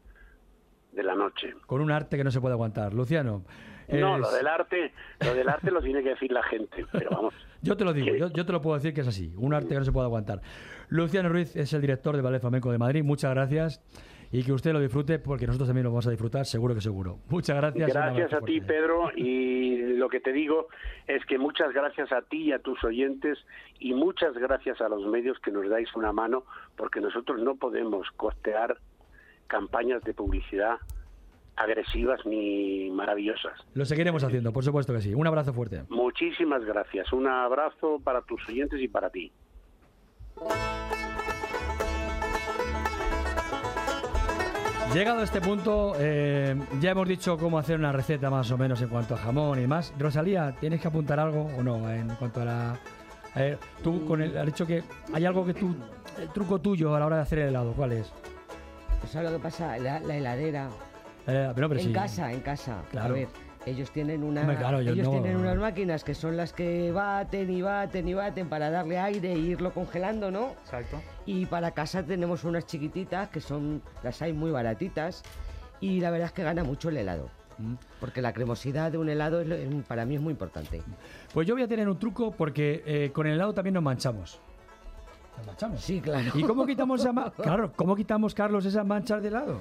de 0.94 1.04
la 1.04 1.16
noche. 1.16 1.54
Con 1.66 1.82
un 1.82 1.92
arte 1.92 2.16
que 2.18 2.24
no 2.24 2.32
se 2.32 2.40
puede 2.40 2.54
aguantar. 2.54 2.94
Luciano. 2.94 3.44
No, 3.90 4.18
lo 4.18 4.32
del 4.32 4.48
arte, 4.48 4.92
lo 5.22 5.34
del 5.34 5.48
arte 5.48 5.72
lo 5.72 5.82
tiene 5.82 6.04
que 6.04 6.10
decir 6.10 6.32
la 6.32 6.44
gente, 6.44 6.86
pero 6.92 7.10
vamos. 7.12 7.34
Yo 7.62 7.76
te 7.76 7.84
lo 7.84 7.92
digo, 7.92 8.16
yo, 8.16 8.30
yo 8.32 8.46
te 8.46 8.52
lo 8.52 8.62
puedo 8.62 8.76
decir 8.76 8.94
que 8.94 9.02
es 9.02 9.08
así, 9.08 9.34
un 9.36 9.52
arte 9.54 9.70
que 9.70 9.80
no 9.80 9.84
se 9.84 9.92
puede 9.92 10.06
aguantar. 10.06 10.42
Luciano 10.90 11.28
Ruiz 11.28 11.56
es 11.56 11.74
el 11.74 11.82
director 11.82 12.16
de 12.16 12.22
Ballet 12.22 12.40
Flamenco 12.40 12.72
de 12.72 12.78
Madrid, 12.78 13.04
muchas 13.04 13.32
gracias 13.34 13.82
y 14.32 14.44
que 14.44 14.52
usted 14.52 14.74
lo 14.74 14.80
disfrute 14.80 15.20
porque 15.20 15.48
nosotros 15.48 15.70
también 15.70 15.86
lo 15.86 15.92
vamos 15.92 16.08
a 16.08 16.12
disfrutar, 16.12 16.46
seguro 16.46 16.76
que 16.76 16.82
seguro. 16.82 17.20
Muchas 17.30 17.58
gracias. 17.58 17.94
Gracias 17.94 18.34
a 18.34 18.42
ti. 18.42 18.62
Pedro, 18.62 19.10
y 19.16 19.94
lo 19.96 20.10
que 20.10 20.20
te 20.20 20.32
digo 20.32 20.68
es 21.08 21.26
que 21.26 21.38
muchas 21.38 21.74
gracias 21.74 22.12
a 22.12 22.22
ti 22.22 22.44
y 22.44 22.52
a 22.52 22.60
tus 22.60 22.84
oyentes 22.84 23.38
y 23.80 23.94
muchas 23.94 24.34
gracias 24.34 24.82
a 24.82 24.90
los 24.90 25.06
medios 25.06 25.40
que 25.40 25.52
nos 25.52 25.70
dais 25.70 25.94
una 25.96 26.12
mano, 26.12 26.44
porque 26.76 27.00
nosotros 27.00 27.40
no 27.42 27.56
podemos 27.56 28.08
costear 28.18 28.78
campañas 29.48 30.04
de 30.04 30.14
publicidad 30.14 30.78
agresivas 31.58 32.24
ni 32.26 32.90
maravillosas. 32.92 33.60
Lo 33.74 33.84
seguiremos 33.84 34.24
haciendo, 34.24 34.54
por 34.54 34.64
supuesto 34.64 34.94
que 34.94 35.02
sí. 35.02 35.14
Un 35.14 35.28
abrazo 35.28 35.54
fuerte. 35.54 35.84
Muchísimas 35.90 36.64
gracias. 36.64 37.12
Un 37.12 37.28
abrazo 37.28 38.00
para 38.04 38.22
tus 38.22 38.48
oyentes 38.48 38.80
y 38.80 38.88
para 38.88 39.10
ti. 39.10 39.32
Llegado 44.94 45.20
a 45.20 45.24
este 45.24 45.42
punto, 45.42 45.94
eh, 46.00 46.56
ya 46.80 46.92
hemos 46.92 47.08
dicho 47.08 47.38
cómo 47.38 47.60
hacer 47.60 47.78
una 47.78 47.92
receta 47.92 48.30
más 48.30 48.50
o 48.52 48.58
menos 48.58 48.82
en 48.82 48.88
cuanto 48.90 49.14
a 49.14 49.18
jamón 49.18 49.58
y 49.60 49.62
demás. 49.62 49.94
Rosalía, 50.00 50.56
¿tienes 50.60 50.82
que 50.82 50.88
apuntar 50.88 51.20
algo 51.20 51.50
o 51.58 51.62
no 51.62 51.90
en 51.92 52.08
cuanto 52.16 52.42
a 52.42 52.46
la... 52.46 52.80
a 53.36 53.40
ver, 53.40 53.60
tú 53.84 54.06
con 54.06 54.22
el, 54.22 54.36
has 54.38 54.46
dicho 54.46 54.66
que 54.66 54.84
hay 55.14 55.26
algo 55.26 55.46
que 55.46 55.54
tú... 55.54 55.76
El 56.20 56.30
truco 56.30 56.60
tuyo 56.60 56.96
a 56.96 57.00
la 57.00 57.06
hora 57.06 57.16
de 57.18 57.22
hacer 57.22 57.40
el 57.40 57.50
helado, 57.50 57.74
¿cuál 57.74 57.92
es? 57.92 58.12
¿Sabes 59.12 59.30
lo 59.30 59.38
que 59.38 59.44
pasa? 59.44 59.78
La, 59.78 60.00
la 60.00 60.16
heladera. 60.18 60.70
Eh, 61.28 61.52
pero, 61.54 61.70
pero 61.70 61.80
en 61.80 61.88
sí. 61.88 61.94
casa, 61.94 62.32
en 62.32 62.40
casa. 62.40 62.82
Claro. 62.90 63.14
A 63.14 63.18
ver, 63.20 63.28
ellos 63.68 63.92
tienen 63.92 64.24
una, 64.24 64.42
Hombre, 64.42 64.56
claro, 64.58 64.80
ellos 64.80 64.98
no- 64.98 65.12
tienen 65.12 65.36
unas 65.36 65.58
máquinas 65.58 66.04
que 66.04 66.16
son 66.16 66.36
las 66.38 66.54
que 66.54 66.92
baten 66.92 67.52
y 67.52 67.62
baten 67.62 68.08
y 68.08 68.14
baten 68.16 68.50
para 68.50 68.72
darle 68.72 68.98
aire 68.98 69.34
e 69.34 69.38
irlo 69.38 69.72
congelando, 69.74 70.32
¿no? 70.32 70.54
Exacto. 70.64 71.00
Y 71.28 71.46
para 71.46 71.72
casa 71.72 72.02
tenemos 72.02 72.46
unas 72.46 72.66
chiquititas 72.66 73.30
que 73.30 73.42
son, 73.42 73.84
las 74.02 74.22
hay 74.22 74.34
muy 74.34 74.50
baratitas 74.50 75.24
y 75.82 76.00
la 76.00 76.10
verdad 76.10 76.28
es 76.28 76.34
que 76.34 76.42
gana 76.42 76.64
mucho 76.64 76.90
el 76.90 76.98
helado. 76.98 77.30
Mm. 77.58 77.74
Porque 78.00 78.22
la 78.22 78.32
cremosidad 78.34 78.92
de 78.92 78.98
un 78.98 79.10
helado 79.10 79.42
es 79.42 79.86
para 79.86 80.06
mí 80.06 80.16
es 80.16 80.22
muy 80.22 80.32
importante. 80.32 80.82
Pues 81.34 81.46
yo 81.46 81.54
voy 81.54 81.64
a 81.64 81.68
tener 81.68 81.90
un 81.90 82.00
truco 82.00 82.32
porque 82.32 82.82
eh, 82.86 83.12
con 83.14 83.28
el 83.28 83.34
helado 83.34 83.54
también 83.54 83.74
nos 83.74 83.84
manchamos. 83.84 84.40
Nos 85.38 85.48
manchamos. 85.48 85.82
Sí, 85.82 86.00
claro. 86.00 86.32
¿Y 86.34 86.44
cómo 86.44 86.66
quitamos 86.66 87.02
esa 87.02 87.14
Claro, 87.44 87.74
¿cómo 87.76 87.96
quitamos, 87.96 88.34
Carlos, 88.34 88.66
esas 88.66 88.86
manchas 88.86 89.22
de 89.22 89.28
helado? 89.28 89.60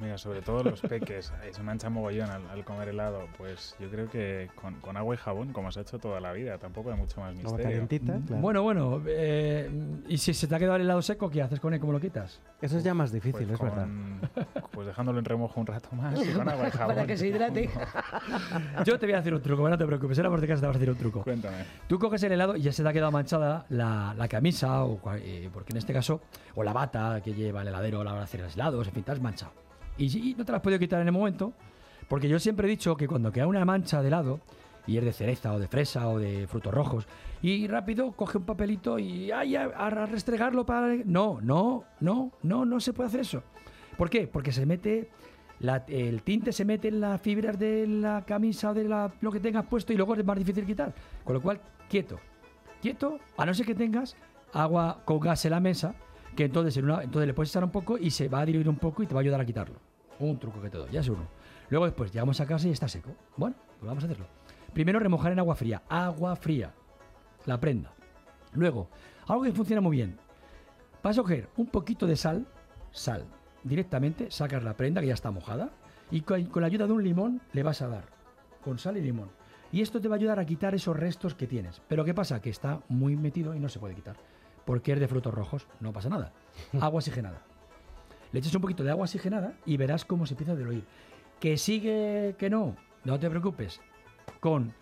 Mira, 0.00 0.18
sobre 0.18 0.42
todo 0.42 0.62
los 0.64 0.80
peques, 0.80 1.32
se 1.52 1.62
mancha 1.62 1.88
mogollón 1.88 2.30
al, 2.30 2.48
al 2.50 2.64
comer 2.64 2.88
helado. 2.88 3.28
Pues 3.38 3.76
yo 3.78 3.88
creo 3.90 4.08
que 4.08 4.50
con, 4.54 4.74
con 4.80 4.96
agua 4.96 5.14
y 5.14 5.18
jabón, 5.18 5.52
como 5.52 5.70
se 5.70 5.80
ha 5.80 5.82
hecho 5.82 5.98
toda 5.98 6.20
la 6.20 6.32
vida, 6.32 6.58
tampoco 6.58 6.90
hay 6.90 6.98
mucho 6.98 7.20
más 7.20 7.34
misterio. 7.34 7.64
calientita, 7.64 8.18
claro. 8.26 8.42
Bueno, 8.42 8.62
bueno, 8.62 9.02
eh, 9.06 9.70
¿y 10.08 10.18
si 10.18 10.34
se 10.34 10.46
te 10.46 10.54
ha 10.54 10.58
quedado 10.58 10.76
el 10.76 10.82
helado 10.82 11.02
seco, 11.02 11.30
qué 11.30 11.42
haces 11.42 11.60
con 11.60 11.74
él? 11.74 11.80
¿Cómo 11.80 11.92
lo 11.92 12.00
quitas? 12.00 12.40
Eso 12.60 12.76
es 12.78 12.84
ya 12.84 12.94
más 12.94 13.12
difícil, 13.12 13.46
Pues 13.46 13.50
es 13.50 13.60
verdad. 13.60 13.86
Pues 14.72 14.86
dejándolo 14.86 15.18
en 15.18 15.24
remojo 15.24 15.60
un 15.60 15.66
rato 15.66 15.88
más 15.94 16.20
y 16.24 16.32
con 16.32 16.48
agua 16.48 16.68
y 16.68 16.70
jabón. 16.72 16.94
Para 16.94 17.06
que 17.06 17.16
se 17.16 17.28
hidrate. 17.28 17.70
Yo 18.84 18.98
te 18.98 19.06
voy 19.06 19.14
a 19.14 19.18
hacer 19.18 19.34
un 19.34 19.42
truco, 19.42 19.68
no 19.68 19.78
te 19.78 19.86
preocupes, 19.86 20.16
de 20.16 20.22
casa 20.22 20.60
te 20.60 20.66
vas 20.66 20.76
a 20.76 20.78
hacer 20.78 20.90
un 20.90 20.96
truco. 20.96 21.22
Cuéntame. 21.22 21.64
Tú 21.86 21.98
coges 21.98 22.22
el 22.24 22.32
helado 22.32 22.56
y 22.56 22.62
ya 22.62 22.72
se 22.72 22.82
te 22.82 22.88
ha 22.88 22.92
quedado 22.92 23.12
manchada 23.12 23.66
la, 23.68 24.14
la 24.16 24.28
camisa, 24.28 24.84
o, 24.84 24.98
eh, 25.16 25.48
porque 25.52 25.72
en 25.72 25.78
este 25.78 25.92
caso, 25.92 26.20
o 26.54 26.62
la 26.62 26.72
bata 26.72 27.20
que 27.22 27.34
lleva 27.34 27.62
el 27.62 27.68
heladero 27.68 28.00
a 28.00 28.04
la 28.04 28.10
hora 28.10 28.20
de 28.20 28.24
hacer 28.24 28.40
los 28.40 28.54
helados, 28.54 28.86
en 28.88 28.94
fin, 28.94 29.04
te 29.04 29.12
has 29.12 29.20
manchado. 29.20 29.63
Y, 29.96 30.30
y 30.30 30.34
no 30.34 30.44
te 30.44 30.52
la 30.52 30.58
has 30.58 30.62
podido 30.62 30.78
quitar 30.78 31.00
en 31.00 31.06
el 31.08 31.12
momento, 31.12 31.52
porque 32.08 32.28
yo 32.28 32.38
siempre 32.38 32.66
he 32.66 32.70
dicho 32.70 32.96
que 32.96 33.06
cuando 33.06 33.32
queda 33.32 33.46
una 33.46 33.64
mancha 33.64 34.02
de 34.02 34.08
helado, 34.08 34.40
y 34.86 34.98
es 34.98 35.04
de 35.04 35.12
cereza 35.12 35.52
o 35.54 35.58
de 35.58 35.66
fresa 35.68 36.08
o 36.08 36.18
de 36.18 36.46
frutos 36.46 36.74
rojos, 36.74 37.06
y 37.40 37.66
rápido 37.68 38.12
coge 38.12 38.38
un 38.38 38.44
papelito 38.44 38.98
y 38.98 39.30
ay, 39.30 39.56
a, 39.56 39.90
restregarlo 40.06 40.66
para... 40.66 40.94
No, 41.04 41.40
no, 41.40 41.84
no, 42.00 42.32
no, 42.42 42.64
no 42.64 42.80
se 42.80 42.92
puede 42.92 43.08
hacer 43.08 43.20
eso. 43.20 43.42
¿Por 43.96 44.10
qué? 44.10 44.26
Porque 44.26 44.52
se 44.52 44.66
mete... 44.66 45.10
el 45.88 46.22
tinte 46.22 46.52
se 46.52 46.64
mete 46.64 46.88
en 46.88 47.00
las 47.00 47.20
fibras 47.20 47.58
de 47.58 47.86
la 47.86 48.24
camisa 48.26 48.70
o 48.70 48.74
de 48.74 48.84
la- 48.84 49.12
lo 49.20 49.30
que 49.30 49.40
tengas 49.40 49.64
puesto 49.66 49.92
y 49.92 49.96
luego 49.96 50.14
es 50.14 50.24
más 50.24 50.38
difícil 50.38 50.66
quitar. 50.66 50.94
Con 51.22 51.34
lo 51.34 51.40
cual, 51.42 51.60
quieto. 51.88 52.18
Quieto, 52.82 53.18
a 53.36 53.46
no 53.46 53.54
ser 53.54 53.64
que 53.64 53.74
tengas 53.74 54.16
agua 54.52 55.00
con 55.04 55.20
gas 55.20 55.44
en 55.46 55.52
la 55.52 55.60
mesa, 55.60 55.94
que 56.36 56.44
entonces, 56.44 56.76
entonces 56.76 57.26
le 57.26 57.32
puedes 57.34 57.50
echar 57.50 57.64
un 57.64 57.70
poco 57.70 57.96
y 57.96 58.10
se 58.10 58.28
va 58.28 58.40
a 58.40 58.46
diluir 58.46 58.68
un 58.68 58.76
poco 58.76 59.02
y 59.02 59.06
te 59.06 59.14
va 59.14 59.20
a 59.20 59.22
ayudar 59.22 59.40
a 59.40 59.46
quitarlo. 59.46 59.76
Un 60.18 60.38
truco 60.38 60.60
que 60.60 60.70
te 60.70 60.78
doy, 60.78 60.90
ya 60.90 61.00
es 61.00 61.08
uno. 61.08 61.26
Luego 61.70 61.86
después 61.86 62.12
llegamos 62.12 62.40
a 62.40 62.46
casa 62.46 62.68
y 62.68 62.70
está 62.70 62.88
seco. 62.88 63.10
Bueno, 63.36 63.56
pues 63.78 63.88
vamos 63.88 64.04
a 64.04 64.06
hacerlo. 64.06 64.26
Primero 64.72 64.98
remojar 64.98 65.32
en 65.32 65.38
agua 65.38 65.54
fría. 65.54 65.82
Agua 65.88 66.36
fría. 66.36 66.72
La 67.46 67.58
prenda. 67.58 67.92
Luego, 68.52 68.88
algo 69.26 69.44
que 69.44 69.52
funciona 69.52 69.80
muy 69.80 69.96
bien. 69.96 70.18
Vas 71.02 71.18
a 71.18 71.22
coger 71.22 71.48
un 71.56 71.66
poquito 71.66 72.06
de 72.06 72.16
sal, 72.16 72.46
sal, 72.90 73.24
directamente, 73.62 74.30
sacas 74.30 74.62
la 74.62 74.76
prenda 74.76 75.00
que 75.00 75.08
ya 75.08 75.14
está 75.14 75.30
mojada 75.30 75.70
y 76.10 76.22
con, 76.22 76.44
con 76.46 76.62
la 76.62 76.68
ayuda 76.68 76.86
de 76.86 76.92
un 76.92 77.02
limón 77.02 77.40
le 77.52 77.62
vas 77.62 77.82
a 77.82 77.88
dar, 77.88 78.04
con 78.62 78.78
sal 78.78 78.96
y 78.96 79.02
limón. 79.02 79.30
Y 79.72 79.82
esto 79.82 80.00
te 80.00 80.08
va 80.08 80.14
a 80.14 80.18
ayudar 80.18 80.38
a 80.38 80.46
quitar 80.46 80.74
esos 80.74 80.96
restos 80.96 81.34
que 81.34 81.46
tienes. 81.46 81.82
Pero 81.88 82.04
¿qué 82.04 82.14
pasa? 82.14 82.40
Que 82.40 82.50
está 82.50 82.80
muy 82.88 83.16
metido 83.16 83.54
y 83.54 83.58
no 83.58 83.68
se 83.68 83.80
puede 83.80 83.94
quitar. 83.94 84.16
Porque 84.64 84.92
es 84.92 85.00
de 85.00 85.08
frutos 85.08 85.34
rojos, 85.34 85.66
no 85.80 85.92
pasa 85.92 86.08
nada. 86.08 86.32
Agua 86.80 86.98
oxigenada. 86.98 87.42
Le 88.34 88.40
echas 88.40 88.52
un 88.56 88.62
poquito 88.62 88.82
de 88.82 88.90
agua 88.90 89.04
oxigenada 89.04 89.52
y 89.64 89.76
verás 89.76 90.04
cómo 90.04 90.26
se 90.26 90.34
empieza 90.34 90.54
a 90.54 90.56
diluir. 90.56 90.82
Que 91.38 91.56
sigue 91.56 92.34
que 92.36 92.50
no, 92.50 92.74
no 93.04 93.20
te 93.20 93.30
preocupes. 93.30 93.80
Con 94.40 94.74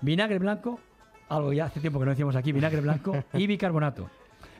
vinagre 0.00 0.38
blanco, 0.38 0.78
algo 1.28 1.52
ya 1.52 1.64
hace 1.64 1.80
tiempo 1.80 1.98
que 1.98 2.04
no 2.04 2.12
decíamos 2.12 2.36
aquí, 2.36 2.52
vinagre 2.52 2.80
blanco 2.80 3.24
y 3.32 3.48
bicarbonato. 3.48 4.08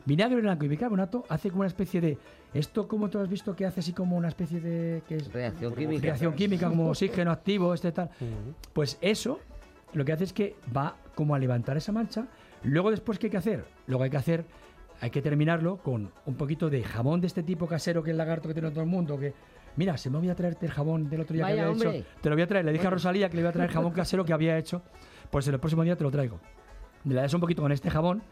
Vinagre 0.06 0.40
blanco 0.40 0.64
y 0.64 0.68
bicarbonato 0.68 1.24
hace 1.28 1.50
como 1.50 1.60
una 1.60 1.68
especie 1.68 2.00
de. 2.00 2.18
Esto, 2.52 2.88
como 2.88 3.08
tú 3.10 3.20
has 3.20 3.28
visto, 3.28 3.54
que 3.54 3.64
hace 3.64 3.78
así 3.78 3.92
como 3.92 4.16
una 4.16 4.26
especie 4.26 4.60
de. 4.60 5.04
que 5.06 5.18
es 5.18 5.32
Reacción 5.32 5.72
química. 5.76 6.02
Reacción 6.02 6.34
química, 6.34 6.68
como 6.68 6.90
oxígeno 6.90 7.30
activo, 7.30 7.72
este 7.72 7.92
tal. 7.92 8.10
Pues 8.72 8.98
eso 9.00 9.38
lo 9.92 10.04
que 10.04 10.14
hace 10.14 10.24
es 10.24 10.32
que 10.32 10.56
va 10.76 10.96
como 11.14 11.36
a 11.36 11.38
levantar 11.38 11.76
esa 11.76 11.92
mancha. 11.92 12.26
Luego, 12.64 12.90
después, 12.90 13.20
¿qué 13.20 13.28
hay 13.28 13.30
que 13.30 13.36
hacer? 13.36 13.64
Luego 13.86 14.02
hay 14.02 14.10
que 14.10 14.16
hacer. 14.16 14.44
Hay 15.02 15.10
que 15.10 15.20
terminarlo 15.20 15.78
con 15.78 16.12
un 16.26 16.34
poquito 16.36 16.70
de 16.70 16.84
jamón 16.84 17.20
de 17.20 17.26
este 17.26 17.42
tipo 17.42 17.66
casero 17.66 18.04
que 18.04 18.10
es 18.10 18.12
el 18.12 18.18
lagarto 18.18 18.46
que 18.46 18.54
tiene 18.54 18.70
todo 18.70 18.82
el 18.82 18.88
mundo. 18.88 19.18
Que, 19.18 19.34
mira, 19.74 19.96
se 19.96 20.08
me 20.08 20.18
voy 20.18 20.28
a 20.30 20.36
traerte 20.36 20.64
el 20.64 20.70
jamón 20.70 21.10
del 21.10 21.22
otro 21.22 21.34
día 21.34 21.42
Vaya, 21.42 21.56
que 21.56 21.60
había 21.62 21.72
hombre. 21.72 21.98
hecho. 21.98 22.08
Te 22.20 22.30
lo 22.30 22.36
voy 22.36 22.42
a 22.42 22.46
traer. 22.46 22.64
Le 22.64 22.72
dije 22.72 22.86
a. 22.86 22.90
Rosalía 22.90 23.28
que 23.28 23.34
le 23.34 23.40
iba 23.40 23.50
a 23.50 23.52
traer 23.52 23.68
jamón 23.72 23.90
casero 23.92 24.24
que 24.24 24.32
había 24.32 24.56
hecho. 24.56 24.80
Pues 25.28 25.48
el 25.48 25.58
próximo 25.58 25.82
día 25.82 25.96
te 25.96 26.04
lo 26.04 26.10
traigo. 26.12 26.38
Le 27.04 27.16
das 27.16 27.34
un 27.34 27.40
poquito 27.40 27.62
con 27.62 27.72
este 27.72 27.90
jabón, 27.90 28.22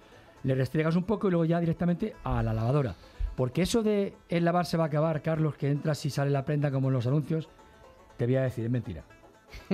le 0.44 0.54
restriegas 0.54 0.94
un 0.94 1.02
poco 1.02 1.26
y 1.26 1.32
luego 1.32 1.44
ya 1.44 1.58
directamente 1.58 2.14
a 2.22 2.40
la 2.40 2.54
lavadora. 2.54 2.94
Porque 3.34 3.62
eso 3.62 3.82
de 3.82 4.14
el 4.28 4.44
lavar 4.44 4.64
se 4.64 4.76
va 4.76 4.84
a 4.84 4.86
acabar, 4.86 5.22
Carlos, 5.22 5.56
que 5.56 5.72
entras 5.72 6.06
y 6.06 6.10
sale 6.10 6.30
la 6.30 6.44
prenda 6.44 6.70
como 6.70 6.86
en 6.86 6.94
los 6.94 7.04
anuncios, 7.04 7.48
te 8.16 8.26
voy 8.26 8.36
a 8.36 8.42
decir, 8.42 8.64
es 8.64 8.70
mentira. 8.70 9.02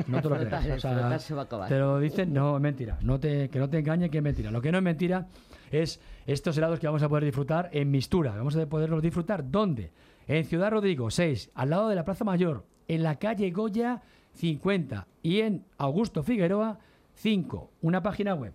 No 0.07 0.23
te 0.23 0.31
lo 0.31 0.37
creas. 0.41 0.65
O 0.65 0.73
el 0.73 0.81
sea, 0.81 1.19
se 1.19 1.35
va 1.35 1.43
a 1.43 1.45
acabar. 1.45 1.69
Te 1.69 1.79
lo 1.79 1.99
dicen, 1.99 2.33
no, 2.33 2.57
es 2.57 2.63
mentira. 2.63 2.97
No 3.03 3.21
te, 3.21 3.51
que 3.51 3.59
no 3.59 3.69
te 3.69 3.81
engañe 3.81 4.09
que 4.09 4.17
es 4.17 4.25
mentira. 4.25 4.51
Lo 4.51 4.63
que 4.63 4.73
no 4.73 4.79
es 4.79 4.85
mentira 4.85 5.27
es 5.71 6.01
estos 6.27 6.59
helados 6.59 6.81
que 6.81 6.87
vamos 6.87 7.03
a 7.03 7.09
poder 7.09 7.25
disfrutar 7.25 7.71
en 7.73 7.91
Mistura. 7.91 8.37
Vamos 8.37 8.55
a 8.57 8.67
poderlos 8.67 9.03
disfrutar. 9.03 9.51
¿Dónde? 9.51 9.91
En 10.27 10.45
Ciudad 10.45 10.71
Rodrigo 10.71 11.11
6, 11.11 11.53
al 11.55 11.71
lado 11.71 11.89
de 11.89 11.95
la 11.95 12.05
Plaza 12.05 12.25
Mayor, 12.25 12.67
en 12.89 13.03
la 13.03 13.19
calle 13.19 13.51
Goya 13.51 14.03
50 14.35 15.07
y 15.23 15.41
en 15.41 15.65
Augusto 15.79 16.23
Figueroa 16.23 16.79
5. 17.15 17.71
Una 17.83 18.03
página 18.03 18.35
web. 18.35 18.53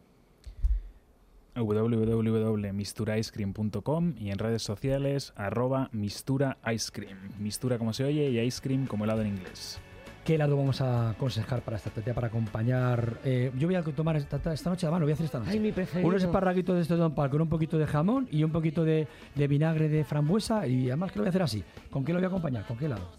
www.misturicecream.com 1.55 4.15
y 4.17 4.31
en 4.31 4.39
redes 4.39 4.63
sociales 4.63 5.33
arroba 5.35 5.89
mistura 5.91 6.57
ice 6.71 6.89
cream. 6.91 7.17
Mistura 7.39 7.77
como 7.77 7.93
se 7.93 8.05
oye 8.05 8.29
y 8.29 8.39
ice 8.39 8.61
cream 8.61 8.87
como 8.87 9.03
helado 9.05 9.21
en 9.21 9.27
inglés. 9.27 9.79
¿Qué 10.23 10.35
helado 10.35 10.55
vamos 10.55 10.79
a 10.81 11.09
aconsejar 11.09 11.61
para 11.61 11.77
esta 11.77 11.89
tarde, 11.89 12.13
para 12.13 12.27
acompañar? 12.27 13.17
Eh, 13.25 13.51
yo 13.57 13.67
voy 13.67 13.75
a 13.75 13.81
tomar 13.81 14.15
esta, 14.17 14.37
esta 14.53 14.69
noche, 14.69 14.85
además 14.85 14.99
lo 14.99 15.05
voy 15.07 15.11
a 15.11 15.15
hacer 15.15 15.25
esta 15.25 15.39
noche. 15.39 15.51
Ay, 15.51 15.59
mi 15.59 15.71
preferido. 15.71 16.07
Unos 16.07 16.21
esparraguitos 16.21 16.75
de 16.75 16.81
estos 16.83 16.99
Don 16.99 17.15
Pal 17.15 17.31
con 17.31 17.41
un 17.41 17.49
poquito 17.49 17.79
de 17.79 17.87
jamón 17.87 18.27
y 18.31 18.43
un 18.43 18.51
poquito 18.51 18.83
de, 18.83 19.07
de 19.33 19.47
vinagre 19.47 19.89
de 19.89 20.03
frambuesa 20.03 20.67
y 20.67 20.89
además 20.89 21.11
que 21.11 21.17
lo 21.17 21.23
voy 21.23 21.27
a 21.27 21.31
hacer 21.31 21.41
así. 21.41 21.63
¿Con 21.89 22.05
qué 22.05 22.13
lo 22.13 22.19
voy 22.19 22.25
a 22.25 22.27
acompañar? 22.27 22.67
¿Con 22.67 22.77
qué 22.77 22.85
helado? 22.85 23.09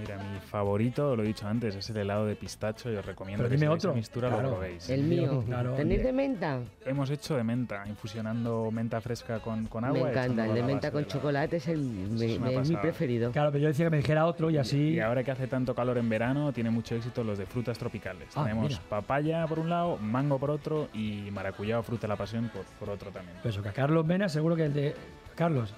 Mira, 0.00 0.16
mi 0.16 0.40
favorito, 0.40 1.14
lo 1.14 1.22
he 1.22 1.26
dicho 1.26 1.46
antes, 1.46 1.74
es 1.76 1.90
el 1.90 1.98
helado 1.98 2.26
de 2.26 2.34
pistacho 2.36 2.90
y 2.90 2.96
os 2.96 3.04
recomiendo 3.04 3.42
Pero 3.44 3.50
que 3.50 3.56
dime 3.56 3.66
si 3.66 3.72
otro. 3.72 3.94
mistura 3.94 4.28
Claro. 4.28 4.42
lo 4.44 4.50
probéis. 4.56 4.88
El 4.88 5.02
mío. 5.04 5.42
Claro. 5.46 5.74
¿Tenéis 5.74 6.02
de 6.02 6.12
menta? 6.12 6.60
Hemos 6.84 7.10
hecho 7.10 7.36
de 7.36 7.44
menta, 7.44 7.84
infusionando 7.86 8.70
menta 8.70 9.00
fresca 9.00 9.40
con, 9.40 9.66
con 9.66 9.84
agua. 9.84 10.04
Me 10.04 10.10
encanta, 10.10 10.46
el 10.46 10.54
de 10.54 10.62
menta 10.62 10.90
con 10.90 11.04
chocolate 11.06 11.56
es, 11.58 11.68
el, 11.68 11.78
me- 11.80 12.26
es 12.32 12.38
una 12.38 12.46
me- 12.50 12.56
es 12.60 12.70
mi 12.70 12.76
preferido. 12.76 13.30
Claro, 13.32 13.50
pero 13.52 13.62
yo 13.62 13.68
decía 13.68 13.86
que 13.86 13.90
me 13.90 13.96
dijera 13.98 14.26
otro 14.26 14.50
y 14.50 14.56
así. 14.58 14.94
Y 14.94 15.00
ahora 15.00 15.22
que 15.22 15.30
hace 15.30 15.46
tanto 15.46 15.74
calor 15.74 15.98
en 15.98 16.08
verano, 16.08 16.52
tiene 16.52 16.70
mucho 16.70 16.94
éxito 16.94 17.22
los 17.22 17.38
de 17.38 17.46
frutas 17.46 17.78
tropicales. 17.78 18.28
Ah, 18.34 18.44
Tenemos 18.44 18.68
mira. 18.70 18.80
papaya 18.88 19.46
por 19.46 19.58
un 19.58 19.68
lado, 19.68 19.96
mango 19.98 20.38
por 20.38 20.50
otro 20.50 20.88
y 20.94 21.28
maracuyá 21.30 21.78
o 21.78 21.82
fruta 21.82 22.02
de 22.02 22.08
la 22.08 22.16
pasión 22.16 22.48
por, 22.52 22.64
por 22.78 22.88
otro 22.90 23.10
también. 23.10 23.36
Pues 23.42 23.54
eso, 23.54 23.62
que 23.62 23.68
a 23.68 23.72
Carlos 23.72 24.06
Mena 24.06 24.28
seguro 24.28 24.56
que 24.56 24.64
el 24.64 24.72
de. 24.72 24.94
Carlos. 25.34 25.72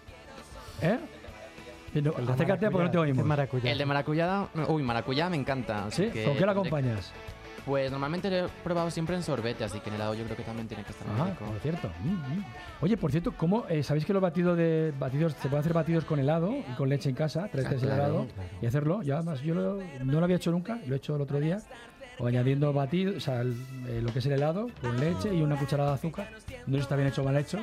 ¿Eh? 0.80 0.98
No, 1.94 2.12
El 2.16 2.26
de 2.26 2.32
acércate 2.32 2.70
porque 2.70 2.84
no 2.84 2.90
te 2.90 2.96
maracuyá, 2.96 3.00
oímos. 3.00 3.16
de 3.24 3.28
maracuyá. 3.28 3.72
El 3.72 3.78
de 3.78 3.86
maracuyá, 3.86 4.46
uy, 4.68 4.82
maracuyá 4.82 5.28
me 5.28 5.36
encanta. 5.36 5.86
así 5.86 6.04
¿Sí? 6.06 6.10
que 6.10 6.24
¿Con 6.24 6.36
qué 6.36 6.46
lo 6.46 6.52
acompañas? 6.52 7.12
Pues 7.64 7.92
normalmente 7.92 8.28
lo 8.28 8.46
he 8.46 8.48
probado 8.64 8.90
siempre 8.90 9.14
en 9.14 9.22
sorbete, 9.22 9.62
así 9.62 9.78
que 9.78 9.88
en 9.90 9.94
helado 9.94 10.14
yo 10.14 10.24
creo 10.24 10.36
que 10.36 10.42
también 10.42 10.66
tiene 10.66 10.82
que 10.82 10.90
estar 10.90 11.06
muy 11.06 11.20
Ah, 11.20 11.26
rico. 11.26 11.44
por 11.44 11.58
cierto. 11.60 11.90
Mm, 12.02 12.08
mm. 12.08 12.44
Oye, 12.80 12.96
por 12.96 13.10
cierto, 13.12 13.32
¿cómo, 13.36 13.66
eh, 13.68 13.84
¿sabéis 13.84 14.04
que 14.04 14.12
los 14.12 14.20
batidos 14.20 14.56
de 14.58 14.92
batidos 14.98 15.34
se 15.34 15.42
pueden 15.48 15.60
hacer 15.60 15.72
batidos 15.72 16.04
con 16.04 16.18
helado 16.18 16.50
y 16.52 16.74
con 16.76 16.88
leche 16.88 17.08
en 17.08 17.14
casa? 17.14 17.48
Tres 17.52 17.66
Ah, 17.66 17.68
veces 17.68 17.82
el 17.84 17.88
claro, 17.90 18.02
helado 18.04 18.26
claro. 18.34 18.48
y 18.60 18.66
hacerlo. 18.66 19.02
Yo 19.02 19.14
además 19.16 19.40
yo 19.42 19.54
lo- 19.54 19.78
no 20.04 20.18
lo 20.18 20.24
había 20.24 20.36
hecho 20.36 20.50
nunca, 20.50 20.80
lo 20.86 20.94
he 20.94 20.96
hecho 20.98 21.14
el 21.14 21.22
otro 21.22 21.38
día. 21.38 21.58
O 22.18 22.26
añadiendo 22.26 22.72
batido, 22.72 23.16
o 23.16 23.20
sea, 23.20 23.40
el- 23.42 23.54
eh, 23.88 24.00
lo 24.02 24.12
que 24.12 24.18
es 24.18 24.26
el 24.26 24.32
helado 24.32 24.66
con 24.80 24.98
leche 24.98 25.32
y 25.32 25.40
una 25.40 25.56
cucharada 25.56 25.90
de 25.90 25.94
azúcar. 25.94 26.28
No 26.66 26.72
sé 26.72 26.72
si 26.72 26.78
está 26.80 26.96
bien 26.96 27.08
hecho 27.08 27.22
o 27.22 27.24
mal 27.24 27.36
hecho. 27.36 27.58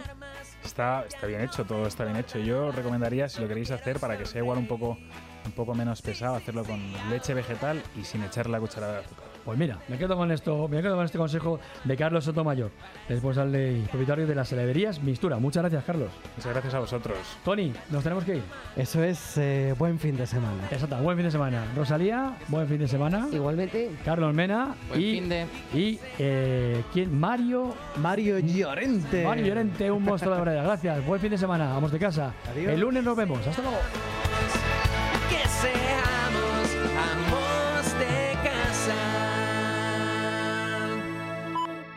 Está, 0.64 1.05
está 1.05 1.26
bien 1.26 1.41
hecho, 1.41 1.66
todo 1.66 1.88
está 1.88 2.03
bien 2.05 2.18
hecho. 2.18 2.39
Yo 2.39 2.72
recomendaría, 2.72 3.30
si 3.30 3.41
lo 3.41 3.47
queréis 3.47 3.72
hacer, 3.72 3.99
para 3.99 4.18
que 4.18 4.26
sea 4.26 4.41
igual 4.41 4.57
un 4.57 4.68
poco, 4.68 4.97
un 5.45 5.51
poco 5.53 5.74
menos 5.74 6.01
pesado, 6.01 6.36
hacerlo 6.36 6.64
con 6.64 6.80
leche 7.10 7.34
vegetal 7.34 7.82
y 7.95 8.03
sin 8.03 8.24
echar 8.24 8.49
la 8.49 8.60
cucharada 8.60 8.93
de 8.93 8.99
azúcar. 8.99 9.29
Pues 9.50 9.58
mira, 9.58 9.80
me 9.88 9.97
quedo 9.97 10.16
con 10.16 10.32
esto, 10.32 10.68
me 10.68 10.80
quedo 10.80 10.95
con 10.95 11.04
este 11.06 11.18
consejo 11.18 11.60
de 11.84 11.97
Carlos 11.97 12.24
Sotomayor, 12.24 12.70
responsable 13.08 13.80
y 13.80 13.82
propietario 13.82 14.28
de 14.28 14.36
las 14.36 14.52
heladerías 14.54 15.02
Mistura. 15.02 15.39
Muchas 15.39 15.64
gracias, 15.64 15.84
Carlos. 15.86 16.12
Muchas 16.38 16.52
gracias 16.54 16.74
a 16.76 16.80
vosotros. 16.80 17.18
Tony, 17.43 17.74
nos 17.89 18.04
tenemos 18.04 18.24
que 18.26 18.36
ir. 18.36 18.43
Eso 18.76 19.04
es 19.04 19.39
eh, 19.39 19.74
buen 19.80 19.97
fin 19.97 20.16
de 20.18 20.28
semana. 20.28 20.66
Exacto, 20.70 20.97
buen 20.97 21.18
fin 21.18 21.26
de 21.26 21.32
semana. 21.32 21.66
Rosalía, 21.76 22.38
buen 22.47 22.68
fin 22.68 22.78
de 22.78 22.88
semana. 22.88 23.28
Igualmente. 23.32 23.89
Carlos 24.06 24.36
Mena 24.36 24.76
Buen 24.89 25.02
y, 25.02 25.12
fin 25.14 25.30
de- 25.30 25.45
y 25.74 26.00
eh, 26.20 26.84
¿quién? 26.93 27.20
Mario 27.20 27.74
Mario 27.97 28.38
Llorente. 28.38 29.24
Mario 29.26 29.47
Llorente, 29.47 29.89
un 29.89 30.04
monstruo 30.04 30.36
de 30.36 30.41
verdad. 30.41 30.64
Gracias, 30.64 31.04
buen 31.08 31.20
fin 31.20 31.32
de 31.32 31.39
semana. 31.39 31.74
Vamos 31.74 31.91
de 31.91 31.97
casa. 31.97 32.34
Adiós. 32.52 32.72
El 32.72 32.82
lunes 32.82 33.04
nos 33.04 33.18
vemos. 33.18 33.39
Hasta 33.47 33.64
luego. 33.64 33.78